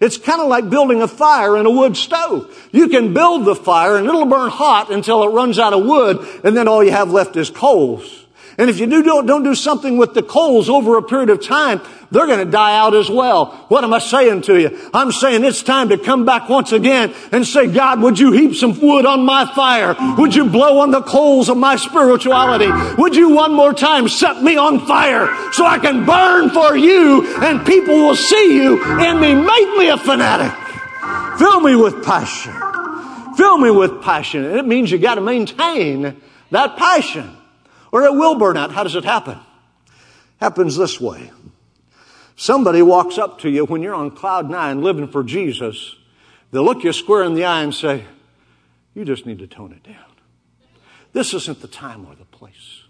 It's 0.00 0.18
kind 0.18 0.40
of 0.40 0.46
like 0.46 0.70
building 0.70 1.02
a 1.02 1.08
fire 1.08 1.56
in 1.56 1.66
a 1.66 1.70
wood 1.70 1.96
stove. 1.96 2.68
You 2.70 2.86
can 2.86 3.12
build 3.12 3.44
the 3.44 3.56
fire 3.56 3.96
and 3.96 4.06
it'll 4.06 4.24
burn 4.24 4.50
hot 4.50 4.92
until 4.92 5.24
it 5.24 5.32
runs 5.32 5.58
out 5.58 5.72
of 5.72 5.84
wood 5.84 6.24
and 6.44 6.56
then 6.56 6.68
all 6.68 6.84
you 6.84 6.92
have 6.92 7.10
left 7.10 7.34
is 7.34 7.50
coals. 7.50 8.21
And 8.62 8.70
if 8.70 8.78
you 8.78 8.86
do, 8.86 9.02
don't, 9.02 9.26
don't 9.26 9.42
do 9.42 9.56
something 9.56 9.96
with 9.96 10.14
the 10.14 10.22
coals 10.22 10.70
over 10.70 10.96
a 10.96 11.02
period 11.02 11.30
of 11.30 11.42
time, 11.42 11.80
they're 12.12 12.28
going 12.28 12.46
to 12.46 12.48
die 12.48 12.78
out 12.78 12.94
as 12.94 13.10
well. 13.10 13.46
What 13.66 13.82
am 13.82 13.92
I 13.92 13.98
saying 13.98 14.42
to 14.42 14.56
you? 14.56 14.78
I'm 14.94 15.10
saying 15.10 15.42
it's 15.44 15.64
time 15.64 15.88
to 15.88 15.98
come 15.98 16.24
back 16.24 16.48
once 16.48 16.70
again 16.70 17.12
and 17.32 17.44
say, 17.44 17.66
God, 17.66 18.00
would 18.00 18.20
you 18.20 18.30
heap 18.30 18.54
some 18.54 18.78
wood 18.78 19.04
on 19.04 19.24
my 19.24 19.52
fire? 19.52 19.96
Would 20.16 20.36
you 20.36 20.44
blow 20.48 20.78
on 20.78 20.92
the 20.92 21.02
coals 21.02 21.48
of 21.48 21.56
my 21.56 21.74
spirituality? 21.74 22.70
Would 23.02 23.16
you 23.16 23.30
one 23.30 23.52
more 23.52 23.74
time 23.74 24.08
set 24.08 24.40
me 24.44 24.56
on 24.56 24.86
fire 24.86 25.26
so 25.50 25.66
I 25.66 25.80
can 25.80 26.06
burn 26.06 26.50
for 26.50 26.76
you 26.76 27.26
and 27.42 27.66
people 27.66 27.96
will 27.96 28.14
see 28.14 28.62
you 28.62 28.80
in 29.00 29.18
me? 29.18 29.34
Make 29.34 29.76
me 29.76 29.88
a 29.88 29.98
fanatic. 29.98 30.56
Fill 31.36 31.58
me 31.58 31.74
with 31.74 32.04
passion. 32.04 32.54
Fill 33.36 33.58
me 33.58 33.72
with 33.72 34.02
passion. 34.02 34.44
And 34.44 34.56
it 34.56 34.66
means 34.68 34.92
you 34.92 34.98
got 34.98 35.16
to 35.16 35.20
maintain 35.20 36.14
that 36.52 36.76
passion 36.76 37.38
or 37.92 38.02
it 38.02 38.14
will 38.14 38.34
burn 38.34 38.56
out. 38.56 38.72
How 38.72 38.82
does 38.82 38.96
it 38.96 39.04
happen? 39.04 39.38
Happens 40.40 40.76
this 40.76 41.00
way. 41.00 41.30
Somebody 42.34 42.82
walks 42.82 43.18
up 43.18 43.38
to 43.40 43.50
you 43.50 43.64
when 43.66 43.82
you're 43.82 43.94
on 43.94 44.10
cloud 44.10 44.50
nine 44.50 44.82
living 44.82 45.06
for 45.06 45.22
Jesus. 45.22 45.94
They'll 46.50 46.64
look 46.64 46.82
you 46.82 46.92
square 46.92 47.22
in 47.22 47.34
the 47.34 47.44
eye 47.44 47.62
and 47.62 47.72
say, 47.72 48.04
You 48.94 49.04
just 49.04 49.26
need 49.26 49.38
to 49.38 49.46
tone 49.46 49.72
it 49.72 49.84
down. 49.84 50.04
This 51.12 51.34
isn't 51.34 51.60
the 51.60 51.68
time 51.68 52.06
or 52.06 52.14
the 52.14 52.24
place. 52.24 52.82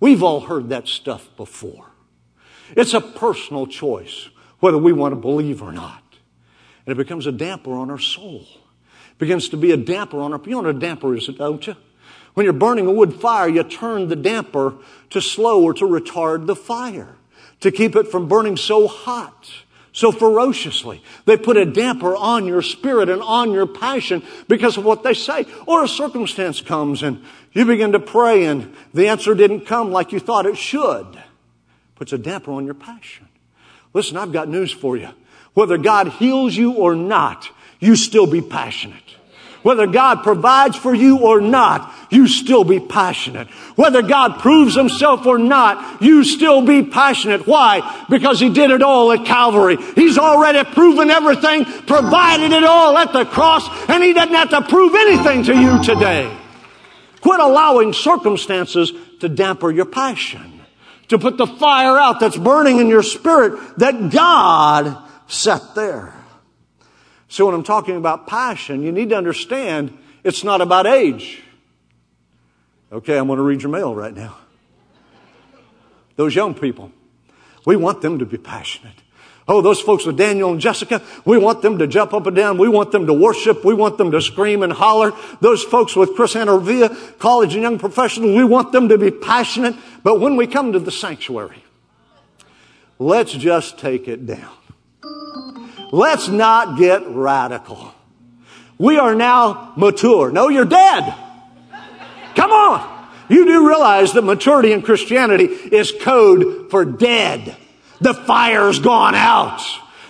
We've 0.00 0.22
all 0.22 0.40
heard 0.40 0.68
that 0.68 0.88
stuff 0.88 1.34
before. 1.36 1.86
It's 2.76 2.94
a 2.94 3.00
personal 3.00 3.66
choice 3.66 4.28
whether 4.60 4.78
we 4.78 4.92
want 4.92 5.12
to 5.12 5.20
believe 5.20 5.62
or 5.62 5.72
not. 5.72 6.02
And 6.86 6.92
it 6.92 6.96
becomes 6.96 7.26
a 7.26 7.32
damper 7.32 7.72
on 7.72 7.90
our 7.90 7.98
soul. 7.98 8.46
It 9.12 9.18
begins 9.18 9.48
to 9.50 9.56
be 9.56 9.70
a 9.70 9.76
damper 9.76 10.20
on 10.20 10.32
our, 10.32 10.40
you 10.44 10.50
know 10.50 10.62
what 10.62 10.76
a 10.76 10.78
damper 10.78 11.14
is, 11.14 11.26
don't 11.26 11.66
you? 11.66 11.76
When 12.34 12.44
you're 12.44 12.52
burning 12.52 12.86
a 12.86 12.92
wood 12.92 13.14
fire, 13.14 13.48
you 13.48 13.62
turn 13.62 14.08
the 14.08 14.16
damper 14.16 14.74
to 15.10 15.20
slow 15.20 15.62
or 15.62 15.72
to 15.74 15.84
retard 15.84 16.46
the 16.46 16.56
fire, 16.56 17.14
to 17.60 17.70
keep 17.70 17.96
it 17.96 18.08
from 18.08 18.28
burning 18.28 18.56
so 18.56 18.88
hot, 18.88 19.50
so 19.92 20.10
ferociously. 20.10 21.02
They 21.24 21.36
put 21.36 21.56
a 21.56 21.64
damper 21.64 22.16
on 22.16 22.46
your 22.46 22.62
spirit 22.62 23.08
and 23.08 23.22
on 23.22 23.52
your 23.52 23.66
passion 23.66 24.24
because 24.48 24.76
of 24.76 24.84
what 24.84 25.04
they 25.04 25.14
say. 25.14 25.46
Or 25.66 25.84
a 25.84 25.88
circumstance 25.88 26.60
comes 26.60 27.04
and 27.04 27.24
you 27.52 27.64
begin 27.64 27.92
to 27.92 28.00
pray 28.00 28.46
and 28.46 28.74
the 28.92 29.06
answer 29.06 29.34
didn't 29.36 29.66
come 29.66 29.92
like 29.92 30.10
you 30.10 30.18
thought 30.18 30.46
it 30.46 30.58
should. 30.58 31.06
Puts 31.94 32.12
a 32.12 32.18
damper 32.18 32.50
on 32.50 32.64
your 32.64 32.74
passion. 32.74 33.28
Listen, 33.92 34.16
I've 34.16 34.32
got 34.32 34.48
news 34.48 34.72
for 34.72 34.96
you. 34.96 35.10
Whether 35.54 35.78
God 35.78 36.08
heals 36.08 36.56
you 36.56 36.72
or 36.72 36.96
not, 36.96 37.48
you 37.78 37.94
still 37.94 38.26
be 38.26 38.42
passionate. 38.42 38.98
Whether 39.64 39.86
God 39.86 40.22
provides 40.22 40.76
for 40.76 40.94
you 40.94 41.20
or 41.20 41.40
not, 41.40 41.90
you 42.10 42.28
still 42.28 42.64
be 42.64 42.80
passionate. 42.80 43.48
Whether 43.76 44.02
God 44.02 44.38
proves 44.40 44.74
himself 44.74 45.24
or 45.24 45.38
not, 45.38 46.02
you 46.02 46.22
still 46.22 46.60
be 46.66 46.82
passionate. 46.82 47.46
Why? 47.46 48.04
Because 48.10 48.38
he 48.38 48.50
did 48.50 48.70
it 48.70 48.82
all 48.82 49.10
at 49.10 49.24
Calvary. 49.24 49.78
He's 49.94 50.18
already 50.18 50.62
proven 50.72 51.10
everything, 51.10 51.64
provided 51.64 52.52
it 52.52 52.62
all 52.62 52.98
at 52.98 53.14
the 53.14 53.24
cross, 53.24 53.66
and 53.88 54.04
he 54.04 54.12
doesn't 54.12 54.34
have 54.34 54.50
to 54.50 54.62
prove 54.62 54.94
anything 54.94 55.44
to 55.44 55.58
you 55.58 55.82
today. 55.82 56.30
Quit 57.22 57.40
allowing 57.40 57.94
circumstances 57.94 58.92
to 59.20 59.30
damper 59.30 59.70
your 59.70 59.86
passion, 59.86 60.60
to 61.08 61.18
put 61.18 61.38
the 61.38 61.46
fire 61.46 61.96
out 61.96 62.20
that's 62.20 62.36
burning 62.36 62.80
in 62.80 62.88
your 62.88 63.02
spirit 63.02 63.78
that 63.78 64.10
God 64.12 65.02
set 65.26 65.74
there. 65.74 66.13
So 67.34 67.46
when 67.46 67.54
I'm 67.56 67.64
talking 67.64 67.96
about 67.96 68.28
passion, 68.28 68.84
you 68.84 68.92
need 68.92 69.08
to 69.08 69.16
understand 69.16 69.98
it's 70.22 70.44
not 70.44 70.60
about 70.60 70.86
age. 70.86 71.42
Okay, 72.92 73.18
I'm 73.18 73.26
going 73.26 73.38
to 73.38 73.42
read 73.42 73.60
your 73.60 73.72
mail 73.72 73.92
right 73.92 74.14
now. 74.14 74.36
Those 76.14 76.32
young 76.32 76.54
people, 76.54 76.92
we 77.66 77.74
want 77.74 78.02
them 78.02 78.20
to 78.20 78.24
be 78.24 78.38
passionate. 78.38 78.94
Oh, 79.48 79.62
those 79.62 79.80
folks 79.80 80.06
with 80.06 80.16
Daniel 80.16 80.52
and 80.52 80.60
Jessica, 80.60 81.02
we 81.24 81.36
want 81.36 81.60
them 81.60 81.78
to 81.78 81.88
jump 81.88 82.14
up 82.14 82.24
and 82.28 82.36
down. 82.36 82.56
We 82.56 82.68
want 82.68 82.92
them 82.92 83.08
to 83.08 83.12
worship. 83.12 83.64
We 83.64 83.74
want 83.74 83.98
them 83.98 84.12
to 84.12 84.22
scream 84.22 84.62
and 84.62 84.72
holler. 84.72 85.10
Those 85.40 85.64
folks 85.64 85.96
with 85.96 86.14
Chris 86.14 86.34
Anarvia, 86.34 87.18
college 87.18 87.54
and 87.54 87.64
young 87.64 87.80
professionals, 87.80 88.36
we 88.36 88.44
want 88.44 88.70
them 88.70 88.90
to 88.90 88.96
be 88.96 89.10
passionate. 89.10 89.74
But 90.04 90.20
when 90.20 90.36
we 90.36 90.46
come 90.46 90.72
to 90.72 90.78
the 90.78 90.92
sanctuary, 90.92 91.64
let's 93.00 93.32
just 93.32 93.76
take 93.76 94.06
it 94.06 94.24
down. 94.24 94.52
Let's 95.92 96.28
not 96.28 96.78
get 96.78 97.06
radical. 97.06 97.94
We 98.78 98.98
are 98.98 99.14
now 99.14 99.72
mature. 99.76 100.30
No, 100.30 100.48
you're 100.48 100.64
dead. 100.64 101.14
Come 102.34 102.50
on. 102.50 103.08
You 103.28 103.44
do 103.46 103.66
realize 103.66 104.12
that 104.12 104.22
maturity 104.22 104.72
in 104.72 104.82
Christianity 104.82 105.44
is 105.44 105.92
code 106.00 106.70
for 106.70 106.84
dead. 106.84 107.56
The 108.00 108.14
fire's 108.14 108.80
gone 108.80 109.14
out. 109.14 109.62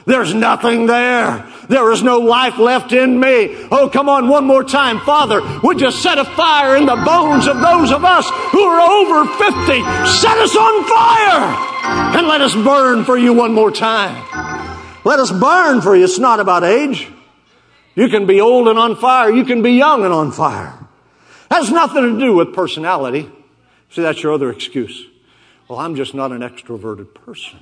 There's 0.06 0.34
nothing 0.34 0.86
there. 0.86 1.50
There 1.68 1.90
is 1.92 2.02
no 2.02 2.18
life 2.18 2.58
left 2.58 2.92
in 2.92 3.18
me. 3.18 3.68
Oh, 3.70 3.88
come 3.90 4.08
on, 4.08 4.28
one 4.28 4.44
more 4.44 4.64
time. 4.64 5.00
Father, 5.00 5.40
would 5.62 5.80
you 5.80 5.90
set 5.90 6.18
a 6.18 6.24
fire 6.24 6.76
in 6.76 6.84
the 6.84 6.96
bones 6.96 7.46
of 7.46 7.60
those 7.60 7.90
of 7.90 8.04
us 8.04 8.28
who 8.50 8.62
are 8.62 8.80
over 8.80 9.24
50? 9.24 9.48
Set 10.10 10.38
us 10.38 10.56
on 10.56 10.84
fire 10.84 12.18
and 12.18 12.26
let 12.26 12.42
us 12.42 12.54
burn 12.54 13.04
for 13.04 13.16
you 13.16 13.32
one 13.32 13.54
more 13.54 13.70
time. 13.70 14.73
Let 15.04 15.20
us 15.20 15.30
burn 15.30 15.82
for 15.82 15.94
you. 15.94 16.04
It's 16.04 16.18
not 16.18 16.40
about 16.40 16.64
age. 16.64 17.08
You 17.94 18.08
can 18.08 18.26
be 18.26 18.40
old 18.40 18.68
and 18.68 18.78
on 18.78 18.96
fire. 18.96 19.30
You 19.30 19.44
can 19.44 19.62
be 19.62 19.72
young 19.72 20.04
and 20.04 20.12
on 20.12 20.32
fire. 20.32 20.78
Has 21.50 21.70
nothing 21.70 22.02
to 22.02 22.18
do 22.18 22.34
with 22.34 22.54
personality. 22.54 23.30
See, 23.90 24.02
that's 24.02 24.22
your 24.22 24.32
other 24.32 24.50
excuse. 24.50 25.06
Well, 25.68 25.78
I'm 25.78 25.94
just 25.94 26.14
not 26.14 26.32
an 26.32 26.40
extroverted 26.40 27.14
person. 27.14 27.60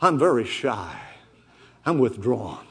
I'm 0.00 0.18
very 0.18 0.46
shy. 0.46 1.00
I'm 1.84 1.98
withdrawn. 1.98 2.66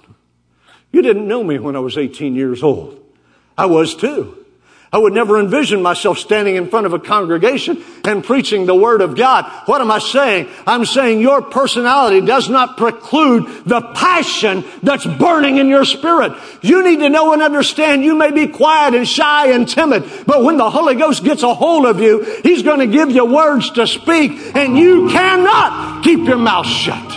You 0.91 1.01
didn't 1.01 1.27
know 1.27 1.43
me 1.43 1.60
when 1.60 1.75
I 1.75 1.80
was 1.80 1.97
18 1.97 2.36
years 2.36 2.63
old. 2.63 3.03
I 3.58 3.65
was 3.65 3.95
too. 3.95 4.45
I 4.91 4.97
would 4.97 5.12
never 5.12 5.38
envision 5.38 5.82
myself 5.82 6.17
standing 6.17 6.56
in 6.56 6.69
front 6.69 6.86
of 6.86 6.93
a 6.93 7.00
congregation 7.00 7.84
and 8.06 8.23
preaching 8.23 8.65
the 8.65 8.76
Word 8.76 9.02
of 9.02 9.17
God. 9.17 9.45
What 9.65 9.82
am 9.82 9.91
I 9.91 10.00
saying? 10.00 10.47
I'm 10.65 10.86
saying 10.86 11.19
your 11.19 11.41
personality 11.41 12.26
does 12.26 12.50
not 12.50 12.78
preclude 12.78 13.65
the 13.65 13.82
passion 13.82 14.63
that's 14.82 15.06
burning 15.06 15.58
in 15.58 15.67
your 15.67 15.84
spirit. 15.84 16.34
You 16.62 16.84
need 16.84 17.00
to 17.00 17.10
know 17.10 17.34
and 17.34 17.41
understand 17.41 18.06
you 18.06 18.15
may 18.15 18.32
be 18.32 18.47
quiet 18.47 18.93
and 18.95 19.06
shy 19.06 19.52
and 19.52 19.67
timid, 19.67 20.10
but 20.26 20.43
when 20.43 20.56
the 20.56 20.69
Holy 20.69 20.95
Ghost 20.95 21.21
gets 21.23 21.43
a 21.43 21.54
hold 21.54 21.86
of 21.86 22.00
you, 22.00 22.23
He's 22.43 22.63
going 22.63 22.80
to 22.80 22.88
give 22.88 23.12
you 23.12 23.26
words 23.26 23.69
to 23.71 23.88
speak 23.88 24.56
and 24.56 24.78
you 24.78 25.10
cannot 25.10 26.02
keep 26.04 26.26
your 26.26 26.38
mouth 26.38 26.65
shut 26.65 27.12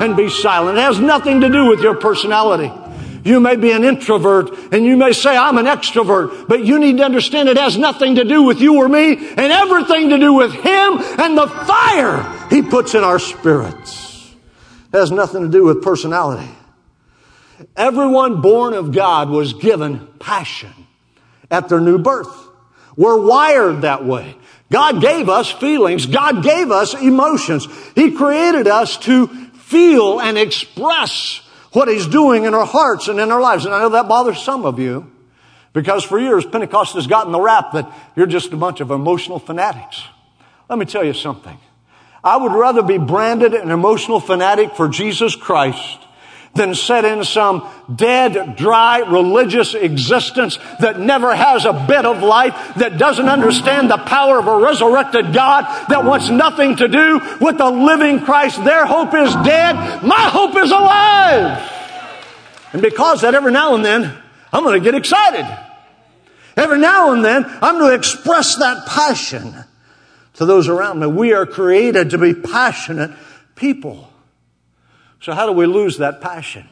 and 0.00 0.16
be 0.16 0.30
silent. 0.30 0.78
It 0.78 0.82
has 0.82 0.98
nothing 0.98 1.42
to 1.42 1.50
do 1.50 1.66
with 1.66 1.80
your 1.80 1.96
personality. 1.96 2.72
You 3.24 3.40
may 3.40 3.56
be 3.56 3.72
an 3.72 3.84
introvert 3.84 4.50
and 4.72 4.84
you 4.84 4.96
may 4.96 5.12
say, 5.12 5.36
I'm 5.36 5.58
an 5.58 5.66
extrovert, 5.66 6.48
but 6.48 6.64
you 6.64 6.78
need 6.78 6.98
to 6.98 7.04
understand 7.04 7.48
it 7.48 7.58
has 7.58 7.76
nothing 7.76 8.14
to 8.16 8.24
do 8.24 8.42
with 8.42 8.60
you 8.60 8.76
or 8.76 8.88
me 8.88 9.12
and 9.12 9.52
everything 9.52 10.10
to 10.10 10.18
do 10.18 10.32
with 10.32 10.52
Him 10.52 10.98
and 11.18 11.36
the 11.36 11.46
fire 11.46 12.48
He 12.48 12.62
puts 12.62 12.94
in 12.94 13.04
our 13.04 13.18
spirits. 13.18 14.34
It 14.92 14.96
has 14.96 15.10
nothing 15.10 15.42
to 15.42 15.48
do 15.48 15.64
with 15.64 15.82
personality. 15.82 16.50
Everyone 17.76 18.40
born 18.40 18.74
of 18.74 18.92
God 18.92 19.28
was 19.28 19.52
given 19.52 20.06
passion 20.18 20.72
at 21.50 21.68
their 21.68 21.80
new 21.80 21.98
birth. 21.98 22.48
We're 22.96 23.20
wired 23.20 23.82
that 23.82 24.04
way. 24.04 24.36
God 24.70 25.00
gave 25.00 25.28
us 25.28 25.50
feelings. 25.50 26.06
God 26.06 26.42
gave 26.42 26.70
us 26.70 26.94
emotions. 26.94 27.66
He 27.94 28.12
created 28.12 28.66
us 28.66 28.96
to 28.98 29.26
feel 29.26 30.20
and 30.20 30.38
express 30.38 31.42
what 31.72 31.88
He's 31.88 32.06
doing 32.06 32.44
in 32.44 32.54
our 32.54 32.66
hearts 32.66 33.08
and 33.08 33.18
in 33.20 33.30
our 33.30 33.40
lives. 33.40 33.64
And 33.64 33.74
I 33.74 33.80
know 33.80 33.90
that 33.90 34.08
bothers 34.08 34.42
some 34.42 34.64
of 34.64 34.78
you 34.78 35.10
because 35.72 36.04
for 36.04 36.18
years 36.18 36.44
Pentecost 36.44 36.94
has 36.94 37.06
gotten 37.06 37.32
the 37.32 37.40
rap 37.40 37.72
that 37.72 37.92
you're 38.16 38.26
just 38.26 38.52
a 38.52 38.56
bunch 38.56 38.80
of 38.80 38.90
emotional 38.90 39.38
fanatics. 39.38 40.02
Let 40.68 40.78
me 40.78 40.86
tell 40.86 41.04
you 41.04 41.14
something. 41.14 41.58
I 42.22 42.36
would 42.36 42.52
rather 42.52 42.82
be 42.82 42.98
branded 42.98 43.54
an 43.54 43.70
emotional 43.70 44.20
fanatic 44.20 44.74
for 44.74 44.88
Jesus 44.88 45.34
Christ 45.34 45.98
than 46.54 46.74
set 46.74 47.04
in 47.04 47.22
some 47.24 47.68
dead, 47.94 48.56
dry, 48.56 48.98
religious 48.98 49.74
existence 49.74 50.58
that 50.80 50.98
never 50.98 51.34
has 51.34 51.64
a 51.64 51.72
bit 51.86 52.04
of 52.04 52.22
life, 52.22 52.74
that 52.76 52.98
doesn't 52.98 53.28
understand 53.28 53.90
the 53.90 53.98
power 53.98 54.38
of 54.38 54.46
a 54.48 54.58
resurrected 54.58 55.32
God, 55.32 55.64
that 55.88 56.04
wants 56.04 56.28
nothing 56.28 56.76
to 56.76 56.88
do 56.88 57.20
with 57.40 57.56
the 57.56 57.70
living 57.70 58.20
Christ. 58.20 58.64
Their 58.64 58.84
hope 58.84 59.14
is 59.14 59.32
dead. 59.44 60.02
My 60.02 60.28
hope 60.28 60.56
is 60.56 60.70
alive. 60.72 61.70
And 62.72 62.82
because 62.82 63.20
that 63.22 63.34
every 63.34 63.52
now 63.52 63.74
and 63.74 63.84
then, 63.84 64.12
I'm 64.52 64.64
going 64.64 64.78
to 64.78 64.84
get 64.84 64.96
excited. 64.96 65.46
Every 66.56 66.78
now 66.78 67.12
and 67.12 67.24
then, 67.24 67.44
I'm 67.46 67.78
going 67.78 67.90
to 67.90 67.96
express 67.96 68.56
that 68.56 68.86
passion 68.86 69.54
to 70.34 70.44
those 70.44 70.68
around 70.68 70.98
me. 70.98 71.06
We 71.06 71.32
are 71.32 71.46
created 71.46 72.10
to 72.10 72.18
be 72.18 72.34
passionate 72.34 73.12
people. 73.54 74.09
So, 75.20 75.32
how 75.32 75.46
do 75.46 75.52
we 75.52 75.66
lose 75.66 75.98
that 75.98 76.20
passion? 76.20 76.66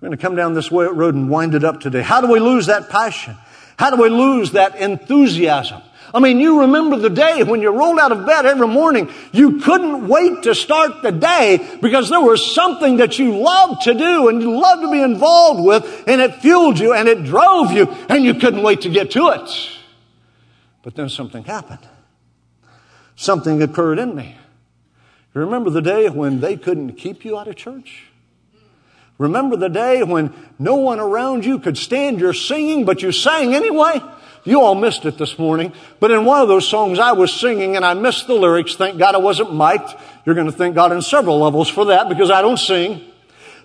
We're 0.00 0.08
going 0.08 0.18
to 0.18 0.22
come 0.22 0.36
down 0.36 0.54
this 0.54 0.72
road 0.72 1.14
and 1.14 1.30
wind 1.30 1.54
it 1.54 1.64
up 1.64 1.80
today. 1.80 2.02
How 2.02 2.20
do 2.20 2.26
we 2.26 2.40
lose 2.40 2.66
that 2.66 2.88
passion? 2.88 3.36
How 3.78 3.90
do 3.90 4.00
we 4.00 4.08
lose 4.08 4.52
that 4.52 4.76
enthusiasm? 4.76 5.82
I 6.12 6.20
mean, 6.20 6.38
you 6.38 6.60
remember 6.60 6.96
the 6.96 7.10
day 7.10 7.42
when 7.42 7.60
you 7.60 7.70
rolled 7.70 7.98
out 7.98 8.12
of 8.12 8.24
bed 8.24 8.46
every 8.46 8.68
morning, 8.68 9.10
you 9.32 9.60
couldn't 9.60 10.06
wait 10.06 10.44
to 10.44 10.54
start 10.54 11.02
the 11.02 11.10
day 11.10 11.78
because 11.82 12.08
there 12.08 12.20
was 12.20 12.54
something 12.54 12.98
that 12.98 13.18
you 13.18 13.36
loved 13.36 13.82
to 13.82 13.94
do 13.94 14.28
and 14.28 14.40
you 14.40 14.56
loved 14.56 14.82
to 14.82 14.92
be 14.92 15.02
involved 15.02 15.64
with 15.64 16.04
and 16.06 16.20
it 16.20 16.36
fueled 16.36 16.78
you 16.78 16.92
and 16.92 17.08
it 17.08 17.24
drove 17.24 17.72
you 17.72 17.90
and 18.08 18.24
you 18.24 18.34
couldn't 18.34 18.62
wait 18.62 18.82
to 18.82 18.90
get 18.90 19.10
to 19.12 19.30
it. 19.30 19.70
But 20.82 20.94
then 20.94 21.08
something 21.08 21.42
happened. 21.42 21.86
Something 23.16 23.60
occurred 23.60 23.98
in 23.98 24.14
me. 24.14 24.36
Remember 25.34 25.68
the 25.68 25.82
day 25.82 26.08
when 26.08 26.40
they 26.40 26.56
couldn't 26.56 26.92
keep 26.92 27.24
you 27.24 27.36
out 27.38 27.48
of 27.48 27.56
church? 27.56 28.04
Remember 29.18 29.56
the 29.56 29.68
day 29.68 30.02
when 30.02 30.32
no 30.58 30.76
one 30.76 30.98
around 30.98 31.44
you 31.44 31.58
could 31.58 31.76
stand 31.76 32.20
your 32.20 32.32
singing, 32.32 32.84
but 32.84 33.02
you 33.02 33.12
sang 33.12 33.54
anyway? 33.54 34.00
You 34.44 34.60
all 34.60 34.74
missed 34.74 35.04
it 35.06 35.18
this 35.18 35.38
morning, 35.38 35.72
but 36.00 36.10
in 36.10 36.24
one 36.24 36.40
of 36.40 36.48
those 36.48 36.68
songs 36.68 36.98
I 36.98 37.12
was 37.12 37.32
singing 37.32 37.76
and 37.76 37.84
I 37.84 37.94
missed 37.94 38.26
the 38.26 38.34
lyrics. 38.34 38.76
Thank 38.76 38.98
God 38.98 39.14
I 39.14 39.18
wasn't 39.18 39.54
mic'd. 39.54 39.94
You're 40.24 40.34
going 40.34 40.50
to 40.50 40.52
thank 40.52 40.74
God 40.74 40.92
on 40.92 41.02
several 41.02 41.38
levels 41.38 41.68
for 41.68 41.86
that 41.86 42.08
because 42.08 42.30
I 42.30 42.42
don't 42.42 42.58
sing. 42.58 43.00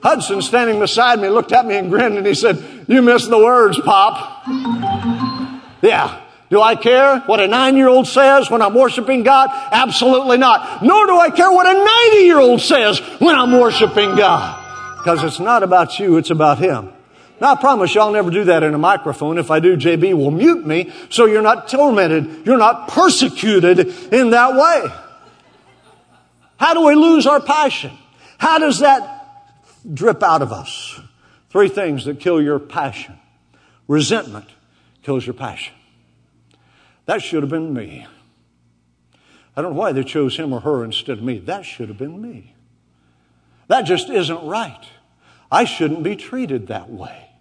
Hudson 0.02 0.42
standing 0.42 0.80
beside 0.80 1.20
me 1.20 1.28
looked 1.28 1.52
at 1.52 1.66
me 1.66 1.76
and 1.76 1.90
grinned 1.90 2.18
and 2.18 2.26
he 2.26 2.34
said, 2.34 2.86
you 2.88 3.02
missed 3.02 3.30
the 3.30 3.38
words, 3.38 3.80
Pop. 3.82 4.48
yeah. 5.82 6.22
Do 6.50 6.62
I 6.62 6.76
care 6.76 7.20
what 7.22 7.40
a 7.40 7.48
nine 7.48 7.78
year 7.78 7.88
old 7.88 8.08
says 8.08 8.50
when 8.50 8.62
I'm 8.62 8.74
worshiping 8.74 9.24
God? 9.24 9.50
Absolutely 9.72 10.38
not. 10.38 10.84
Nor 10.84 11.06
do 11.06 11.18
I 11.18 11.30
care 11.30 11.52
what 11.52 11.68
a 11.68 11.74
90 12.12 12.26
year 12.26 12.40
old 12.40 12.62
says 12.62 13.00
when 13.20 13.36
I'm 13.36 13.52
worshiping 13.52 14.16
God. 14.16 14.66
Because 14.98 15.24
it's 15.24 15.40
not 15.40 15.62
about 15.64 16.00
you, 16.00 16.18
it's 16.18 16.32
about 16.32 16.58
Him. 16.58 16.92
Now, 17.40 17.54
I 17.54 17.56
promise 17.56 17.94
you 17.96 18.02
I'll 18.02 18.12
never 18.12 18.32
do 18.32 18.46
that 18.46 18.64
in 18.64 18.74
a 18.74 18.78
microphone. 18.78 19.38
If 19.38 19.50
I 19.52 19.60
do, 19.60 19.78
JB 19.78 20.14
will 20.16 20.32
mute 20.32 20.66
me 20.66 20.92
so 21.10 21.26
you're 21.26 21.42
not 21.42 21.70
tormented, 21.70 22.46
you're 22.46 22.58
not 22.58 22.90
persecuted 22.90 23.80
in 24.12 24.32
that 24.32 24.56
way. 24.56 24.92
How 26.58 26.74
do 26.74 26.86
we 26.86 26.96
lose 26.96 27.26
our 27.28 27.40
passion? 27.40 27.92
How 28.38 28.60
does 28.60 28.80
that 28.80 29.46
drip 29.94 30.22
out 30.22 30.42
of 30.42 30.52
us? 30.52 31.00
Three 31.50 31.70
things 31.70 32.06
that 32.06 32.20
kill 32.20 32.42
your 32.42 32.60
passion. 32.60 33.18
Resentment 33.88 34.48
kills 35.04 35.26
your 35.26 35.34
passion. 35.34 35.74
That 37.10 37.24
should 37.24 37.42
have 37.42 37.50
been 37.50 37.74
me. 37.74 38.06
I 39.58 39.64
don't 39.64 39.74
know 39.74 39.80
why 39.80 39.94
they 39.94 40.04
chose 40.04 40.38
him 40.38 40.54
or 40.54 40.60
her 40.60 40.86
instead 40.86 41.18
of 41.18 41.24
me. 41.24 41.40
That 41.40 41.66
should 41.66 41.90
have 41.90 41.98
been 41.98 42.22
me. 42.22 42.54
That 43.68 43.82
just 43.82 44.12
isn't 44.12 44.46
right. 44.46 44.86
I 45.52 45.66
shouldn't 45.66 46.04
be 46.04 46.16
treated 46.16 46.68
that 46.68 46.92
way. 46.92 47.32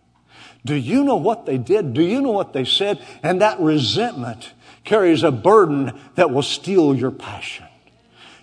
Do 0.64 0.74
you 0.74 1.04
know 1.04 1.16
what 1.16 1.44
they 1.44 1.58
did? 1.58 1.92
Do 1.92 2.02
you 2.02 2.22
know 2.22 2.30
what 2.30 2.54
they 2.54 2.64
said? 2.64 2.98
And 3.22 3.42
that 3.42 3.60
resentment 3.60 4.54
carries 4.84 5.22
a 5.22 5.30
burden 5.30 6.00
that 6.14 6.30
will 6.30 6.40
steal 6.40 6.94
your 6.94 7.10
passion. 7.10 7.66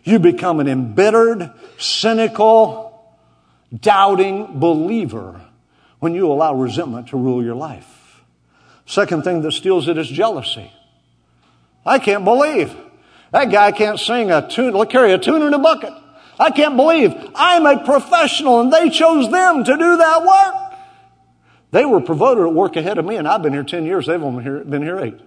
You 0.03 0.19
become 0.19 0.59
an 0.59 0.67
embittered, 0.67 1.51
cynical, 1.80 3.03
doubting 3.76 4.59
believer 4.59 5.41
when 5.97 6.13
you 6.13 6.32
allow 6.32 6.53
resentment 6.53 7.07
to 7.07 7.17
rule 7.17 7.43
your 7.43 7.55
life. 7.55 8.21
Second 8.86 9.23
thing 9.23 9.41
that 9.41 9.53
steals 9.53 9.88
it 9.88 9.97
is 9.97 10.07
jealousy. 10.07 10.71
I 11.86 11.99
can't 11.99 12.23
believe 12.23 12.75
that 13.31 13.51
guy 13.51 13.71
can't 13.71 13.99
sing 13.99 14.31
a 14.31 14.47
tune, 14.47 14.86
carry 14.88 15.11
a 15.11 15.17
tune 15.17 15.41
in 15.41 15.53
a 15.53 15.59
bucket. 15.59 15.93
I 16.39 16.51
can't 16.51 16.75
believe 16.75 17.13
I'm 17.36 17.65
a 17.65 17.83
professional 17.83 18.61
and 18.61 18.71
they 18.71 18.89
chose 18.89 19.29
them 19.29 19.63
to 19.63 19.71
do 19.77 19.97
that 19.97 20.23
work. 20.23 20.79
They 21.71 21.86
were 21.86 21.99
promoted 21.99 22.45
at 22.45 22.53
work 22.53 22.75
ahead 22.75 22.97
of 22.97 23.05
me 23.05 23.17
and 23.17 23.27
I've 23.27 23.41
been 23.41 23.53
here 23.53 23.63
10 23.63 23.86
years. 23.86 24.05
They've 24.05 24.21
only 24.21 24.63
been 24.63 24.81
here 24.81 24.99
eight. 24.99 25.19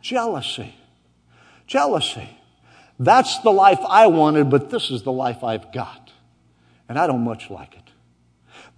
Jealousy. 0.00 0.74
Jealousy. 1.66 2.28
That's 2.98 3.38
the 3.40 3.50
life 3.50 3.80
I 3.88 4.06
wanted, 4.06 4.50
but 4.50 4.70
this 4.70 4.90
is 4.90 5.02
the 5.02 5.12
life 5.12 5.42
I've 5.42 5.72
got. 5.72 6.12
And 6.88 6.98
I 6.98 7.06
don't 7.06 7.24
much 7.24 7.50
like 7.50 7.74
it. 7.74 7.89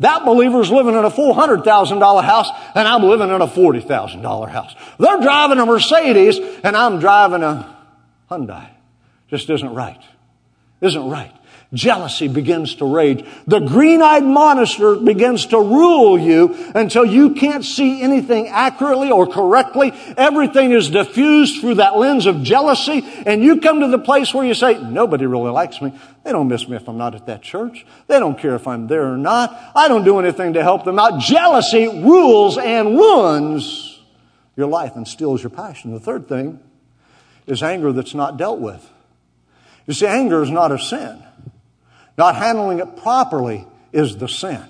That 0.01 0.25
believer's 0.25 0.71
living 0.71 0.95
in 0.95 1.05
a 1.05 1.11
$400,000 1.11 2.25
house 2.25 2.49
and 2.75 2.89
I'm 2.89 3.03
living 3.03 3.31
in 3.31 3.41
a 3.41 3.47
$40,000 3.47 4.49
house. 4.51 4.75
They're 4.99 5.21
driving 5.21 5.59
a 5.59 5.67
Mercedes 5.67 6.39
and 6.65 6.77
I'm 6.77 6.99
driving 6.99 7.43
a 7.43 7.77
Hyundai. 8.31 8.69
Just 9.29 9.49
isn't 9.49 9.75
right. 9.75 10.03
Isn't 10.81 11.09
right. 11.09 11.33
Jealousy 11.75 12.29
begins 12.29 12.75
to 12.77 12.85
rage. 12.85 13.27
The 13.47 13.61
green-eyed 13.61 14.25
monster 14.25 14.97
begins 14.97 15.47
to 15.47 15.59
rule 15.59 16.19
you 16.19 16.55
until 16.75 17.05
you 17.05 17.31
can't 17.31 17.65
see 17.65 18.03
anything 18.03 18.49
accurately 18.49 19.11
or 19.11 19.27
correctly. 19.27 19.93
Everything 20.19 20.73
is 20.73 20.91
diffused 20.91 21.63
through 21.63 21.77
that 21.77 21.97
lens 21.97 22.27
of 22.27 22.43
jealousy 22.43 23.03
and 23.25 23.43
you 23.43 23.61
come 23.61 23.81
to 23.81 23.89
the 23.89 23.99
place 23.99 24.35
where 24.35 24.45
you 24.45 24.53
say, 24.53 24.83
nobody 24.83 25.25
really 25.25 25.51
likes 25.51 25.81
me. 25.81 25.99
They 26.25 26.33
don't 26.33 26.49
miss 26.49 26.69
me 26.69 26.77
if 26.77 26.87
I'm 26.89 26.99
not 26.99 27.15
at 27.15 27.25
that 27.27 27.41
church. 27.41 27.87
They 28.07 28.19
don't 28.19 28.39
care 28.39 28.55
if 28.55 28.69
I'm 28.69 28.87
there 28.87 29.11
or 29.11 29.17
not. 29.17 29.59
I 29.75 29.89
don't 29.89 30.05
do 30.05 30.19
anything 30.19 30.53
to 30.53 30.63
help 30.63 30.85
them 30.85 30.99
out. 30.99 31.21
Jealousy 31.21 31.89
rules 31.89 32.59
and 32.59 32.99
ruins 32.99 33.99
your 34.57 34.67
life 34.67 34.95
and 34.95 35.09
steals 35.09 35.43
your 35.43 35.51
passion. 35.51 35.93
The 35.93 36.01
third 36.01 36.29
thing 36.29 36.61
is 37.47 37.63
anger 37.63 37.93
that's 37.93 38.15
not 38.15 38.37
dealt 38.37 38.61
with. 38.61 38.87
You 39.87 39.95
see, 39.95 40.07
anger 40.07 40.43
is 40.43 40.51
not 40.51 40.71
a 40.71 40.79
sin. 40.79 41.23
Not 42.19 42.37
handling 42.37 42.79
it 42.79 42.97
properly 42.97 43.67
is 43.93 44.17
the 44.17 44.29
sin. 44.29 44.63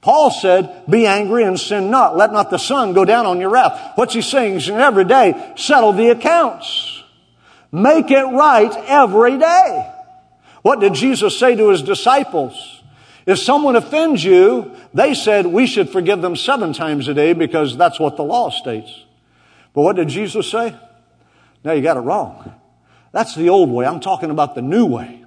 Paul 0.00 0.30
said, 0.30 0.84
be 0.88 1.06
angry 1.06 1.44
and 1.44 1.58
sin 1.58 1.90
not. 1.90 2.16
Let 2.16 2.32
not 2.32 2.50
the 2.50 2.58
sun 2.58 2.92
go 2.92 3.04
down 3.04 3.26
on 3.26 3.40
your 3.40 3.50
wrath. 3.50 3.92
What's 3.96 4.14
he 4.14 4.22
saying? 4.22 4.54
He's 4.54 4.66
saying 4.66 4.78
every 4.78 5.04
day, 5.04 5.52
settle 5.56 5.92
the 5.92 6.10
accounts. 6.10 7.02
Make 7.72 8.10
it 8.10 8.24
right 8.24 8.72
every 8.86 9.38
day. 9.38 9.94
What 10.62 10.80
did 10.80 10.94
Jesus 10.94 11.38
say 11.38 11.56
to 11.56 11.70
his 11.70 11.82
disciples? 11.82 12.82
If 13.26 13.38
someone 13.38 13.76
offends 13.76 14.24
you, 14.24 14.74
they 14.94 15.14
said 15.14 15.46
we 15.46 15.66
should 15.66 15.90
forgive 15.90 16.22
them 16.22 16.36
seven 16.36 16.72
times 16.72 17.08
a 17.08 17.14
day 17.14 17.34
because 17.34 17.76
that's 17.76 18.00
what 18.00 18.16
the 18.16 18.24
law 18.24 18.48
states. 18.50 19.04
But 19.74 19.82
what 19.82 19.96
did 19.96 20.08
Jesus 20.08 20.50
say? 20.50 20.74
No, 21.64 21.72
you 21.72 21.82
got 21.82 21.98
it 21.98 22.00
wrong. 22.00 22.54
That's 23.12 23.34
the 23.34 23.50
old 23.50 23.70
way. 23.70 23.84
I'm 23.84 24.00
talking 24.00 24.30
about 24.30 24.54
the 24.54 24.62
new 24.62 24.86
way. 24.86 25.24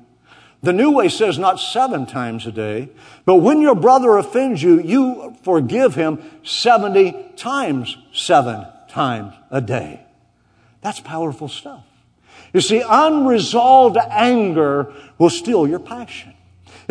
The 0.64 0.74
new 0.74 0.92
way 0.92 1.10
says 1.10 1.40
not 1.40 1.60
seven 1.60 2.06
times 2.06 2.46
a 2.46 2.52
day, 2.52 2.90
but 3.26 3.38
when 3.38 3.62
your 3.62 3.76
brother 3.76 4.18
offends 4.18 4.62
you, 4.62 4.80
you 4.80 5.36
forgive 5.44 5.96
him 5.96 6.22
70 6.44 7.32
times 7.36 7.98
seven 8.14 8.68
times 8.88 9.34
a 9.50 9.60
day. 9.60 10.06
That's 10.82 11.00
powerful 11.00 11.48
stuff. 11.48 11.84
You 12.54 12.62
see, 12.62 12.84
unresolved 12.88 13.98
anger 13.98 14.94
will 15.18 15.30
steal 15.30 15.68
your 15.68 15.80
passion. 15.80 16.34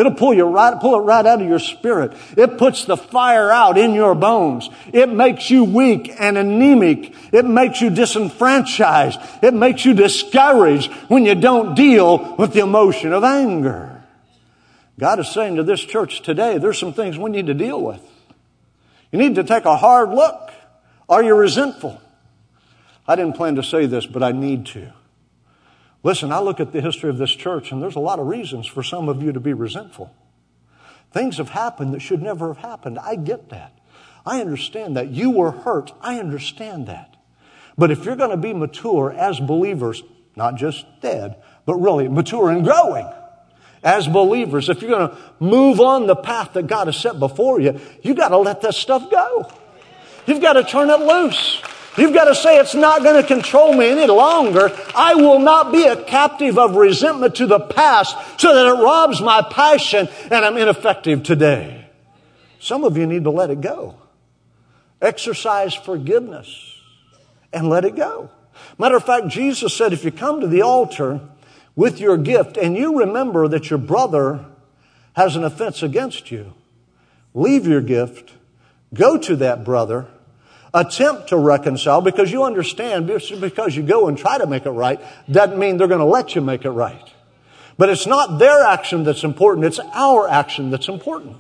It'll 0.01 0.15
pull 0.15 0.33
you 0.33 0.47
right, 0.47 0.81
pull 0.81 0.99
it 0.99 1.03
right 1.03 1.27
out 1.27 1.43
of 1.43 1.47
your 1.47 1.59
spirit. 1.59 2.15
It 2.35 2.57
puts 2.57 2.87
the 2.87 2.97
fire 2.97 3.51
out 3.51 3.77
in 3.77 3.93
your 3.93 4.15
bones. 4.15 4.71
It 4.95 5.11
makes 5.11 5.51
you 5.51 5.65
weak 5.65 6.11
and 6.19 6.39
anemic. 6.39 7.15
It 7.35 7.45
makes 7.45 7.83
you 7.83 7.91
disenfranchised. 7.91 9.21
It 9.43 9.53
makes 9.53 9.85
you 9.85 9.93
discouraged 9.93 10.91
when 11.09 11.27
you 11.27 11.35
don't 11.35 11.75
deal 11.75 12.35
with 12.37 12.55
the 12.55 12.61
emotion 12.61 13.13
of 13.13 13.25
anger. 13.25 14.03
God 14.99 15.21
is 15.21 15.29
saying 15.29 15.57
to 15.57 15.65
this 15.65 15.81
church 15.81 16.23
today, 16.23 16.57
there's 16.57 16.79
some 16.79 16.95
things 16.95 17.19
we 17.19 17.31
need 17.31 17.49
to 17.49 17.55
deal 17.55 17.83
with. 17.83 18.01
You 19.13 19.19
need 19.19 19.35
to 19.35 19.45
take 19.45 19.67
a 19.67 19.77
hard 19.77 20.09
look. 20.09 20.51
Are 21.11 21.23
you 21.23 21.35
resentful? 21.35 22.01
I 23.07 23.17
didn't 23.17 23.35
plan 23.35 23.57
to 23.57 23.63
say 23.63 23.85
this, 23.85 24.07
but 24.07 24.23
I 24.23 24.33
need 24.33 24.65
to. 24.69 24.95
Listen, 26.03 26.33
I 26.33 26.41
look 26.41 26.61
at 26.61 26.73
the 26.73 26.81
history 26.81 27.11
of 27.11 27.19
this 27.19 27.35
church, 27.35 27.73
and 27.73 27.83
there's 27.83 27.97
a 27.97 28.01
lot 28.01 28.19
of 28.19 28.27
reasons 28.27 28.67
for 28.67 28.83
some 28.83 29.09
of 29.09 29.23
you 29.23 29.33
to 29.33 29.41
be 29.41 29.53
resentful. 29.53 30.15
Things 31.13 31.39
have 31.39 31.51
happened 31.51 31.93
that 31.93 32.01
should 32.01 32.23
never 32.23 32.49
have 32.49 32.59
happened. 32.59 32.99
I 32.99 33.17
get 33.17 33.51
that. 33.51 33.79
I 34.25 34.41
understand 34.41 34.97
that. 34.97 35.11
You 35.11 35.31
were 35.31 35.51
hurt. 35.51 35.93
I 36.01 36.19
understand 36.19 36.87
that. 36.87 37.17
But 37.77 37.91
if 37.91 38.05
you're 38.05 38.17
going 38.17 38.31
to 38.31 38.37
be 38.37 38.53
mature 38.53 39.13
as 39.13 39.41
believers, 39.41 40.03
not 40.37 40.57
just 40.57 40.87
dead, 41.01 41.43
but 41.67 41.75
really 41.75 42.09
mature 42.09 42.51
and 42.51 42.65
growing 42.65 43.09
as 43.83 44.07
believers, 44.07 44.69
if 44.69 44.83
you're 44.83 44.91
going 44.91 45.09
to 45.11 45.19
move 45.39 45.81
on 45.81 46.07
the 46.07 46.17
path 46.17 46.53
that 46.55 46.67
God 46.67 46.87
has 46.87 46.97
set 46.97 47.19
before 47.19 47.61
you, 47.61 47.81
you 48.03 48.15
got 48.15 48.29
to 48.29 48.39
let 48.39 48.61
that 48.63 48.75
stuff 48.75 49.11
go. 49.11 49.51
You've 50.27 50.43
got 50.43 50.55
to 50.55 50.65
turn 50.65 50.91
it 50.91 51.01
loose. 51.01 51.63
You've 52.01 52.15
got 52.15 52.25
to 52.25 52.35
say 52.35 52.59
it's 52.59 52.75
not 52.75 53.03
going 53.03 53.21
to 53.21 53.29
control 53.29 53.75
me 53.75 53.91
any 53.91 54.07
longer. 54.07 54.71
I 54.97 55.17
will 55.17 55.39
not 55.39 55.71
be 55.71 55.85
a 55.85 56.03
captive 56.03 56.59
of 56.59 56.75
resentment 56.75 57.35
to 57.37 57.47
the 57.47 57.61
past 57.61 58.17
so 58.41 58.55
that 58.55 58.67
it 58.67 58.83
robs 58.83 59.21
my 59.21 59.43
passion 59.43 60.09
and 60.31 60.33
I'm 60.33 60.57
ineffective 60.57 61.23
today. 61.23 61.87
Some 62.59 62.85
of 62.85 62.97
you 62.97 63.07
need 63.07 63.25
to 63.25 63.31
let 63.31 63.51
it 63.51 63.61
go. 63.61 63.97
Exercise 65.03 65.75
forgiveness 65.75 66.75
and 67.53 67.69
let 67.69 67.85
it 67.85 67.97
go. 67.97 68.31
Matter 68.79 68.97
of 68.97 69.05
fact, 69.05 69.29
Jesus 69.29 69.77
said 69.77 69.93
if 69.93 70.03
you 70.03 70.11
come 70.11 70.41
to 70.41 70.47
the 70.47 70.63
altar 70.63 71.21
with 71.77 72.01
your 72.01 72.17
gift 72.17 72.57
and 72.57 72.79
you 72.79 72.99
remember 73.01 73.47
that 73.49 73.69
your 73.69 73.79
brother 73.79 74.47
has 75.13 75.37
an 75.37 75.45
offense 75.45 75.83
against 75.83 76.31
you, 76.31 76.55
leave 77.35 77.67
your 77.67 77.83
gift, 77.83 78.33
go 78.95 79.19
to 79.19 79.37
that 79.37 79.65
brother, 79.65 80.07
attempt 80.73 81.29
to 81.29 81.37
reconcile 81.37 82.01
because 82.01 82.31
you 82.31 82.45
understand 82.45 83.07
because 83.07 83.77
you 83.77 83.83
go 83.83 84.09
and 84.09 84.17
try 84.17 84.39
to 84.39 84.47
make 84.47 84.67
it 84.67 84.71
right 84.71 85.01
doesn't 85.31 85.59
mean 85.59 85.77
they're 85.77 85.89
going 85.89 86.01
to 86.01 86.05
let 86.05 86.35
you 86.35 86.41
make 86.41 86.65
it 86.65 86.71
right. 86.71 87.13
But 87.77 87.89
it's 87.89 88.07
not 88.07 88.39
their 88.39 88.63
action 88.63 89.05
that's 89.05 89.25
important, 89.25 89.67
it's 89.67 89.81
our 89.95 90.29
action 90.29 90.71
that's 90.71 90.89
important. 90.89 91.37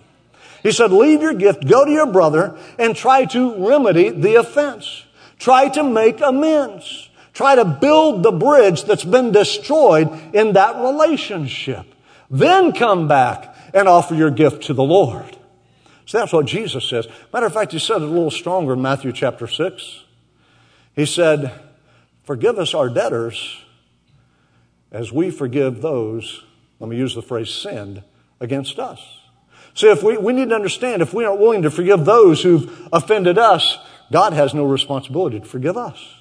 He 0.62 0.72
said, 0.72 0.92
leave 0.92 1.22
your 1.22 1.34
gift, 1.34 1.66
go 1.66 1.84
to 1.84 1.90
your 1.90 2.06
brother, 2.06 2.56
and 2.78 2.94
try 2.94 3.24
to 3.26 3.66
remedy 3.66 4.10
the 4.10 4.36
offense. 4.36 5.04
Try 5.38 5.68
to 5.70 5.82
make 5.82 6.20
amends. 6.20 7.08
Try 7.32 7.54
to 7.54 7.64
build 7.64 8.22
the 8.22 8.32
bridge 8.32 8.84
that's 8.84 9.04
been 9.04 9.32
destroyed 9.32 10.10
in 10.34 10.52
that 10.54 10.76
relationship. 10.76 11.86
Then 12.30 12.72
come 12.72 13.08
back 13.08 13.54
and 13.72 13.88
offer 13.88 14.14
your 14.14 14.30
gift 14.30 14.64
to 14.64 14.74
the 14.74 14.82
Lord. 14.82 15.38
That's 16.18 16.32
what 16.32 16.46
Jesus 16.46 16.88
says. 16.88 17.06
Matter 17.32 17.46
of 17.46 17.54
fact, 17.54 17.72
he 17.72 17.78
said 17.78 17.96
it 17.96 18.02
a 18.02 18.06
little 18.06 18.30
stronger 18.30 18.72
in 18.72 18.82
Matthew 18.82 19.12
chapter 19.12 19.46
6. 19.46 20.04
He 20.94 21.06
said, 21.06 21.52
Forgive 22.24 22.58
us 22.58 22.74
our 22.74 22.88
debtors 22.88 23.60
as 24.92 25.12
we 25.12 25.30
forgive 25.30 25.82
those, 25.82 26.42
let 26.80 26.90
me 26.90 26.96
use 26.96 27.14
the 27.14 27.22
phrase, 27.22 27.50
sinned 27.50 28.02
against 28.40 28.78
us. 28.78 29.00
See, 29.74 29.88
if 29.88 30.02
we, 30.02 30.18
we 30.18 30.32
need 30.32 30.48
to 30.48 30.54
understand 30.54 31.00
if 31.00 31.14
we 31.14 31.24
aren't 31.24 31.40
willing 31.40 31.62
to 31.62 31.70
forgive 31.70 32.04
those 32.04 32.42
who've 32.42 32.88
offended 32.92 33.38
us, 33.38 33.78
God 34.10 34.32
has 34.32 34.52
no 34.52 34.64
responsibility 34.64 35.38
to 35.38 35.46
forgive 35.46 35.76
us. 35.76 36.14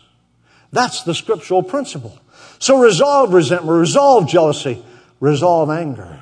That's 0.72 1.02
the 1.02 1.16
scriptural 1.16 1.64
principle. 1.64 2.20
So 2.60 2.80
resolve 2.80 3.34
resentment, 3.34 3.80
resolve 3.80 4.30
jealousy, 4.30 4.84
resolve 5.20 5.72
anger. 5.72 6.22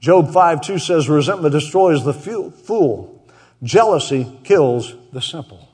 Job 0.00 0.32
5 0.32 0.60
2 0.60 0.78
says, 0.78 1.08
Resentment 1.08 1.52
destroys 1.52 2.04
the 2.04 2.12
fool, 2.12 3.26
jealousy 3.62 4.38
kills 4.44 4.94
the 5.12 5.22
simple. 5.22 5.68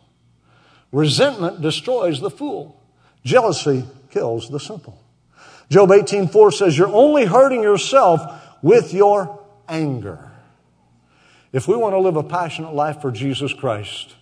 Resentment 0.90 1.60
destroys 1.60 2.20
the 2.20 2.30
fool, 2.30 2.80
jealousy 3.24 3.84
kills 4.10 4.50
the 4.50 4.60
simple. 4.60 4.98
Job 5.70 5.90
18 5.90 6.28
4 6.28 6.52
says, 6.52 6.76
You're 6.76 6.88
only 6.88 7.24
hurting 7.24 7.62
yourself 7.62 8.20
with 8.62 8.92
your 8.92 9.42
anger. 9.68 10.30
If 11.52 11.68
we 11.68 11.76
want 11.76 11.94
to 11.94 11.98
live 11.98 12.16
a 12.16 12.22
passionate 12.22 12.74
life 12.74 13.00
for 13.02 13.10
Jesus 13.10 13.52
Christ, 13.52 14.14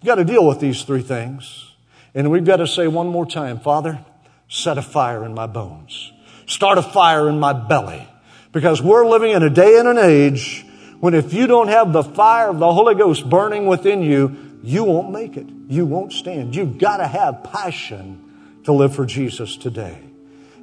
we've 0.00 0.06
got 0.06 0.16
to 0.16 0.24
deal 0.24 0.46
with 0.46 0.60
these 0.60 0.82
three 0.82 1.02
things. 1.02 1.70
And 2.14 2.30
we've 2.30 2.44
got 2.44 2.56
to 2.56 2.66
say 2.66 2.86
one 2.86 3.08
more 3.08 3.26
time, 3.26 3.58
Father, 3.58 4.04
set 4.48 4.78
a 4.78 4.82
fire 4.82 5.24
in 5.24 5.34
my 5.34 5.46
bones. 5.46 6.12
Start 6.46 6.78
a 6.78 6.82
fire 6.82 7.28
in 7.28 7.40
my 7.40 7.52
belly. 7.52 8.06
Because 8.54 8.80
we're 8.80 9.04
living 9.06 9.32
in 9.32 9.42
a 9.42 9.50
day 9.50 9.78
and 9.78 9.88
an 9.88 9.98
age 9.98 10.64
when 11.00 11.12
if 11.12 11.34
you 11.34 11.48
don't 11.48 11.68
have 11.68 11.92
the 11.92 12.04
fire 12.04 12.48
of 12.48 12.60
the 12.60 12.72
Holy 12.72 12.94
Ghost 12.94 13.28
burning 13.28 13.66
within 13.66 14.00
you, 14.00 14.34
you 14.62 14.84
won't 14.84 15.10
make 15.10 15.36
it. 15.36 15.46
You 15.68 15.84
won't 15.84 16.12
stand. 16.12 16.54
You've 16.54 16.78
got 16.78 16.98
to 16.98 17.06
have 17.06 17.44
passion 17.44 18.22
to 18.64 18.72
live 18.72 18.94
for 18.94 19.04
Jesus 19.04 19.56
today. 19.56 19.98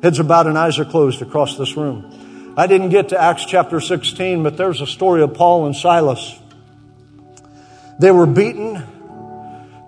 Heads 0.01 0.19
are 0.19 0.23
bowed 0.23 0.47
and 0.47 0.57
eyes 0.57 0.79
are 0.79 0.85
closed 0.85 1.21
across 1.21 1.57
this 1.57 1.75
room. 1.75 2.55
I 2.57 2.65
didn't 2.65 2.89
get 2.89 3.09
to 3.09 3.21
Acts 3.21 3.45
chapter 3.45 3.81
16, 3.81 4.41
but 4.41 4.55
there's 4.55 4.79
a 4.81 4.87
story 4.87 5.21
of 5.21 5.33
Paul 5.33 5.65
and 5.65 5.75
Silas. 5.75 6.39
They 7.99 8.11
were 8.11 8.25
beaten. 8.25 8.81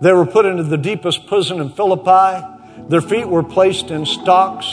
They 0.02 0.12
were 0.12 0.26
put 0.26 0.46
into 0.46 0.64
the 0.64 0.78
deepest 0.78 1.26
prison 1.26 1.62
in 1.62 1.70
Philippi. 1.70 2.46
Their 2.90 3.02
feet 3.02 3.28
were 3.28 3.44
placed 3.44 3.92
in 3.92 4.06
stocks, 4.06 4.68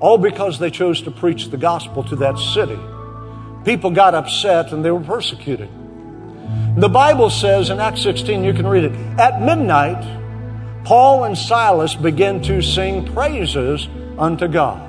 all 0.00 0.18
because 0.18 0.58
they 0.58 0.70
chose 0.70 1.02
to 1.02 1.10
preach 1.10 1.50
the 1.50 1.56
gospel 1.56 2.02
to 2.04 2.16
that 2.16 2.38
city. 2.38 2.78
People 3.64 3.90
got 3.90 4.14
upset 4.14 4.72
and 4.72 4.84
they 4.84 4.90
were 4.90 5.00
persecuted. 5.00 5.68
The 6.76 6.88
Bible 6.88 7.30
says 7.30 7.70
in 7.70 7.78
Acts 7.78 8.02
16, 8.02 8.42
you 8.42 8.54
can 8.54 8.66
read 8.66 8.84
it, 8.84 8.92
at 9.18 9.42
midnight, 9.42 10.02
Paul 10.84 11.24
and 11.24 11.36
Silas 11.36 11.94
began 11.94 12.40
to 12.42 12.62
sing 12.62 13.12
praises 13.12 13.86
unto 14.18 14.48
God. 14.48 14.88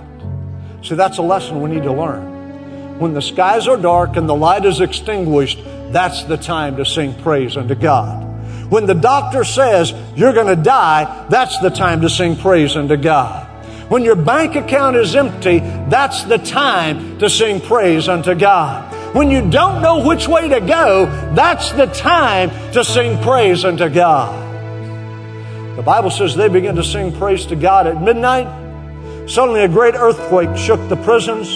See, 0.84 0.96
that's 0.96 1.18
a 1.18 1.22
lesson 1.22 1.62
we 1.62 1.70
need 1.70 1.84
to 1.84 1.94
learn. 1.94 3.00
When 3.00 3.14
the 3.14 3.22
skies 3.22 3.68
are 3.68 3.78
dark 3.78 4.16
and 4.16 4.30
the 4.30 4.36
light 4.36 4.66
is 4.66 4.80
extinguished, 4.80 5.60
that's 5.92 6.24
the 6.24 6.38
time 6.38 6.78
to 6.78 6.86
sing 6.86 7.14
praise 7.22 7.58
unto 7.58 7.76
God. 7.76 8.72
When 8.72 8.86
the 8.86 8.94
doctor 8.94 9.44
says 9.44 9.94
you're 10.16 10.34
going 10.34 10.48
to 10.48 10.56
die, 10.56 11.28
that's 11.30 11.60
the 11.60 11.70
time 11.70 12.02
to 12.02 12.10
sing 12.10 12.38
praise 12.38 12.78
unto 12.78 12.96
God. 12.96 13.51
When 13.92 14.06
your 14.06 14.16
bank 14.16 14.56
account 14.56 14.96
is 14.96 15.16
empty, 15.16 15.60
that's 15.60 16.24
the 16.24 16.38
time 16.38 17.20
to 17.20 17.30
sing 17.30 17.60
praise 17.60 18.08
unto 18.08 18.34
God. 18.34 19.16
When 19.16 19.30
you 19.30 19.50
don't 19.50 19.82
know 19.82 20.08
which 20.08 20.28
way 20.28 20.48
to 20.48 20.62
go, 20.62 21.08
that's 21.36 21.74
the 21.74 21.88
time 21.88 22.50
to 22.72 22.86
sing 22.86 23.22
praise 23.22 23.66
unto 23.66 23.90
God. 23.90 24.48
The 25.76 25.84
Bible 25.84 26.10
says 26.10 26.36
they 26.36 26.48
began 26.48 26.76
to 26.76 26.84
sing 26.84 27.12
praise 27.12 27.46
to 27.48 27.58
God 27.58 27.88
at 27.88 28.02
midnight 28.02 28.48
Suddenly, 29.28 29.64
a 29.64 29.68
great 29.70 29.96
earthquake 29.96 30.58
shook 30.58 30.90
the 30.90 30.98
prisons. 30.98 31.48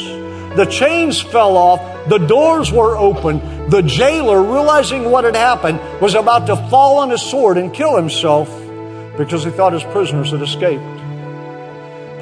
The 0.55 0.65
chains 0.65 1.21
fell 1.21 1.57
off. 1.57 2.07
The 2.07 2.19
doors 2.19 2.71
were 2.71 2.95
open. 2.95 3.69
The 3.69 3.81
jailer, 3.81 4.41
realizing 4.41 5.11
what 5.11 5.25
had 5.25 5.36
happened, 5.36 5.81
was 5.99 6.15
about 6.15 6.47
to 6.47 6.55
fall 6.69 6.99
on 6.99 7.09
his 7.09 7.21
sword 7.21 7.57
and 7.57 7.73
kill 7.73 7.97
himself 7.97 8.47
because 9.17 9.43
he 9.43 9.49
thought 9.49 9.73
his 9.73 9.83
prisoners 9.83 10.31
had 10.31 10.41
escaped. 10.41 10.83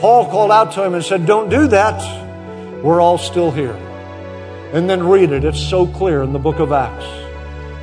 Paul 0.03 0.29
called 0.29 0.51
out 0.51 0.73
to 0.73 0.83
him 0.83 0.95
and 0.95 1.01
said, 1.01 1.25
Don't 1.25 1.47
do 1.47 1.65
that. 1.67 2.83
We're 2.83 2.99
all 2.99 3.17
still 3.17 3.51
here. 3.51 3.71
And 4.73 4.89
then 4.89 5.07
read 5.07 5.31
it. 5.31 5.45
It's 5.45 5.61
so 5.61 5.87
clear 5.87 6.21
in 6.23 6.33
the 6.33 6.39
book 6.39 6.59
of 6.59 6.73
Acts. 6.73 7.05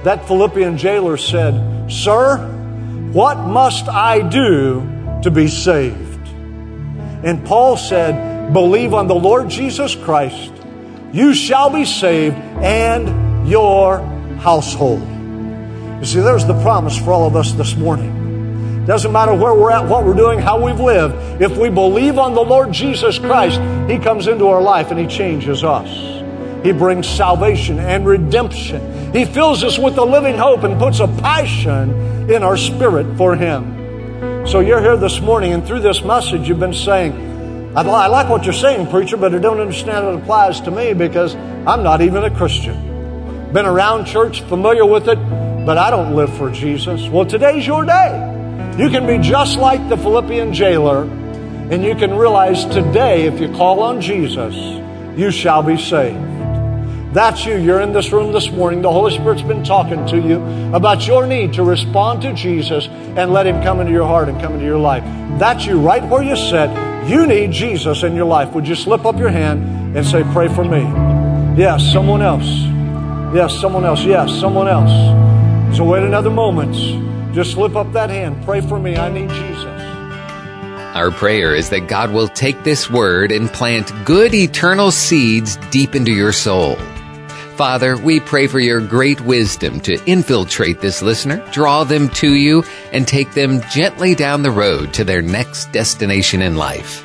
That 0.04 0.26
Philippian 0.26 0.76
jailer 0.76 1.16
said, 1.16 1.90
Sir, 1.90 2.36
what 3.10 3.38
must 3.38 3.88
I 3.88 4.20
do 4.28 4.80
to 5.22 5.30
be 5.30 5.48
saved? 5.48 6.28
And 7.24 7.42
Paul 7.46 7.78
said, 7.78 8.52
Believe 8.52 8.92
on 8.92 9.06
the 9.06 9.14
Lord 9.14 9.48
Jesus 9.48 9.94
Christ, 9.94 10.52
you 11.14 11.32
shall 11.32 11.70
be 11.70 11.86
saved 11.86 12.36
and 12.36 13.48
your 13.48 14.00
household. 14.40 15.00
You 16.00 16.04
see, 16.04 16.20
there's 16.20 16.44
the 16.44 16.60
promise 16.60 16.98
for 16.98 17.12
all 17.12 17.26
of 17.26 17.34
us 17.34 17.52
this 17.52 17.74
morning. 17.76 18.19
Doesn't 18.90 19.12
matter 19.12 19.32
where 19.32 19.54
we're 19.54 19.70
at, 19.70 19.88
what 19.88 20.04
we're 20.04 20.14
doing, 20.14 20.40
how 20.40 20.60
we've 20.60 20.80
lived. 20.80 21.40
If 21.40 21.56
we 21.56 21.70
believe 21.70 22.18
on 22.18 22.34
the 22.34 22.40
Lord 22.40 22.72
Jesus 22.72 23.20
Christ, 23.20 23.60
He 23.88 23.98
comes 24.00 24.26
into 24.26 24.48
our 24.48 24.60
life 24.60 24.90
and 24.90 24.98
He 24.98 25.06
changes 25.06 25.62
us. 25.62 25.88
He 26.64 26.72
brings 26.72 27.08
salvation 27.08 27.78
and 27.78 28.04
redemption. 28.04 29.12
He 29.12 29.24
fills 29.24 29.62
us 29.62 29.78
with 29.78 29.94
the 29.94 30.04
living 30.04 30.36
hope 30.36 30.64
and 30.64 30.76
puts 30.76 30.98
a 30.98 31.06
passion 31.06 32.28
in 32.28 32.42
our 32.42 32.56
spirit 32.56 33.16
for 33.16 33.36
Him. 33.36 34.48
So 34.48 34.58
you're 34.58 34.80
here 34.80 34.96
this 34.96 35.20
morning, 35.20 35.52
and 35.52 35.64
through 35.64 35.82
this 35.82 36.02
message, 36.02 36.48
you've 36.48 36.58
been 36.58 36.74
saying, 36.74 37.12
I 37.76 37.82
like 38.08 38.28
what 38.28 38.42
you're 38.42 38.52
saying, 38.52 38.88
preacher, 38.88 39.16
but 39.16 39.32
I 39.32 39.38
don't 39.38 39.60
understand 39.60 40.04
it 40.04 40.14
applies 40.20 40.60
to 40.62 40.72
me 40.72 40.94
because 40.94 41.36
I'm 41.36 41.84
not 41.84 42.00
even 42.00 42.24
a 42.24 42.36
Christian. 42.36 43.52
Been 43.52 43.66
around 43.66 44.06
church, 44.06 44.40
familiar 44.42 44.84
with 44.84 45.08
it, 45.08 45.18
but 45.64 45.78
I 45.78 45.90
don't 45.90 46.16
live 46.16 46.36
for 46.36 46.50
Jesus. 46.50 47.08
Well, 47.08 47.24
today's 47.24 47.64
your 47.64 47.84
day. 47.84 48.29
You 48.80 48.88
can 48.88 49.06
be 49.06 49.18
just 49.18 49.58
like 49.58 49.90
the 49.90 49.96
Philippian 49.98 50.54
jailer, 50.54 51.02
and 51.02 51.84
you 51.84 51.94
can 51.94 52.14
realize 52.14 52.64
today, 52.64 53.26
if 53.26 53.38
you 53.38 53.52
call 53.52 53.80
on 53.80 54.00
Jesus, 54.00 54.54
you 55.18 55.30
shall 55.30 55.62
be 55.62 55.76
saved. 55.76 56.16
That's 57.12 57.44
you. 57.44 57.56
You're 57.56 57.82
in 57.82 57.92
this 57.92 58.10
room 58.10 58.32
this 58.32 58.50
morning. 58.50 58.80
The 58.80 58.90
Holy 58.90 59.12
Spirit's 59.12 59.42
been 59.42 59.64
talking 59.64 60.06
to 60.06 60.18
you 60.18 60.42
about 60.74 61.06
your 61.06 61.26
need 61.26 61.52
to 61.54 61.62
respond 61.62 62.22
to 62.22 62.32
Jesus 62.32 62.86
and 62.88 63.34
let 63.34 63.46
Him 63.46 63.62
come 63.62 63.80
into 63.80 63.92
your 63.92 64.06
heart 64.06 64.30
and 64.30 64.40
come 64.40 64.54
into 64.54 64.64
your 64.64 64.78
life. 64.78 65.04
That's 65.38 65.66
you 65.66 65.78
right 65.78 66.02
where 66.02 66.22
you 66.22 66.34
sit. 66.34 66.70
You 67.06 67.26
need 67.26 67.52
Jesus 67.52 68.02
in 68.02 68.16
your 68.16 68.24
life. 68.24 68.54
Would 68.54 68.66
you 68.66 68.76
slip 68.76 69.04
up 69.04 69.18
your 69.18 69.28
hand 69.28 69.94
and 69.94 70.06
say, 70.06 70.22
Pray 70.32 70.48
for 70.48 70.64
me? 70.64 70.80
Yes, 71.60 71.92
someone 71.92 72.22
else. 72.22 72.48
Yes, 73.36 73.60
someone 73.60 73.84
else. 73.84 74.02
Yes, 74.04 74.40
someone 74.40 74.68
else. 74.68 75.76
So 75.76 75.84
wait 75.84 76.02
another 76.02 76.30
moment. 76.30 77.09
Just 77.32 77.52
slip 77.52 77.76
up 77.76 77.92
that 77.92 78.10
hand. 78.10 78.44
Pray 78.44 78.60
for 78.60 78.78
me. 78.78 78.96
I 78.96 79.10
need 79.10 79.28
Jesus. 79.28 79.64
Our 80.94 81.12
prayer 81.12 81.54
is 81.54 81.70
that 81.70 81.86
God 81.86 82.12
will 82.12 82.26
take 82.26 82.64
this 82.64 82.90
word 82.90 83.30
and 83.30 83.48
plant 83.48 83.92
good 84.04 84.34
eternal 84.34 84.90
seeds 84.90 85.56
deep 85.70 85.94
into 85.94 86.12
your 86.12 86.32
soul. 86.32 86.74
Father, 87.54 87.96
we 87.96 88.18
pray 88.18 88.48
for 88.48 88.58
your 88.58 88.80
great 88.80 89.20
wisdom 89.20 89.78
to 89.80 90.02
infiltrate 90.06 90.80
this 90.80 91.02
listener, 91.02 91.46
draw 91.52 91.84
them 91.84 92.08
to 92.08 92.34
you, 92.34 92.64
and 92.92 93.06
take 93.06 93.32
them 93.34 93.60
gently 93.70 94.16
down 94.16 94.42
the 94.42 94.50
road 94.50 94.92
to 94.94 95.04
their 95.04 95.22
next 95.22 95.70
destination 95.70 96.42
in 96.42 96.56
life. 96.56 97.04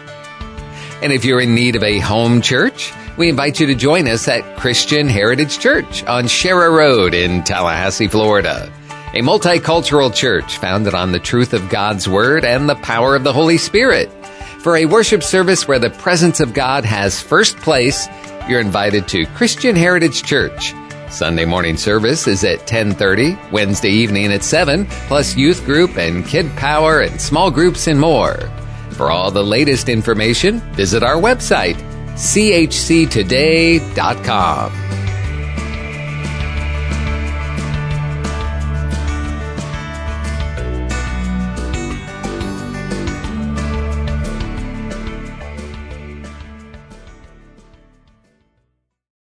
And 1.03 1.11
if 1.11 1.23
you're 1.23 1.41
in 1.41 1.53
need 1.53 1.76
of 1.76 1.84
a 1.84 1.99
home 1.99 2.41
church, 2.41 2.91
we 3.17 3.30
invite 3.30 3.59
you 3.59 3.67
to 3.67 3.76
join 3.76 4.07
us 4.07 4.28
at 4.28 4.57
Christian 4.57 5.07
Heritage 5.07 5.59
Church 5.59 6.03
on 6.05 6.28
Sharer 6.28 6.71
Road 6.71 7.13
in 7.13 7.43
Tallahassee, 7.43 8.07
Florida. 8.07 8.71
A 9.16 9.20
multicultural 9.20 10.13
church 10.13 10.57
founded 10.57 10.93
on 10.93 11.13
the 11.13 11.20
truth 11.20 11.53
of 11.53 11.70
God's 11.70 12.05
Word 12.05 12.43
and 12.43 12.68
the 12.68 12.76
power 12.76 13.16
of 13.16 13.24
the 13.24 13.32
Holy 13.32 13.57
Spirit. 13.57 14.11
For 14.59 14.76
a 14.76 14.84
worship 14.88 15.24
service 15.24 15.66
where 15.66 15.80
the 15.80 15.89
presence 15.89 16.41
of 16.41 16.53
God 16.53 16.84
has 16.84 17.22
first 17.22 17.55
place, 17.55 18.09
you're 18.49 18.59
invited 18.59 19.07
to 19.07 19.26
Christian 19.28 19.74
Heritage 19.74 20.24
Church. 20.24 20.74
Sunday 21.09 21.45
morning 21.45 21.78
service 21.78 22.28
is 22.28 22.43
at 22.43 22.68
10:30, 22.68 23.38
Wednesday 23.53 23.91
evening 23.91 24.34
at 24.34 24.43
7, 24.43 24.86
plus 25.07 25.38
youth 25.38 25.63
group 25.63 25.95
and 25.97 26.28
kid 26.28 26.53
power 26.57 26.99
and 26.99 27.22
small 27.22 27.49
groups 27.49 27.88
and 27.88 27.97
more. 27.97 28.38
For 28.91 29.11
all 29.11 29.32
the 29.32 29.45
latest 29.45 29.88
information, 29.88 30.59
visit 30.74 31.03
our 31.03 31.16
website 31.16 31.82
chctoday.com. 32.16 33.32